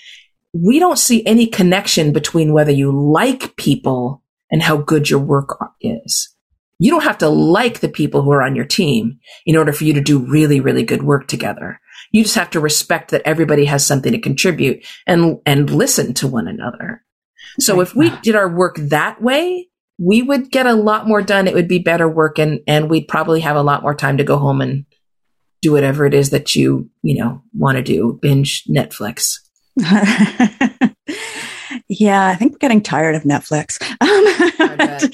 we 0.53 0.79
don't 0.79 0.99
see 0.99 1.25
any 1.25 1.47
connection 1.47 2.11
between 2.11 2.53
whether 2.53 2.71
you 2.71 2.91
like 2.91 3.55
people 3.55 4.23
and 4.51 4.61
how 4.61 4.77
good 4.77 5.09
your 5.09 5.19
work 5.19 5.57
is. 5.79 6.35
You 6.77 6.91
don't 6.91 7.03
have 7.03 7.19
to 7.19 7.29
like 7.29 7.79
the 7.79 7.89
people 7.89 8.21
who 8.21 8.31
are 8.31 8.41
on 8.41 8.55
your 8.55 8.65
team 8.65 9.19
in 9.45 9.55
order 9.55 9.71
for 9.71 9.83
you 9.83 9.93
to 9.93 10.01
do 10.01 10.19
really, 10.19 10.59
really 10.59 10.83
good 10.83 11.03
work 11.03 11.27
together. 11.27 11.79
You 12.11 12.23
just 12.23 12.35
have 12.35 12.49
to 12.49 12.59
respect 12.59 13.11
that 13.11 13.21
everybody 13.23 13.65
has 13.65 13.85
something 13.85 14.11
to 14.11 14.19
contribute 14.19 14.85
and, 15.05 15.39
and 15.45 15.69
listen 15.69 16.13
to 16.15 16.27
one 16.27 16.47
another. 16.47 17.03
So 17.59 17.81
if 17.81 17.95
we 17.95 18.09
did 18.21 18.35
our 18.35 18.49
work 18.49 18.77
that 18.77 19.21
way, 19.21 19.69
we 19.99 20.21
would 20.21 20.51
get 20.51 20.65
a 20.65 20.73
lot 20.73 21.07
more 21.07 21.21
done. 21.21 21.47
It 21.47 21.53
would 21.53 21.67
be 21.67 21.79
better 21.79 22.09
work 22.09 22.39
and, 22.39 22.61
and 22.65 22.89
we'd 22.89 23.07
probably 23.07 23.41
have 23.41 23.55
a 23.55 23.61
lot 23.61 23.83
more 23.83 23.93
time 23.93 24.17
to 24.17 24.23
go 24.23 24.37
home 24.37 24.61
and 24.61 24.85
do 25.61 25.71
whatever 25.71 26.05
it 26.05 26.13
is 26.13 26.31
that 26.31 26.55
you, 26.55 26.89
you 27.03 27.17
know, 27.17 27.41
want 27.53 27.77
to 27.77 27.83
do, 27.83 28.19
binge 28.21 28.63
Netflix. 28.65 29.39
yeah, 31.87 32.27
I 32.27 32.35
think 32.35 32.53
we're 32.53 32.57
getting 32.59 32.81
tired 32.81 33.15
of 33.15 33.23
Netflix. 33.23 33.77
but, 34.57 35.09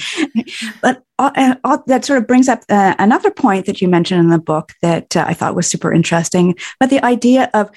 but 0.82 1.04
uh, 1.20 1.56
uh, 1.64 1.78
that 1.88 2.06
sort 2.06 2.20
of 2.20 2.28
brings 2.28 2.48
up 2.48 2.64
uh, 2.70 2.96
another 2.98 3.32
point 3.32 3.66
that 3.66 3.82
you 3.82 3.88
mentioned 3.88 4.22
in 4.22 4.30
the 4.30 4.40
book 4.40 4.74
that 4.82 5.16
uh, 5.16 5.26
I 5.28 5.34
thought 5.34 5.56
was 5.56 5.68
super 5.68 5.94
interesting. 5.94 6.56
But 6.80 6.90
the 6.90 7.04
idea 7.04 7.50
of 7.54 7.70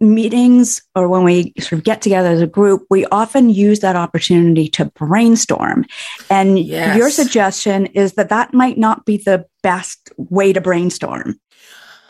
meetings 0.00 0.82
or 0.94 1.08
when 1.08 1.24
we 1.24 1.52
sort 1.58 1.72
of 1.72 1.84
get 1.84 2.00
together 2.00 2.28
as 2.30 2.40
a 2.40 2.46
group, 2.46 2.86
we 2.90 3.04
often 3.06 3.50
use 3.50 3.80
that 3.80 3.96
opportunity 3.96 4.68
to 4.68 4.86
brainstorm. 4.86 5.84
And 6.30 6.58
yes. 6.58 6.96
your 6.96 7.10
suggestion 7.10 7.86
is 7.86 8.14
that 8.14 8.30
that 8.30 8.54
might 8.54 8.78
not 8.78 9.04
be 9.04 9.18
the 9.18 9.46
best 9.62 10.10
way 10.16 10.52
to 10.52 10.60
brainstorm. 10.60 11.38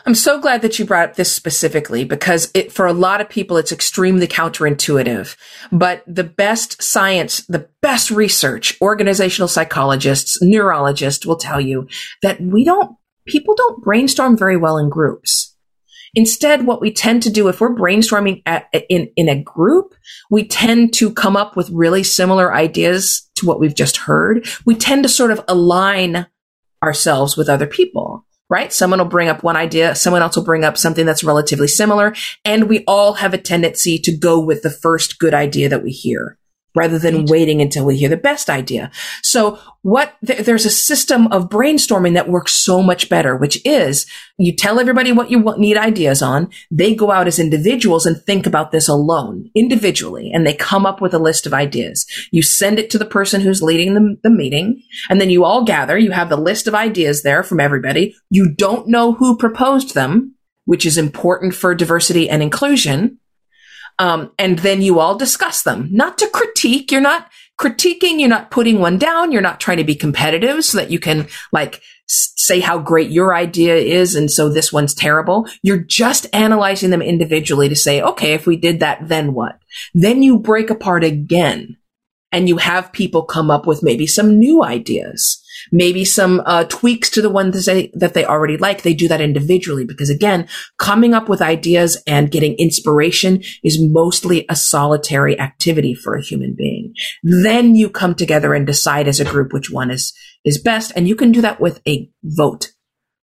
I'm 0.05 0.15
so 0.15 0.39
glad 0.39 0.61
that 0.61 0.79
you 0.79 0.85
brought 0.85 1.09
up 1.09 1.15
this 1.15 1.31
specifically 1.31 2.03
because 2.03 2.49
it, 2.53 2.71
for 2.71 2.87
a 2.87 2.93
lot 2.93 3.21
of 3.21 3.29
people, 3.29 3.57
it's 3.57 3.71
extremely 3.71 4.27
counterintuitive. 4.27 5.35
But 5.71 6.03
the 6.07 6.23
best 6.23 6.81
science, 6.81 7.45
the 7.47 7.69
best 7.81 8.09
research, 8.09 8.79
organizational 8.81 9.47
psychologists, 9.47 10.41
neurologists 10.41 11.25
will 11.25 11.35
tell 11.35 11.61
you 11.61 11.87
that 12.21 12.41
we 12.41 12.63
don't, 12.63 12.95
people 13.27 13.55
don't 13.55 13.83
brainstorm 13.83 14.37
very 14.37 14.57
well 14.57 14.77
in 14.77 14.89
groups. 14.89 15.55
Instead, 16.13 16.65
what 16.65 16.81
we 16.81 16.91
tend 16.91 17.23
to 17.23 17.29
do 17.29 17.47
if 17.47 17.61
we're 17.61 17.73
brainstorming 17.73 18.41
at, 18.45 18.67
in, 18.89 19.09
in 19.15 19.29
a 19.29 19.41
group, 19.41 19.93
we 20.29 20.45
tend 20.45 20.93
to 20.95 21.13
come 21.13 21.37
up 21.37 21.55
with 21.55 21.69
really 21.69 22.03
similar 22.03 22.53
ideas 22.53 23.29
to 23.35 23.45
what 23.45 23.59
we've 23.59 23.75
just 23.75 23.95
heard. 23.97 24.45
We 24.65 24.75
tend 24.75 25.03
to 25.03 25.09
sort 25.09 25.31
of 25.31 25.41
align 25.47 26.27
ourselves 26.83 27.37
with 27.37 27.47
other 27.47 27.67
people 27.67 28.25
right? 28.51 28.71
Someone 28.71 28.99
will 28.99 29.05
bring 29.05 29.29
up 29.29 29.43
one 29.43 29.55
idea. 29.55 29.95
Someone 29.95 30.21
else 30.21 30.35
will 30.35 30.43
bring 30.43 30.65
up 30.65 30.77
something 30.77 31.05
that's 31.05 31.23
relatively 31.23 31.69
similar. 31.69 32.13
And 32.43 32.67
we 32.67 32.83
all 32.85 33.13
have 33.13 33.33
a 33.33 33.37
tendency 33.37 33.97
to 33.99 34.15
go 34.15 34.39
with 34.39 34.61
the 34.61 34.69
first 34.69 35.17
good 35.17 35.33
idea 35.33 35.69
that 35.69 35.83
we 35.83 35.91
hear 35.91 36.37
rather 36.75 36.97
than 36.97 37.25
waiting 37.25 37.61
until 37.61 37.85
we 37.85 37.97
hear 37.97 38.09
the 38.09 38.17
best 38.17 38.49
idea. 38.49 38.91
So 39.21 39.59
what 39.81 40.15
th- 40.25 40.45
there's 40.45 40.65
a 40.65 40.69
system 40.69 41.27
of 41.27 41.49
brainstorming 41.49 42.13
that 42.13 42.29
works 42.29 42.53
so 42.53 42.81
much 42.81 43.09
better, 43.09 43.35
which 43.35 43.59
is 43.65 44.05
you 44.37 44.55
tell 44.55 44.79
everybody 44.79 45.11
what 45.11 45.31
you 45.31 45.39
want, 45.39 45.59
need 45.59 45.77
ideas 45.77 46.21
on. 46.21 46.49
They 46.69 46.95
go 46.95 47.11
out 47.11 47.27
as 47.27 47.39
individuals 47.39 48.05
and 48.05 48.21
think 48.21 48.45
about 48.45 48.71
this 48.71 48.87
alone, 48.87 49.49
individually, 49.55 50.31
and 50.33 50.45
they 50.45 50.53
come 50.53 50.85
up 50.85 51.01
with 51.01 51.13
a 51.13 51.19
list 51.19 51.45
of 51.45 51.53
ideas. 51.53 52.05
You 52.31 52.41
send 52.41 52.79
it 52.79 52.89
to 52.91 52.97
the 52.97 53.05
person 53.05 53.41
who's 53.41 53.61
leading 53.61 53.93
the, 53.93 54.17
the 54.23 54.29
meeting, 54.29 54.81
and 55.09 55.19
then 55.19 55.29
you 55.29 55.43
all 55.43 55.63
gather. 55.63 55.97
You 55.97 56.11
have 56.11 56.29
the 56.29 56.37
list 56.37 56.67
of 56.67 56.75
ideas 56.75 57.23
there 57.23 57.43
from 57.43 57.59
everybody. 57.59 58.15
You 58.29 58.53
don't 58.53 58.87
know 58.87 59.13
who 59.13 59.37
proposed 59.37 59.93
them, 59.93 60.35
which 60.65 60.85
is 60.85 60.97
important 60.97 61.55
for 61.55 61.73
diversity 61.73 62.29
and 62.29 62.43
inclusion 62.43 63.17
um, 63.99 64.31
and 64.37 64.59
then 64.59 64.81
you 64.81 64.99
all 64.99 65.15
discuss 65.15 65.63
them, 65.63 65.89
not 65.91 66.17
to 66.19 66.27
critique. 66.29 66.91
You're 66.91 67.01
not 67.01 67.29
critiquing. 67.59 68.19
You're 68.19 68.29
not 68.29 68.51
putting 68.51 68.79
one 68.79 68.97
down. 68.97 69.31
You're 69.31 69.41
not 69.41 69.59
trying 69.59 69.77
to 69.77 69.83
be 69.83 69.95
competitive 69.95 70.65
so 70.65 70.77
that 70.77 70.89
you 70.89 70.99
can 70.99 71.27
like 71.51 71.81
say 72.07 72.59
how 72.59 72.79
great 72.79 73.11
your 73.11 73.35
idea 73.35 73.75
is. 73.75 74.15
And 74.15 74.29
so 74.29 74.49
this 74.49 74.73
one's 74.73 74.93
terrible. 74.93 75.47
You're 75.61 75.77
just 75.77 76.27
analyzing 76.33 76.89
them 76.89 77.01
individually 77.01 77.69
to 77.69 77.75
say, 77.75 78.01
okay, 78.01 78.33
if 78.33 78.45
we 78.45 78.57
did 78.57 78.79
that, 78.79 79.07
then 79.07 79.33
what? 79.33 79.59
Then 79.93 80.23
you 80.23 80.39
break 80.39 80.69
apart 80.69 81.03
again 81.03 81.77
and 82.31 82.49
you 82.49 82.57
have 82.57 82.91
people 82.91 83.23
come 83.23 83.51
up 83.51 83.67
with 83.67 83.83
maybe 83.83 84.07
some 84.07 84.39
new 84.39 84.63
ideas 84.63 85.40
maybe 85.71 86.05
some 86.05 86.41
uh, 86.45 86.65
tweaks 86.65 87.09
to 87.11 87.21
the 87.21 87.29
ones 87.29 87.65
that 87.65 87.71
they, 87.71 87.91
that 87.93 88.13
they 88.13 88.25
already 88.25 88.57
like. 88.57 88.81
They 88.81 88.93
do 88.93 89.07
that 89.07 89.21
individually 89.21 89.85
because 89.85 90.09
again, 90.09 90.47
coming 90.77 91.13
up 91.13 91.29
with 91.29 91.41
ideas 91.41 92.01
and 92.07 92.31
getting 92.31 92.53
inspiration 92.55 93.43
is 93.63 93.79
mostly 93.81 94.45
a 94.49 94.55
solitary 94.55 95.39
activity 95.39 95.93
for 95.93 96.15
a 96.15 96.21
human 96.21 96.55
being. 96.55 96.93
Then 97.23 97.75
you 97.75 97.89
come 97.89 98.15
together 98.15 98.53
and 98.53 98.65
decide 98.65 99.07
as 99.07 99.19
a 99.19 99.25
group 99.25 99.53
which 99.53 99.69
one 99.69 99.91
is, 99.91 100.13
is 100.45 100.61
best. 100.61 100.91
And 100.95 101.07
you 101.07 101.15
can 101.15 101.31
do 101.31 101.41
that 101.41 101.59
with 101.59 101.81
a 101.87 102.09
vote. 102.23 102.71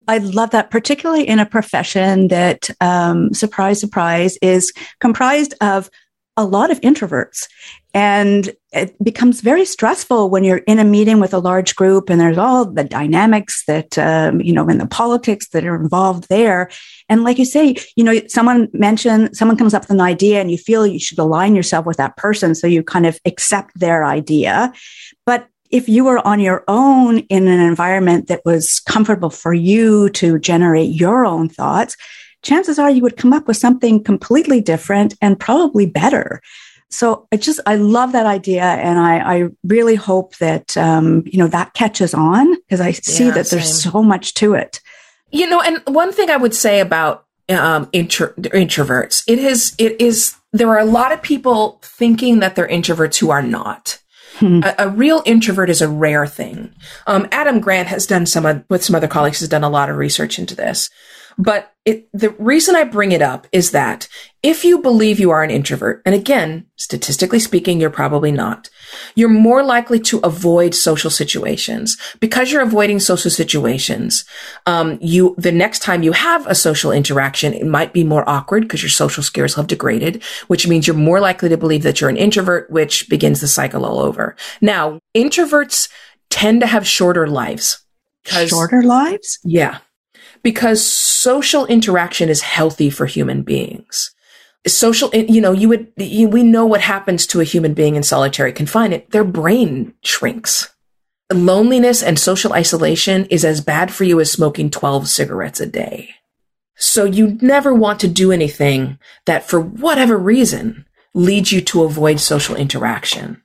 I 0.08 0.18
love 0.18 0.50
that, 0.50 0.72
particularly 0.72 1.28
in 1.28 1.40
a 1.40 1.46
profession 1.46 2.30
that, 2.30 2.70
um, 2.82 3.34
surprise, 3.34 3.80
surprise, 3.80 4.38
is 4.42 4.74
comprised 5.00 5.54
of 5.62 5.90
a 6.36 6.44
lot 6.44 6.72
of 6.72 6.82
introverts. 6.82 7.48
And 7.94 8.52
it 8.72 9.02
becomes 9.04 9.42
very 9.42 9.66
stressful 9.66 10.30
when 10.30 10.46
you're 10.46 10.60
in 10.60 10.80
a 10.80 10.86
meeting 10.86 11.20
with 11.20 11.34
a 11.34 11.40
large 11.40 11.76
group 11.76 12.10
and 12.10 12.22
there's 12.22 12.38
all 12.38 12.66
the 12.66 12.86
dynamics 12.86 13.66
that, 13.66 13.98
um, 13.98 14.40
you 14.40 14.54
know, 14.54 14.68
and 14.70 14.80
the 14.80 14.88
politics 14.88 15.50
that 15.50 15.66
are 15.66 15.76
involved 15.76 16.30
there. 16.30 16.70
And 17.10 17.26
like 17.26 17.38
you 17.38 17.44
say, 17.44 17.76
you 17.98 18.04
know, 18.04 18.22
someone 18.28 18.70
mentioned, 18.72 19.36
someone 19.36 19.58
comes 19.58 19.74
up 19.74 19.84
with 19.84 19.92
an 19.92 20.00
idea 20.00 20.40
and 20.40 20.50
you 20.50 20.58
feel 20.58 20.88
you 20.88 21.00
should 21.00 21.20
align 21.20 21.54
yourself 21.54 21.86
with 21.86 21.98
that 21.98 22.16
person. 22.16 22.56
So 22.56 22.66
you 22.66 22.82
kind 22.82 23.06
of 23.06 23.20
accept 23.26 23.78
their 23.78 24.06
idea. 24.06 24.72
But 25.26 25.50
if 25.70 25.90
you 25.90 26.06
were 26.06 26.26
on 26.26 26.40
your 26.40 26.64
own 26.70 27.20
in 27.20 27.48
an 27.48 27.60
environment 27.60 28.28
that 28.28 28.42
was 28.46 28.80
comfortable 28.82 29.30
for 29.30 29.54
you 29.54 30.10
to 30.12 30.40
generate 30.40 30.92
your 30.92 31.26
own 31.26 31.50
thoughts, 31.50 31.98
chances 32.42 32.80
are 32.80 32.90
you 32.90 33.02
would 33.02 33.18
come 33.18 33.34
up 33.34 33.48
with 33.48 33.58
something 33.58 34.02
completely 34.02 34.62
different 34.62 35.14
and 35.22 35.40
probably 35.40 35.86
better. 35.86 36.42
So 36.92 37.28
I 37.32 37.38
just, 37.38 37.60
I 37.66 37.76
love 37.76 38.12
that 38.12 38.26
idea. 38.26 38.64
And 38.64 39.00
I, 39.00 39.20
I 39.20 39.50
really 39.64 39.96
hope 39.96 40.38
that, 40.38 40.76
um, 40.78 41.24
you 41.26 41.40
know, 41.40 41.48
that 41.48 41.74
catches 41.74 42.14
on 42.14 42.54
because 42.56 42.82
I 42.82 42.92
see 42.92 43.26
yeah, 43.26 43.32
that 43.32 43.48
same. 43.48 43.60
there's 43.60 43.84
so 43.84 44.04
much 44.04 44.34
to 44.36 44.54
it. 44.54 44.82
You 45.32 45.50
know, 45.50 45.62
and 45.62 45.82
one 45.88 46.12
thing 46.12 46.30
I 46.30 46.38
would 46.38 46.54
say 46.54 46.82
about 46.82 47.26
um, 47.50 47.90
intro- 47.94 48.34
introverts, 48.34 49.24
it 49.28 49.40
is, 49.40 49.74
it 49.78 50.00
is, 50.02 50.36
there 50.52 50.70
are 50.70 50.80
a 50.80 50.86
lot 50.86 51.14
of 51.14 51.22
people 51.22 51.80
thinking 51.82 52.40
that 52.40 52.56
they're 52.56 52.68
introverts 52.68 53.18
who 53.18 53.30
are 53.30 53.42
not. 53.42 53.98
Hmm. 54.36 54.62
A, 54.64 54.76
a, 54.80 54.90
real 54.90 55.24
introvert 55.26 55.70
is 55.70 55.82
a 55.82 55.88
rare 55.88 56.26
thing. 56.26 56.74
Um, 57.08 57.28
Adam 57.32 57.60
Grant 57.62 57.88
has 57.88 58.06
done 58.06 58.26
some, 58.26 58.66
with 58.70 58.84
some 58.84 58.96
other 58.96 59.08
colleagues, 59.08 59.40
has 59.40 59.50
done 59.50 59.64
a 59.64 59.70
lot 59.70 59.90
of 59.90 59.98
research 59.98 60.40
into 60.40 60.56
this. 60.56 60.90
But 61.42 61.74
it, 61.86 62.08
the 62.14 62.30
reason 62.38 62.76
I 62.76 62.84
bring 62.84 63.12
it 63.12 63.24
up 63.24 63.48
is 63.52 63.72
that 63.72 64.08
if 64.44 64.64
you 64.64 64.80
believe 64.80 65.20
you 65.20 65.32
are 65.32 65.42
an 65.42 65.50
introvert, 65.50 66.04
and 66.06 66.14
again, 66.14 66.68
statistically 66.76 67.40
speaking, 67.40 67.82
you're 67.82 67.90
probably 67.90 68.32
not, 68.32 68.70
you're 69.16 69.28
more 69.28 69.64
likely 69.64 70.00
to 70.02 70.20
avoid 70.20 70.76
social 70.76 71.10
situations 71.10 71.98
because 72.20 72.52
you're 72.52 72.62
avoiding 72.62 73.00
social 73.00 73.32
situations. 73.32 74.24
Um, 74.68 75.00
you, 75.02 75.34
the 75.40 75.52
next 75.52 75.80
time 75.80 76.04
you 76.04 76.12
have 76.12 76.46
a 76.46 76.54
social 76.54 76.92
interaction, 76.92 77.56
it 77.56 77.66
might 77.66 77.92
be 77.92 78.04
more 78.04 78.30
awkward 78.30 78.62
because 78.62 78.84
your 78.84 78.92
social 78.92 79.24
skills 79.24 79.56
have 79.56 79.66
degraded, 79.66 80.22
which 80.46 80.68
means 80.68 80.86
you're 80.86 80.96
more 80.96 81.20
likely 81.20 81.50
to 81.50 81.58
believe 81.58 81.82
that 81.82 82.00
you're 82.00 82.12
an 82.12 82.18
introvert, 82.18 82.70
which 82.70 83.10
begins 83.10 83.42
the 83.42 83.48
cycle 83.48 83.84
all 83.84 83.98
over. 83.98 84.36
Now, 84.62 85.00
introverts 85.18 85.90
tend 86.30 86.62
to 86.62 86.68
have 86.68 86.86
shorter 86.86 87.26
lives. 87.26 87.84
Shorter 88.26 88.84
lives? 88.84 89.40
Yeah 89.44 89.80
because 90.44 90.86
social 90.86 91.66
interaction 91.66 92.30
is 92.30 92.42
healthy 92.42 92.90
for 92.90 93.06
human 93.06 93.44
beings. 93.44 94.14
Social, 94.68 95.10
you 95.14 95.42
know, 95.42 95.52
you 95.52 95.70
would, 95.70 95.92
you, 95.98 96.28
we 96.28 96.44
know 96.44 96.66
what 96.66 96.82
happens 96.82 97.26
to 97.28 97.42
a 97.42 97.46
human 97.46 97.74
being 97.74 97.96
in 97.96 98.04
solitary 98.04 98.54
confinement. 98.54 99.10
Their 99.12 99.24
brain 99.24 99.94
shrinks. 100.04 100.74
Loneliness 101.34 102.04
and 102.04 102.20
social 102.20 102.54
isolation 102.54 103.26
is 103.26 103.46
as 103.46 103.62
bad 103.62 103.92
for 103.92 104.04
you 104.04 104.20
as 104.20 104.32
smoking 104.32 104.70
12 104.70 105.08
cigarettes 105.08 105.60
a 105.60 105.66
day. 105.66 106.12
So 106.76 107.06
you 107.06 107.38
never 107.42 107.74
want 107.74 108.00
to 108.02 108.08
do 108.08 108.32
anything 108.32 109.00
that 109.26 109.48
for 109.48 109.60
whatever 109.60 110.18
reason 110.18 110.86
leads 111.14 111.52
you 111.52 111.62
to 111.62 111.84
avoid 111.84 112.20
social 112.20 112.56
interaction. 112.56 113.42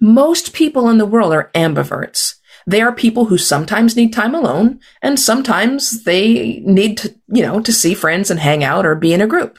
Most 0.00 0.52
people 0.52 0.88
in 0.88 0.98
the 0.98 1.06
world 1.06 1.32
are 1.32 1.50
ambiverts. 1.54 2.34
They 2.70 2.82
are 2.82 2.92
people 2.92 3.24
who 3.24 3.36
sometimes 3.36 3.96
need 3.96 4.12
time 4.12 4.32
alone 4.32 4.78
and 5.02 5.18
sometimes 5.18 6.04
they 6.04 6.60
need 6.64 6.98
to, 6.98 7.12
you 7.26 7.42
know, 7.42 7.60
to 7.60 7.72
see 7.72 7.94
friends 7.94 8.30
and 8.30 8.38
hang 8.38 8.62
out 8.62 8.86
or 8.86 8.94
be 8.94 9.12
in 9.12 9.20
a 9.20 9.26
group. 9.26 9.58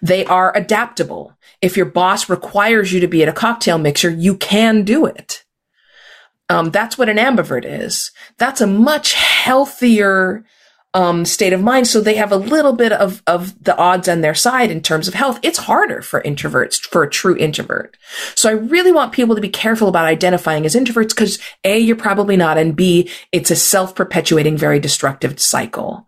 They 0.00 0.24
are 0.24 0.56
adaptable. 0.56 1.36
If 1.60 1.76
your 1.76 1.86
boss 1.86 2.28
requires 2.28 2.92
you 2.92 3.00
to 3.00 3.08
be 3.08 3.24
at 3.24 3.28
a 3.28 3.32
cocktail 3.32 3.76
mixer, 3.76 4.08
you 4.08 4.36
can 4.36 4.84
do 4.84 5.04
it. 5.04 5.44
Um, 6.48 6.70
that's 6.70 6.96
what 6.96 7.08
an 7.08 7.16
ambivert 7.16 7.64
is. 7.64 8.12
That's 8.36 8.60
a 8.60 8.68
much 8.68 9.14
healthier 9.14 10.44
um, 10.94 11.24
state 11.24 11.52
of 11.52 11.62
mind. 11.62 11.86
So 11.86 12.00
they 12.00 12.16
have 12.16 12.32
a 12.32 12.36
little 12.36 12.72
bit 12.72 12.92
of, 12.92 13.22
of 13.26 13.62
the 13.62 13.76
odds 13.76 14.08
on 14.08 14.20
their 14.20 14.34
side 14.34 14.70
in 14.70 14.82
terms 14.82 15.06
of 15.08 15.14
health. 15.14 15.38
It's 15.42 15.58
harder 15.58 16.02
for 16.02 16.22
introverts, 16.22 16.80
for 16.80 17.02
a 17.02 17.10
true 17.10 17.36
introvert. 17.36 17.96
So 18.34 18.48
I 18.48 18.52
really 18.52 18.92
want 18.92 19.12
people 19.12 19.34
to 19.34 19.40
be 19.40 19.48
careful 19.48 19.88
about 19.88 20.06
identifying 20.06 20.64
as 20.64 20.74
introverts 20.74 21.10
because 21.10 21.38
A, 21.64 21.78
you're 21.78 21.96
probably 21.96 22.36
not. 22.36 22.58
And 22.58 22.74
B, 22.74 23.10
it's 23.32 23.50
a 23.50 23.56
self 23.56 23.94
perpetuating, 23.94 24.56
very 24.56 24.80
destructive 24.80 25.38
cycle. 25.40 26.06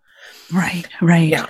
Right, 0.53 0.87
right. 1.01 1.29
Yeah 1.29 1.47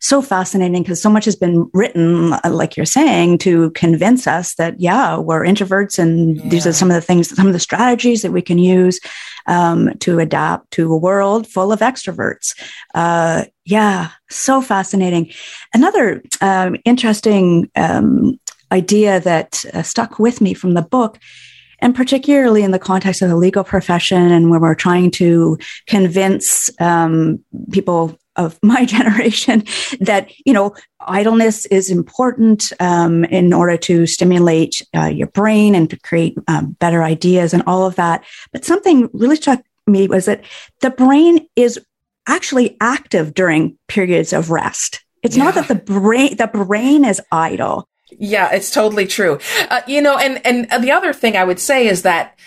so 0.00 0.22
fascinating 0.22 0.82
because 0.82 1.02
so 1.02 1.10
much 1.10 1.24
has 1.24 1.36
been 1.36 1.68
written, 1.72 2.32
uh, 2.32 2.40
like 2.50 2.76
you're 2.76 2.86
saying, 2.86 3.38
to 3.38 3.70
convince 3.70 4.26
us 4.26 4.54
that, 4.54 4.80
yeah, 4.80 5.18
we're 5.18 5.44
introverts 5.44 5.98
and 5.98 6.36
yeah. 6.36 6.48
these 6.48 6.66
are 6.66 6.72
some 6.72 6.90
of 6.90 6.94
the 6.94 7.00
things, 7.00 7.34
some 7.34 7.46
of 7.46 7.52
the 7.52 7.58
strategies 7.58 8.22
that 8.22 8.32
we 8.32 8.42
can 8.42 8.58
use 8.58 9.00
um, 9.46 9.90
to 9.98 10.18
adapt 10.18 10.70
to 10.72 10.92
a 10.92 10.96
world 10.96 11.46
full 11.46 11.72
of 11.72 11.80
extroverts. 11.80 12.54
Uh, 12.94 13.44
yeah, 13.64 14.10
so 14.30 14.60
fascinating. 14.60 15.32
Another 15.74 16.22
um, 16.40 16.76
interesting 16.84 17.70
um, 17.76 18.38
idea 18.70 19.20
that 19.20 19.64
uh, 19.74 19.82
stuck 19.82 20.18
with 20.18 20.40
me 20.40 20.54
from 20.54 20.74
the 20.74 20.82
book 20.82 21.18
and 21.80 21.94
particularly 21.94 22.62
in 22.62 22.72
the 22.72 22.78
context 22.78 23.22
of 23.22 23.28
the 23.28 23.36
legal 23.36 23.64
profession 23.64 24.30
and 24.32 24.50
when 24.50 24.60
we're 24.60 24.74
trying 24.74 25.10
to 25.12 25.58
convince 25.86 26.70
um, 26.80 27.42
people 27.70 28.18
of 28.38 28.58
my 28.62 28.86
generation 28.86 29.64
that 30.00 30.32
you 30.46 30.52
know 30.54 30.74
idleness 31.00 31.66
is 31.66 31.90
important 31.90 32.72
um, 32.80 33.24
in 33.24 33.52
order 33.52 33.76
to 33.76 34.06
stimulate 34.06 34.82
uh, 34.96 35.06
your 35.06 35.28
brain 35.28 35.74
and 35.74 35.90
to 35.90 35.98
create 36.00 36.36
um, 36.48 36.72
better 36.80 37.02
ideas 37.02 37.52
and 37.52 37.62
all 37.66 37.86
of 37.86 37.96
that. 37.96 38.24
But 38.52 38.64
something 38.64 39.08
really 39.12 39.36
struck 39.36 39.62
me 39.86 40.06
was 40.08 40.26
that 40.26 40.44
the 40.80 40.90
brain 40.90 41.46
is 41.56 41.78
actually 42.26 42.76
active 42.80 43.34
during 43.34 43.76
periods 43.88 44.32
of 44.32 44.50
rest. 44.50 45.02
It's 45.22 45.36
yeah. 45.36 45.44
not 45.44 45.54
that 45.54 45.68
the 45.68 45.74
brain 45.74 46.36
the 46.36 46.46
brain 46.46 47.04
is 47.04 47.20
idle. 47.32 47.88
Yeah 48.10 48.50
it's 48.52 48.70
totally 48.70 49.06
true. 49.06 49.38
Uh, 49.70 49.82
you 49.86 50.00
know 50.00 50.16
and 50.16 50.44
and 50.46 50.82
the 50.82 50.92
other 50.92 51.12
thing 51.12 51.36
i 51.36 51.44
would 51.44 51.60
say 51.60 51.86
is 51.86 52.02
that 52.02 52.38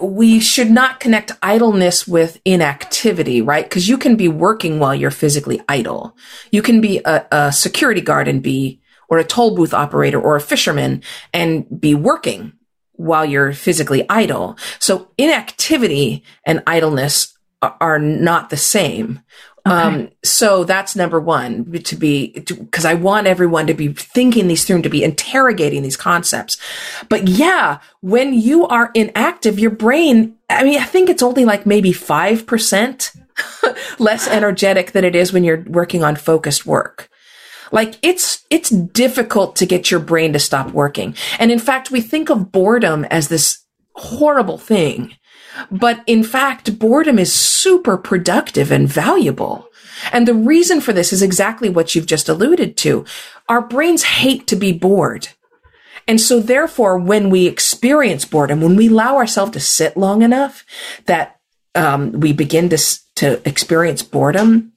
we 0.00 0.40
should 0.40 0.70
not 0.70 1.00
connect 1.00 1.32
idleness 1.42 2.08
with 2.08 2.40
inactivity, 2.44 3.42
right? 3.42 3.64
Because 3.64 3.88
you 3.88 3.98
can 3.98 4.16
be 4.16 4.28
working 4.28 4.78
while 4.78 4.94
you're 4.94 5.10
physically 5.10 5.60
idle. 5.68 6.16
You 6.50 6.62
can 6.62 6.80
be 6.80 7.00
a, 7.04 7.26
a, 7.30 7.52
security 7.52 8.00
guard 8.00 8.26
and 8.26 8.42
be, 8.42 8.80
or 9.08 9.18
a 9.18 9.24
toll 9.24 9.54
booth 9.54 9.74
operator 9.74 10.20
or 10.20 10.36
a 10.36 10.40
fisherman 10.40 11.02
and 11.32 11.66
be 11.80 11.94
working 11.94 12.54
while 12.92 13.24
you're 13.24 13.52
physically 13.52 14.06
idle. 14.08 14.56
So 14.78 15.10
inactivity 15.18 16.24
and 16.46 16.62
idleness 16.66 17.36
are 17.60 17.98
not 17.98 18.50
the 18.50 18.56
same. 18.56 19.20
Okay. 19.66 19.74
Um, 19.74 20.10
so 20.22 20.64
that's 20.64 20.94
number 20.94 21.18
one 21.18 21.72
to 21.72 21.96
be, 21.96 22.32
because 22.32 22.84
I 22.84 22.94
want 22.94 23.26
everyone 23.26 23.66
to 23.68 23.74
be 23.74 23.94
thinking 23.94 24.46
these 24.46 24.64
through 24.64 24.76
and 24.76 24.82
to 24.84 24.90
be 24.90 25.02
interrogating 25.02 25.82
these 25.82 25.96
concepts. 25.96 26.58
But 27.08 27.28
yeah, 27.28 27.78
when 28.00 28.34
you 28.34 28.66
are 28.66 28.90
inactive, 28.94 29.58
your 29.58 29.70
brain, 29.70 30.36
I 30.50 30.64
mean, 30.64 30.78
I 30.78 30.84
think 30.84 31.08
it's 31.08 31.22
only 31.22 31.46
like 31.46 31.64
maybe 31.64 31.92
5% 31.92 33.16
less 33.98 34.28
energetic 34.28 34.92
than 34.92 35.04
it 35.04 35.16
is 35.16 35.32
when 35.32 35.44
you're 35.44 35.64
working 35.66 36.04
on 36.04 36.16
focused 36.16 36.66
work. 36.66 37.08
Like 37.72 37.94
it's, 38.02 38.44
it's 38.50 38.68
difficult 38.68 39.56
to 39.56 39.66
get 39.66 39.90
your 39.90 40.00
brain 40.00 40.34
to 40.34 40.38
stop 40.38 40.72
working. 40.72 41.16
And 41.38 41.50
in 41.50 41.58
fact, 41.58 41.90
we 41.90 42.02
think 42.02 42.28
of 42.28 42.52
boredom 42.52 43.06
as 43.06 43.28
this 43.28 43.64
horrible 43.94 44.58
thing. 44.58 45.16
But 45.70 46.02
in 46.06 46.24
fact, 46.24 46.78
boredom 46.78 47.18
is 47.18 47.32
super 47.32 47.96
productive 47.96 48.70
and 48.70 48.88
valuable. 48.88 49.68
And 50.12 50.28
the 50.28 50.34
reason 50.34 50.80
for 50.80 50.92
this 50.92 51.12
is 51.12 51.22
exactly 51.22 51.68
what 51.68 51.94
you've 51.94 52.06
just 52.06 52.28
alluded 52.28 52.76
to. 52.78 53.04
Our 53.48 53.62
brains 53.62 54.02
hate 54.02 54.46
to 54.48 54.56
be 54.56 54.72
bored. 54.72 55.28
And 56.06 56.20
so 56.20 56.40
therefore, 56.40 56.98
when 56.98 57.30
we 57.30 57.46
experience 57.46 58.24
boredom, 58.24 58.60
when 58.60 58.76
we 58.76 58.88
allow 58.88 59.16
ourselves 59.16 59.52
to 59.52 59.60
sit 59.60 59.96
long 59.96 60.22
enough 60.22 60.64
that 61.06 61.40
um, 61.74 62.12
we 62.12 62.32
begin 62.32 62.68
to, 62.70 62.78
to 63.16 63.48
experience 63.48 64.02
boredom, 64.02 64.73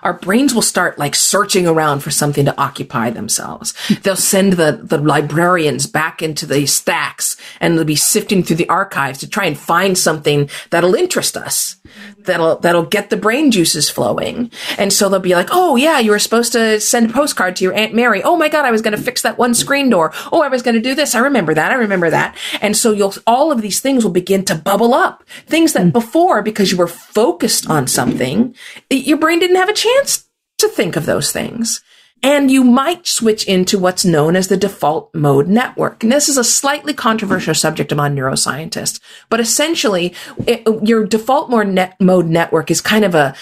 our 0.00 0.14
brains 0.14 0.54
will 0.54 0.62
start 0.62 0.98
like 0.98 1.16
searching 1.16 1.66
around 1.66 2.00
for 2.00 2.10
something 2.10 2.44
to 2.44 2.60
occupy 2.60 3.10
themselves. 3.10 3.74
Hmm. 3.86 3.94
They'll 4.02 4.16
send 4.16 4.52
the, 4.54 4.80
the 4.82 4.98
librarians 4.98 5.86
back 5.86 6.22
into 6.22 6.46
the 6.46 6.66
stacks 6.66 7.36
and 7.60 7.76
they'll 7.76 7.84
be 7.84 7.96
sifting 7.96 8.42
through 8.42 8.56
the 8.56 8.68
archives 8.68 9.18
to 9.20 9.28
try 9.28 9.46
and 9.46 9.58
find 9.58 9.98
something 9.98 10.50
that'll 10.70 10.94
interest 10.94 11.36
us 11.36 11.77
that'll 12.18 12.58
that'll 12.58 12.84
get 12.84 13.10
the 13.10 13.16
brain 13.16 13.50
juices 13.50 13.90
flowing. 13.90 14.50
And 14.76 14.92
so 14.92 15.08
they'll 15.08 15.20
be 15.20 15.34
like, 15.34 15.48
"Oh 15.50 15.76
yeah, 15.76 15.98
you 15.98 16.10
were 16.10 16.18
supposed 16.18 16.52
to 16.52 16.80
send 16.80 17.10
a 17.10 17.12
postcard 17.12 17.56
to 17.56 17.64
your 17.64 17.74
aunt 17.74 17.94
Mary. 17.94 18.22
Oh 18.22 18.36
my 18.36 18.48
god, 18.48 18.64
I 18.64 18.70
was 18.70 18.82
going 18.82 18.96
to 18.96 19.02
fix 19.02 19.22
that 19.22 19.38
one 19.38 19.54
screen 19.54 19.90
door. 19.90 20.12
Oh, 20.32 20.42
I 20.42 20.48
was 20.48 20.62
going 20.62 20.74
to 20.74 20.80
do 20.80 20.94
this. 20.94 21.14
I 21.14 21.20
remember 21.20 21.54
that. 21.54 21.72
I 21.72 21.74
remember 21.74 22.10
that." 22.10 22.36
And 22.60 22.76
so 22.76 22.92
you'll 22.92 23.14
all 23.26 23.50
of 23.50 23.62
these 23.62 23.80
things 23.80 24.04
will 24.04 24.12
begin 24.12 24.44
to 24.46 24.54
bubble 24.54 24.94
up. 24.94 25.24
Things 25.46 25.72
that 25.72 25.84
hmm. 25.84 25.90
before 25.90 26.42
because 26.42 26.70
you 26.70 26.78
were 26.78 26.88
focused 26.88 27.68
on 27.68 27.86
something, 27.86 28.54
your 28.90 29.18
brain 29.18 29.38
didn't 29.38 29.56
have 29.56 29.68
a 29.68 29.74
chance 29.74 30.28
to 30.58 30.68
think 30.68 30.96
of 30.96 31.06
those 31.06 31.32
things. 31.32 31.82
And 32.22 32.50
you 32.50 32.64
might 32.64 33.06
switch 33.06 33.46
into 33.46 33.78
what's 33.78 34.04
known 34.04 34.34
as 34.34 34.48
the 34.48 34.56
default 34.56 35.14
mode 35.14 35.48
network. 35.48 36.02
And 36.02 36.10
this 36.10 36.28
is 36.28 36.36
a 36.36 36.44
slightly 36.44 36.92
controversial 36.92 37.54
subject 37.54 37.92
among 37.92 38.16
neuroscientists, 38.16 39.00
but 39.28 39.40
essentially 39.40 40.14
it, 40.46 40.66
your 40.86 41.06
default 41.06 41.48
mode, 41.48 41.68
net, 41.68 41.96
mode 42.00 42.26
network 42.26 42.70
is 42.70 42.80
kind 42.80 43.04
of 43.04 43.14
a, 43.14 43.34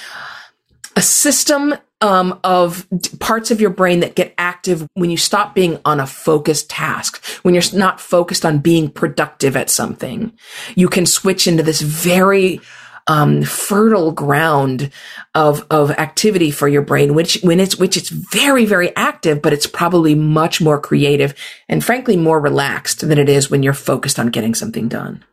a 0.95 1.03
system 1.03 1.75
um, 2.01 2.39
of 2.45 2.87
parts 3.21 3.51
of 3.51 3.61
your 3.61 3.71
brain 3.71 4.01
that 4.01 4.15
get 4.15 4.35
active 4.37 4.87
when 4.95 5.11
you 5.11 5.17
stop 5.17 5.55
being 5.55 5.79
on 5.85 5.99
a 5.99 6.07
focused 6.07 6.69
task, 6.69 7.25
when 7.43 7.55
you're 7.55 7.63
not 7.73 8.01
focused 8.01 8.45
on 8.45 8.59
being 8.59 8.91
productive 8.91 9.57
at 9.57 9.71
something. 9.71 10.33
You 10.75 10.89
can 10.89 11.07
switch 11.07 11.47
into 11.47 11.63
this 11.63 11.81
very 11.81 12.61
um, 13.09 13.43
fertile 13.43 14.13
ground 14.13 14.91
of 15.35 15.65
of 15.71 15.91
activity 15.93 16.51
for 16.51 16.69
your 16.69 16.83
brain, 16.83 17.15
which 17.15 17.39
when 17.43 17.61
it's 17.61 17.77
which 17.77 17.97
it's 17.97 18.09
very 18.09 18.65
very 18.65 18.95
active, 18.97 19.41
but 19.41 19.53
it's 19.53 19.67
probably 19.67 20.15
much 20.15 20.61
more 20.61 20.81
creative 20.81 21.35
and 21.69 21.85
frankly 21.85 22.17
more 22.17 22.41
relaxed 22.41 23.07
than 23.07 23.19
it 23.19 23.29
is 23.29 23.51
when 23.51 23.63
you're 23.63 23.73
focused 23.73 24.19
on 24.19 24.29
getting 24.29 24.55
something 24.55 24.89
done. 24.89 25.25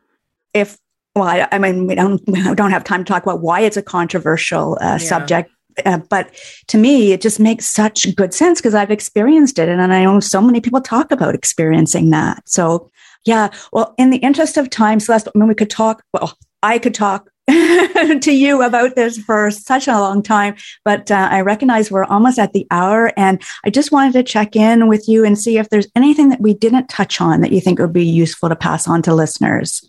If 0.52 0.78
well, 1.14 1.24
I, 1.24 1.48
I 1.52 1.58
mean, 1.58 1.86
we 1.86 1.94
don't 1.94 2.20
we 2.26 2.42
don't 2.54 2.70
have 2.70 2.84
time 2.84 3.04
to 3.04 3.08
talk 3.08 3.22
about 3.22 3.40
why 3.40 3.60
it's 3.60 3.76
a 3.76 3.82
controversial 3.82 4.78
uh, 4.80 4.84
yeah. 4.84 4.96
subject. 4.98 5.50
Uh, 5.84 5.98
but 6.08 6.32
to 6.68 6.78
me, 6.78 7.10
it 7.10 7.20
just 7.20 7.40
makes 7.40 7.66
such 7.66 8.14
good 8.14 8.32
sense 8.32 8.60
because 8.60 8.76
I've 8.76 8.92
experienced 8.92 9.58
it, 9.58 9.68
and 9.68 9.80
I 9.82 10.04
know 10.04 10.20
so 10.20 10.40
many 10.40 10.60
people 10.60 10.80
talk 10.80 11.10
about 11.10 11.34
experiencing 11.34 12.10
that. 12.10 12.48
So, 12.48 12.90
yeah. 13.24 13.48
Well, 13.72 13.92
in 13.98 14.10
the 14.10 14.18
interest 14.18 14.56
of 14.56 14.70
time, 14.70 15.00
Celeste, 15.00 15.28
I 15.34 15.38
mean, 15.38 15.48
we 15.48 15.54
could 15.56 15.70
talk. 15.70 16.04
Well, 16.12 16.38
I 16.62 16.78
could 16.78 16.94
talk 16.94 17.28
to 18.20 18.32
you 18.32 18.62
about 18.62 18.94
this 18.94 19.18
for 19.18 19.50
such 19.50 19.88
a 19.88 19.92
long 19.92 20.22
time, 20.22 20.56
but 20.84 21.10
uh, 21.10 21.28
I 21.30 21.40
recognize 21.42 21.90
we're 21.90 22.04
almost 22.04 22.38
at 22.38 22.52
the 22.52 22.66
hour, 22.70 23.12
and 23.16 23.42
I 23.64 23.70
just 23.70 23.92
wanted 23.92 24.12
to 24.14 24.22
check 24.22 24.56
in 24.56 24.88
with 24.88 25.08
you 25.08 25.24
and 25.24 25.38
see 25.38 25.58
if 25.58 25.68
there's 25.70 25.86
anything 25.94 26.30
that 26.30 26.40
we 26.40 26.54
didn't 26.54 26.88
touch 26.88 27.20
on 27.20 27.40
that 27.40 27.52
you 27.52 27.60
think 27.60 27.78
would 27.78 27.92
be 27.92 28.04
useful 28.04 28.48
to 28.48 28.56
pass 28.56 28.88
on 28.88 29.02
to 29.02 29.14
listeners. 29.14 29.88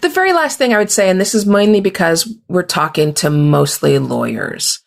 The 0.00 0.08
very 0.08 0.32
last 0.32 0.58
thing 0.58 0.74
I 0.74 0.78
would 0.78 0.90
say, 0.90 1.08
and 1.08 1.20
this 1.20 1.34
is 1.34 1.46
mainly 1.46 1.80
because 1.80 2.32
we're 2.48 2.62
talking 2.62 3.14
to 3.14 3.30
mostly 3.30 3.98
lawyers, 3.98 4.80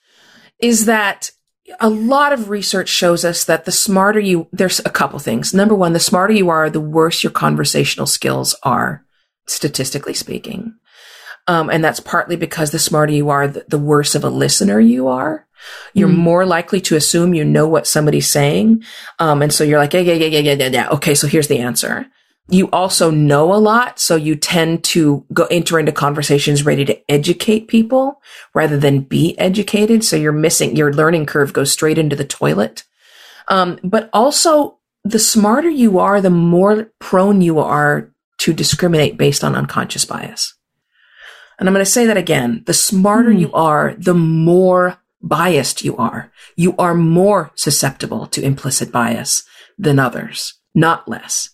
is 0.59 0.85
that 0.85 1.31
a 1.79 1.89
lot 1.89 2.33
of 2.33 2.49
research 2.49 2.89
shows 2.89 3.23
us 3.23 3.45
that 3.45 3.65
the 3.65 3.71
smarter 3.71 4.19
you, 4.19 4.47
there's 4.51 4.79
a 4.79 4.89
couple 4.89 5.19
things. 5.19 5.53
Number 5.53 5.75
one, 5.75 5.93
the 5.93 5.99
smarter 5.99 6.33
you 6.33 6.49
are, 6.49 6.69
the 6.69 6.81
worse 6.81 7.23
your 7.23 7.31
conversational 7.31 8.07
skills 8.07 8.55
are, 8.63 9.05
statistically 9.47 10.13
speaking. 10.13 10.75
Um, 11.47 11.69
and 11.69 11.83
that's 11.83 11.99
partly 11.99 12.35
because 12.35 12.71
the 12.71 12.79
smarter 12.79 13.13
you 13.13 13.29
are, 13.29 13.47
the, 13.47 13.65
the 13.67 13.79
worse 13.79 14.15
of 14.15 14.23
a 14.23 14.29
listener 14.29 14.79
you 14.79 15.07
are. 15.07 15.47
You're 15.93 16.09
mm. 16.09 16.17
more 16.17 16.45
likely 16.45 16.79
to 16.81 16.95
assume 16.95 17.33
you 17.33 17.43
know 17.43 17.67
what 17.67 17.87
somebody's 17.87 18.29
saying. 18.29 18.83
Um, 19.19 19.41
and 19.41 19.51
so 19.51 19.63
you're 19.63 19.79
like, 19.79 19.93
yeah, 19.93 19.99
yeah, 20.01 20.13
yeah, 20.13 20.27
yeah, 20.27 20.39
yeah, 20.39 20.53
yeah, 20.53 20.69
yeah. 20.69 20.89
Okay. 20.89 21.15
So 21.15 21.27
here's 21.27 21.47
the 21.47 21.59
answer. 21.59 22.05
You 22.47 22.69
also 22.71 23.11
know 23.11 23.53
a 23.53 23.57
lot. 23.57 23.99
So 23.99 24.15
you 24.15 24.35
tend 24.35 24.83
to 24.85 25.25
go 25.33 25.45
enter 25.45 25.79
into 25.79 25.91
conversations 25.91 26.65
ready 26.65 26.85
to 26.85 27.11
educate 27.11 27.67
people 27.67 28.21
rather 28.55 28.77
than 28.77 29.01
be 29.01 29.37
educated. 29.37 30.03
So 30.03 30.15
you're 30.15 30.31
missing 30.31 30.75
your 30.75 30.93
learning 30.93 31.27
curve 31.27 31.53
goes 31.53 31.71
straight 31.71 31.97
into 31.97 32.15
the 32.15 32.25
toilet. 32.25 32.83
Um, 33.49 33.79
but 33.83 34.09
also 34.13 34.79
the 35.03 35.19
smarter 35.19 35.69
you 35.69 35.99
are, 35.99 36.21
the 36.21 36.29
more 36.29 36.91
prone 36.99 37.41
you 37.41 37.59
are 37.59 38.11
to 38.39 38.53
discriminate 38.53 39.17
based 39.17 39.43
on 39.43 39.55
unconscious 39.55 40.05
bias. 40.05 40.55
And 41.59 41.67
I'm 41.67 41.73
going 41.73 41.85
to 41.85 41.91
say 41.91 42.05
that 42.05 42.17
again. 42.17 42.63
The 42.65 42.73
smarter 42.73 43.31
mm. 43.31 43.39
you 43.39 43.53
are, 43.53 43.93
the 43.97 44.13
more 44.13 44.97
biased 45.21 45.83
you 45.83 45.97
are. 45.97 46.31
You 46.55 46.75
are 46.77 46.95
more 46.95 47.51
susceptible 47.55 48.25
to 48.27 48.41
implicit 48.41 48.91
bias 48.91 49.43
than 49.77 49.99
others, 49.99 50.55
not 50.73 51.07
less. 51.07 51.49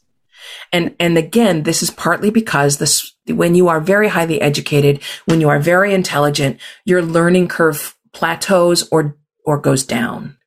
And, 0.72 0.96
and 1.00 1.18
again, 1.18 1.64
this 1.64 1.82
is 1.82 1.90
partly 1.90 2.30
because 2.30 2.78
this, 2.78 3.16
when 3.28 3.56
you 3.56 3.68
are 3.68 3.82
very 3.82 4.08
highly 4.08 4.40
educated, 4.40 5.02
when 5.26 5.42
you 5.42 5.50
are 5.50 5.60
very 5.60 5.94
intelligent, 5.94 6.60
your 6.86 7.02
learning 7.02 7.48
curve 7.48 7.96
plateaus 8.14 8.88
or, 8.92 9.18
or 9.44 9.60
goes 9.60 9.84
down. 9.84 10.38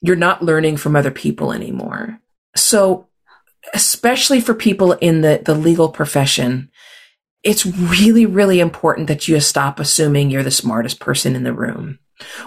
You're 0.00 0.16
not 0.16 0.42
learning 0.42 0.78
from 0.78 0.96
other 0.96 1.10
people 1.10 1.52
anymore. 1.52 2.20
So, 2.56 3.08
especially 3.72 4.40
for 4.40 4.54
people 4.54 4.92
in 4.92 5.22
the, 5.22 5.42
the 5.42 5.54
legal 5.54 5.88
profession, 5.88 6.70
it's 7.44 7.66
really, 7.66 8.26
really 8.26 8.58
important 8.58 9.08
that 9.08 9.28
you 9.28 9.38
stop 9.38 9.78
assuming 9.78 10.30
you're 10.30 10.42
the 10.42 10.50
smartest 10.50 10.98
person 10.98 11.36
in 11.36 11.44
the 11.44 11.52
room 11.52 11.98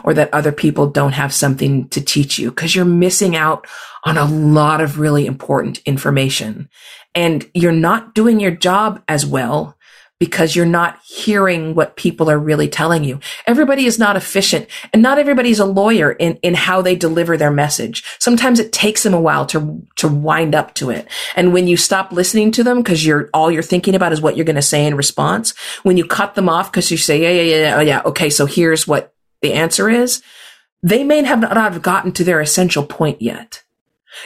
or 0.03 0.13
that 0.13 0.33
other 0.33 0.51
people 0.51 0.89
don't 0.89 1.11
have 1.11 1.33
something 1.33 1.87
to 1.89 2.01
teach 2.01 2.39
you 2.39 2.49
because 2.49 2.75
you're 2.75 2.85
missing 2.85 3.35
out 3.35 3.67
on 4.03 4.17
a 4.17 4.25
lot 4.25 4.81
of 4.81 4.99
really 4.99 5.25
important 5.25 5.79
information. 5.85 6.69
And 7.13 7.49
you're 7.53 7.71
not 7.71 8.15
doing 8.15 8.39
your 8.39 8.51
job 8.51 9.03
as 9.07 9.25
well 9.25 9.76
because 10.19 10.55
you're 10.55 10.65
not 10.65 10.99
hearing 11.05 11.75
what 11.75 11.95
people 11.95 12.29
are 12.29 12.39
really 12.39 12.67
telling 12.67 13.03
you. 13.03 13.19
Everybody 13.45 13.85
is 13.85 13.99
not 13.99 14.15
efficient 14.15 14.67
and 14.91 15.01
not 15.01 15.19
everybody's 15.19 15.59
a 15.59 15.65
lawyer 15.65 16.11
in, 16.11 16.37
in 16.37 16.55
how 16.55 16.81
they 16.81 16.95
deliver 16.95 17.37
their 17.37 17.51
message. 17.51 18.03
Sometimes 18.17 18.59
it 18.59 18.71
takes 18.71 19.03
them 19.03 19.13
a 19.13 19.21
while 19.21 19.45
to, 19.47 19.85
to 19.97 20.07
wind 20.07 20.55
up 20.55 20.73
to 20.75 20.89
it. 20.89 21.07
And 21.35 21.53
when 21.53 21.67
you 21.67 21.77
stop 21.77 22.11
listening 22.11 22.51
to 22.53 22.63
them 22.63 22.79
because 22.79 23.05
you're, 23.05 23.29
all 23.33 23.51
you're 23.51 23.61
thinking 23.61 23.93
about 23.93 24.11
is 24.11 24.21
what 24.21 24.35
you're 24.35 24.45
going 24.45 24.55
to 24.55 24.61
say 24.61 24.85
in 24.85 24.95
response, 24.95 25.53
when 25.83 25.97
you 25.97 26.05
cut 26.05 26.33
them 26.33 26.49
off 26.49 26.71
because 26.71 26.89
you 26.89 26.97
say, 26.97 27.21
yeah, 27.21 27.41
yeah, 27.41 27.55
yeah, 27.55 27.77
oh, 27.77 27.81
yeah, 27.81 28.01
okay, 28.05 28.29
so 28.29 28.47
here's 28.47 28.87
what 28.87 29.13
the 29.41 29.53
answer 29.53 29.87
is, 29.87 30.23
they 30.81 31.03
may 31.03 31.23
have 31.23 31.39
not 31.39 31.55
have 31.55 31.81
gotten 31.81 32.11
to 32.13 32.23
their 32.23 32.41
essential 32.41 32.83
point 32.83 33.21
yet. 33.21 33.63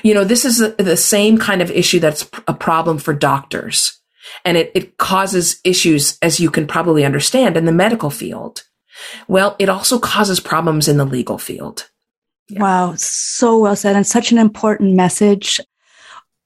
You 0.04 0.14
know, 0.14 0.24
this 0.24 0.46
is 0.46 0.60
the 0.78 0.96
same 0.96 1.38
kind 1.38 1.62
of 1.62 1.70
issue 1.70 2.00
that's 2.00 2.30
a 2.48 2.54
problem 2.54 2.98
for 2.98 3.14
doctors 3.14 4.01
and 4.46 4.58
it, 4.58 4.72
it 4.76 4.98
causes 4.98 5.60
issues, 5.64 6.18
as 6.22 6.40
you 6.40 6.50
can 6.50 6.68
probably 6.68 7.06
understand, 7.06 7.58
in 7.58 7.66
the 7.66 7.72
medical 7.72 8.10
field. 8.10 8.64
Well, 9.28 9.56
it 9.60 9.70
also 9.70 10.00
causes 10.00 10.40
problems 10.40 10.88
in 10.88 10.98
the 10.98 11.06
legal 11.06 11.38
field. 11.38 11.90
Yeah. 12.50 12.62
Wow. 12.62 12.94
So 12.98 13.60
well 13.60 13.76
said 13.76 13.96
and 13.96 14.06
such 14.06 14.32
an 14.32 14.38
important 14.38 14.96
message. 14.96 15.60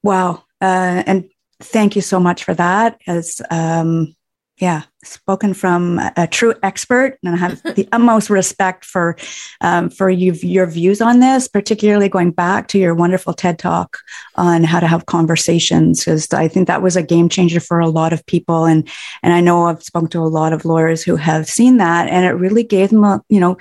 Wow. 0.04 0.44
Uh, 0.62 1.04
and 1.06 1.30
thank 1.62 1.96
you 1.96 2.02
so 2.02 2.20
much 2.20 2.44
for 2.44 2.54
that. 2.54 3.00
As, 3.08 3.42
um, 3.50 4.15
yeah, 4.58 4.84
spoken 5.04 5.54
from 5.54 6.00
a 6.16 6.28
true 6.28 6.54
expert, 6.64 7.18
and 7.24 7.36
I 7.36 7.38
have 7.38 7.62
the 7.76 7.90
utmost 7.92 8.30
respect 8.30 8.86
for 8.86 9.18
um, 9.60 9.90
for 9.90 10.10
you, 10.10 10.32
your 10.32 10.66
views 10.66 11.02
on 11.02 11.20
this, 11.20 11.50
particularly 11.50 12.08
going 12.08 12.32
back 12.32 12.70
to 12.70 12.80
your 12.80 12.96
wonderful 12.96 13.34
TED 13.34 13.60
talk 13.60 13.98
on 14.36 14.64
how 14.64 14.80
to 14.80 14.88
have 14.88 15.08
conversations, 15.08 16.06
because 16.06 16.32
I 16.32 16.48
think 16.48 16.68
that 16.68 16.82
was 16.82 16.96
a 16.96 17.04
game 17.04 17.28
changer 17.28 17.60
for 17.60 17.82
a 17.82 17.90
lot 17.90 18.14
of 18.14 18.26
people, 18.28 18.64
and 18.64 18.88
and 19.24 19.34
I 19.34 19.42
know 19.42 19.66
I've 19.66 19.84
spoken 19.84 20.10
to 20.12 20.20
a 20.20 20.24
lot 20.24 20.54
of 20.54 20.64
lawyers 20.64 21.04
who 21.04 21.18
have 21.18 21.50
seen 21.50 21.76
that, 21.78 22.08
and 22.08 22.26
it 22.26 22.32
really 22.32 22.64
gave 22.64 22.92
them 22.92 23.04
a 23.04 23.22
you 23.28 23.42
know 23.42 23.58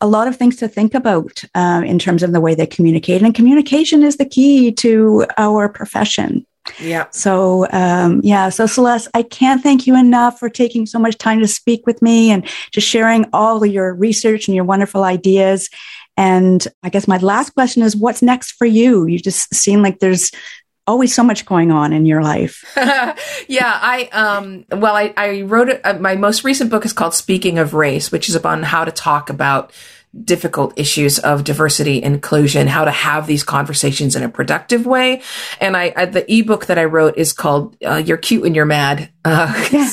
a 0.00 0.06
lot 0.06 0.28
of 0.28 0.36
things 0.36 0.54
to 0.56 0.68
think 0.68 0.94
about 0.94 1.42
uh, 1.56 1.82
in 1.84 1.98
terms 1.98 2.22
of 2.22 2.30
the 2.30 2.40
way 2.40 2.54
they 2.54 2.68
communicate, 2.68 3.20
and 3.20 3.34
communication 3.34 4.04
is 4.04 4.16
the 4.16 4.24
key 4.24 4.70
to 4.72 5.26
our 5.38 5.68
profession. 5.68 6.46
Yeah. 6.80 7.06
So, 7.10 7.66
um, 7.72 8.20
yeah. 8.22 8.48
So, 8.48 8.66
Celeste, 8.66 9.08
I 9.14 9.22
can't 9.22 9.62
thank 9.62 9.86
you 9.86 9.98
enough 9.98 10.38
for 10.38 10.48
taking 10.48 10.86
so 10.86 10.98
much 10.98 11.18
time 11.18 11.40
to 11.40 11.48
speak 11.48 11.86
with 11.86 12.02
me 12.02 12.30
and 12.30 12.46
just 12.72 12.86
sharing 12.86 13.26
all 13.32 13.62
of 13.62 13.70
your 13.70 13.94
research 13.94 14.48
and 14.48 14.54
your 14.54 14.64
wonderful 14.64 15.04
ideas. 15.04 15.68
And 16.16 16.66
I 16.82 16.88
guess 16.88 17.06
my 17.06 17.18
last 17.18 17.50
question 17.50 17.82
is 17.82 17.96
what's 17.96 18.22
next 18.22 18.52
for 18.52 18.66
you? 18.66 19.06
You 19.06 19.18
just 19.18 19.54
seem 19.54 19.82
like 19.82 19.98
there's 19.98 20.30
always 20.86 21.14
so 21.14 21.22
much 21.22 21.44
going 21.44 21.70
on 21.70 21.92
in 21.92 22.06
your 22.06 22.22
life. 22.22 22.64
yeah, 22.76 23.78
I 23.82 24.08
um 24.12 24.64
well 24.70 24.94
I 24.94 25.12
I 25.16 25.42
wrote 25.42 25.68
it, 25.68 25.80
uh, 25.84 25.94
my 25.94 26.16
most 26.16 26.44
recent 26.44 26.70
book 26.70 26.84
is 26.84 26.92
called 26.92 27.14
Speaking 27.14 27.58
of 27.58 27.74
Race, 27.74 28.12
which 28.12 28.28
is 28.28 28.34
upon 28.34 28.62
how 28.62 28.84
to 28.84 28.92
talk 28.92 29.28
about 29.28 29.72
difficult 30.24 30.72
issues 30.78 31.18
of 31.18 31.44
diversity 31.44 32.02
inclusion, 32.02 32.66
how 32.66 32.84
to 32.84 32.90
have 32.90 33.26
these 33.26 33.44
conversations 33.44 34.16
in 34.16 34.22
a 34.22 34.28
productive 34.28 34.86
way. 34.86 35.22
And 35.60 35.76
I, 35.76 35.92
I 35.96 36.04
the 36.06 36.30
ebook 36.32 36.66
that 36.66 36.78
I 36.78 36.84
wrote 36.84 37.16
is 37.16 37.32
called 37.32 37.76
uh, 37.84 37.96
"You're 37.96 38.16
Cute 38.16 38.42
When 38.42 38.54
You're 38.54 38.64
Mad: 38.64 39.10
uh, 39.24 39.68
yeah. 39.72 39.88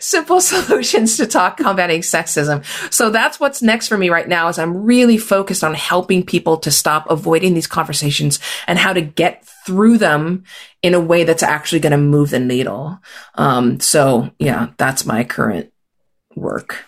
Simple 0.00 0.40
Solutions 0.40 1.16
to 1.16 1.26
Talk 1.26 1.56
Combating 1.56 2.02
Sexism." 2.02 2.64
So 2.92 3.10
that's 3.10 3.40
what's 3.40 3.62
next 3.62 3.88
for 3.88 3.98
me 3.98 4.10
right 4.10 4.28
now. 4.28 4.48
Is 4.48 4.58
I'm 4.58 4.84
really 4.84 5.18
focused 5.18 5.64
on 5.64 5.74
helping 5.74 6.24
people 6.24 6.58
to 6.58 6.70
stop 6.70 7.10
avoiding 7.10 7.54
these 7.54 7.66
conversations 7.66 8.38
and 8.66 8.78
how 8.78 8.92
to 8.92 9.00
get 9.00 9.46
through 9.66 9.98
them 9.98 10.44
in 10.82 10.94
a 10.94 11.00
way 11.00 11.24
that's 11.24 11.42
actually 11.42 11.80
going 11.80 11.92
to 11.92 11.96
move 11.96 12.30
the 12.30 12.38
needle. 12.38 12.98
Um, 13.34 13.80
so 13.80 14.30
yeah, 14.38 14.70
that's 14.76 15.06
my 15.06 15.24
current 15.24 15.72
work. 16.36 16.84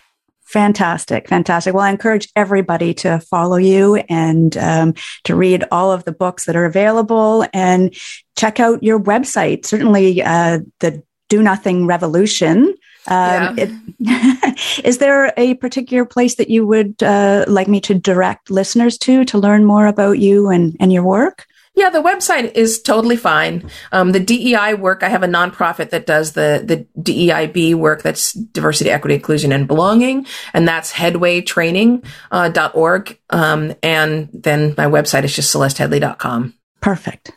Fantastic, 0.47 1.29
fantastic. 1.29 1.75
Well, 1.75 1.83
I 1.83 1.91
encourage 1.91 2.29
everybody 2.37 2.95
to 2.95 3.19
follow 3.19 3.57
you 3.57 3.97
and 4.09 4.57
um, 4.57 4.95
to 5.25 5.35
read 5.35 5.65
all 5.73 5.91
of 5.91 6.05
the 6.05 6.13
books 6.13 6.45
that 6.45 6.55
are 6.55 6.65
available 6.65 7.45
and 7.53 7.93
check 8.37 8.61
out 8.61 8.83
your 8.83 9.01
website. 9.01 9.67
Certainly, 9.67 10.23
uh, 10.23 10.61
the 10.79 11.03
Do 11.29 11.43
Nothing 11.43 11.89
Revolution. 11.89 12.75
Um, 13.09 13.57
yeah. 13.59 13.67
it, 13.99 14.81
is 14.85 14.99
there 14.99 15.33
a 15.37 15.55
particular 15.55 16.05
place 16.05 16.37
that 16.37 16.49
you 16.49 16.65
would 16.65 17.03
uh, 17.03 17.45
like 17.49 17.67
me 17.67 17.81
to 17.81 17.95
direct 17.95 18.49
listeners 18.49 18.99
to 18.99 19.25
to 19.25 19.39
learn 19.39 19.65
more 19.65 19.89
about 19.89 20.21
you 20.21 20.49
and, 20.49 20.77
and 20.79 20.93
your 20.93 21.03
work? 21.03 21.47
Yeah, 21.77 21.91
the 21.91 22.03
website 22.03 22.55
is 22.55 22.81
totally 22.81 23.16
fine. 23.16 23.70
Um, 23.93 24.12
the 24.12 24.20
DEI 24.20 24.72
work, 24.74 25.03
I 25.03 25.11
have 25.11 25.22
a 25.22 25.29
nonprofit 25.29 25.91
that 25.91 26.07
does 26.07 26.33
the, 26.33 26.62
the 26.64 26.87
DEIB 27.01 27.74
work. 27.74 28.03
That's 28.03 28.33
diversity, 28.33 28.89
equity, 28.91 29.16
inclusion, 29.16 29.53
and 29.53 29.68
belonging. 29.68 30.24
And 30.55 30.66
that's 30.66 30.95
headwaytraining.org. 30.95 33.18
Uh, 33.29 33.37
um, 33.37 33.74
and 33.83 34.31
then 34.33 34.74
my 34.79 34.87
website 34.87 35.24
is 35.24 35.37
just 35.37 35.55
celesteheadlee.com. 35.55 36.55
Perfect. 36.81 37.33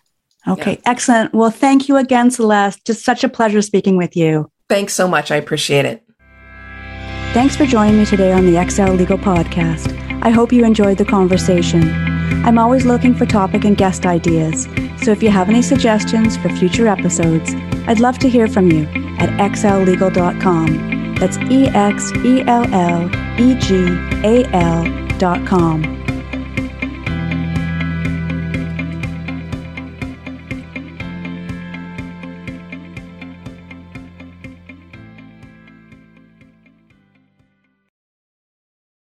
Okay. 0.48 0.72
Yeah. 0.72 0.80
Excellent. 0.86 1.34
Well, 1.34 1.52
thank 1.52 1.90
you 1.90 1.98
again, 1.98 2.32
Celeste. 2.32 2.86
Just 2.86 3.04
such 3.04 3.26
a 3.26 3.30
pleasure 3.30 3.62
speaking 3.62 3.98
with 3.98 4.16
you. 4.16 4.50
Thanks 4.70 4.94
so 4.94 5.10
much. 5.10 5.32
I 5.32 5.36
appreciate 5.36 5.84
it. 5.84 6.02
Thanks 7.34 7.58
for 7.58 7.66
joining 7.66 8.00
me 8.00 8.06
today 8.06 8.32
on 8.32 8.46
the 8.46 8.56
Excel 8.56 8.94
Legal 8.94 9.18
Podcast. 9.18 9.92
I 10.24 10.30
hope 10.30 10.54
you 10.54 10.64
enjoyed 10.64 10.98
the 10.98 11.06
conversation. 11.06 12.19
I'm 12.46 12.58
always 12.58 12.86
looking 12.86 13.14
for 13.14 13.26
topic 13.26 13.66
and 13.66 13.78
guest 13.78 14.06
ideas, 14.06 14.64
so 15.04 15.12
if 15.12 15.22
you 15.22 15.30
have 15.30 15.50
any 15.50 15.62
suggestions 15.62 16.38
for 16.38 16.50
future 16.50 16.88
episodes, 16.88 17.54
I'd 17.88 18.00
love 18.00 18.18
to 18.20 18.30
hear 18.30 18.48
from 18.48 18.72
you 18.72 18.86
at 19.20 19.30
exellegal.com. 19.40 21.16
That's 21.16 21.38
E 21.38 21.68
X 21.68 22.12
E 22.24 22.42
L 22.48 22.66
L 22.74 23.10
E 23.40 23.56
G 23.56 23.86
A 24.24 24.46
L.com. 24.54 25.99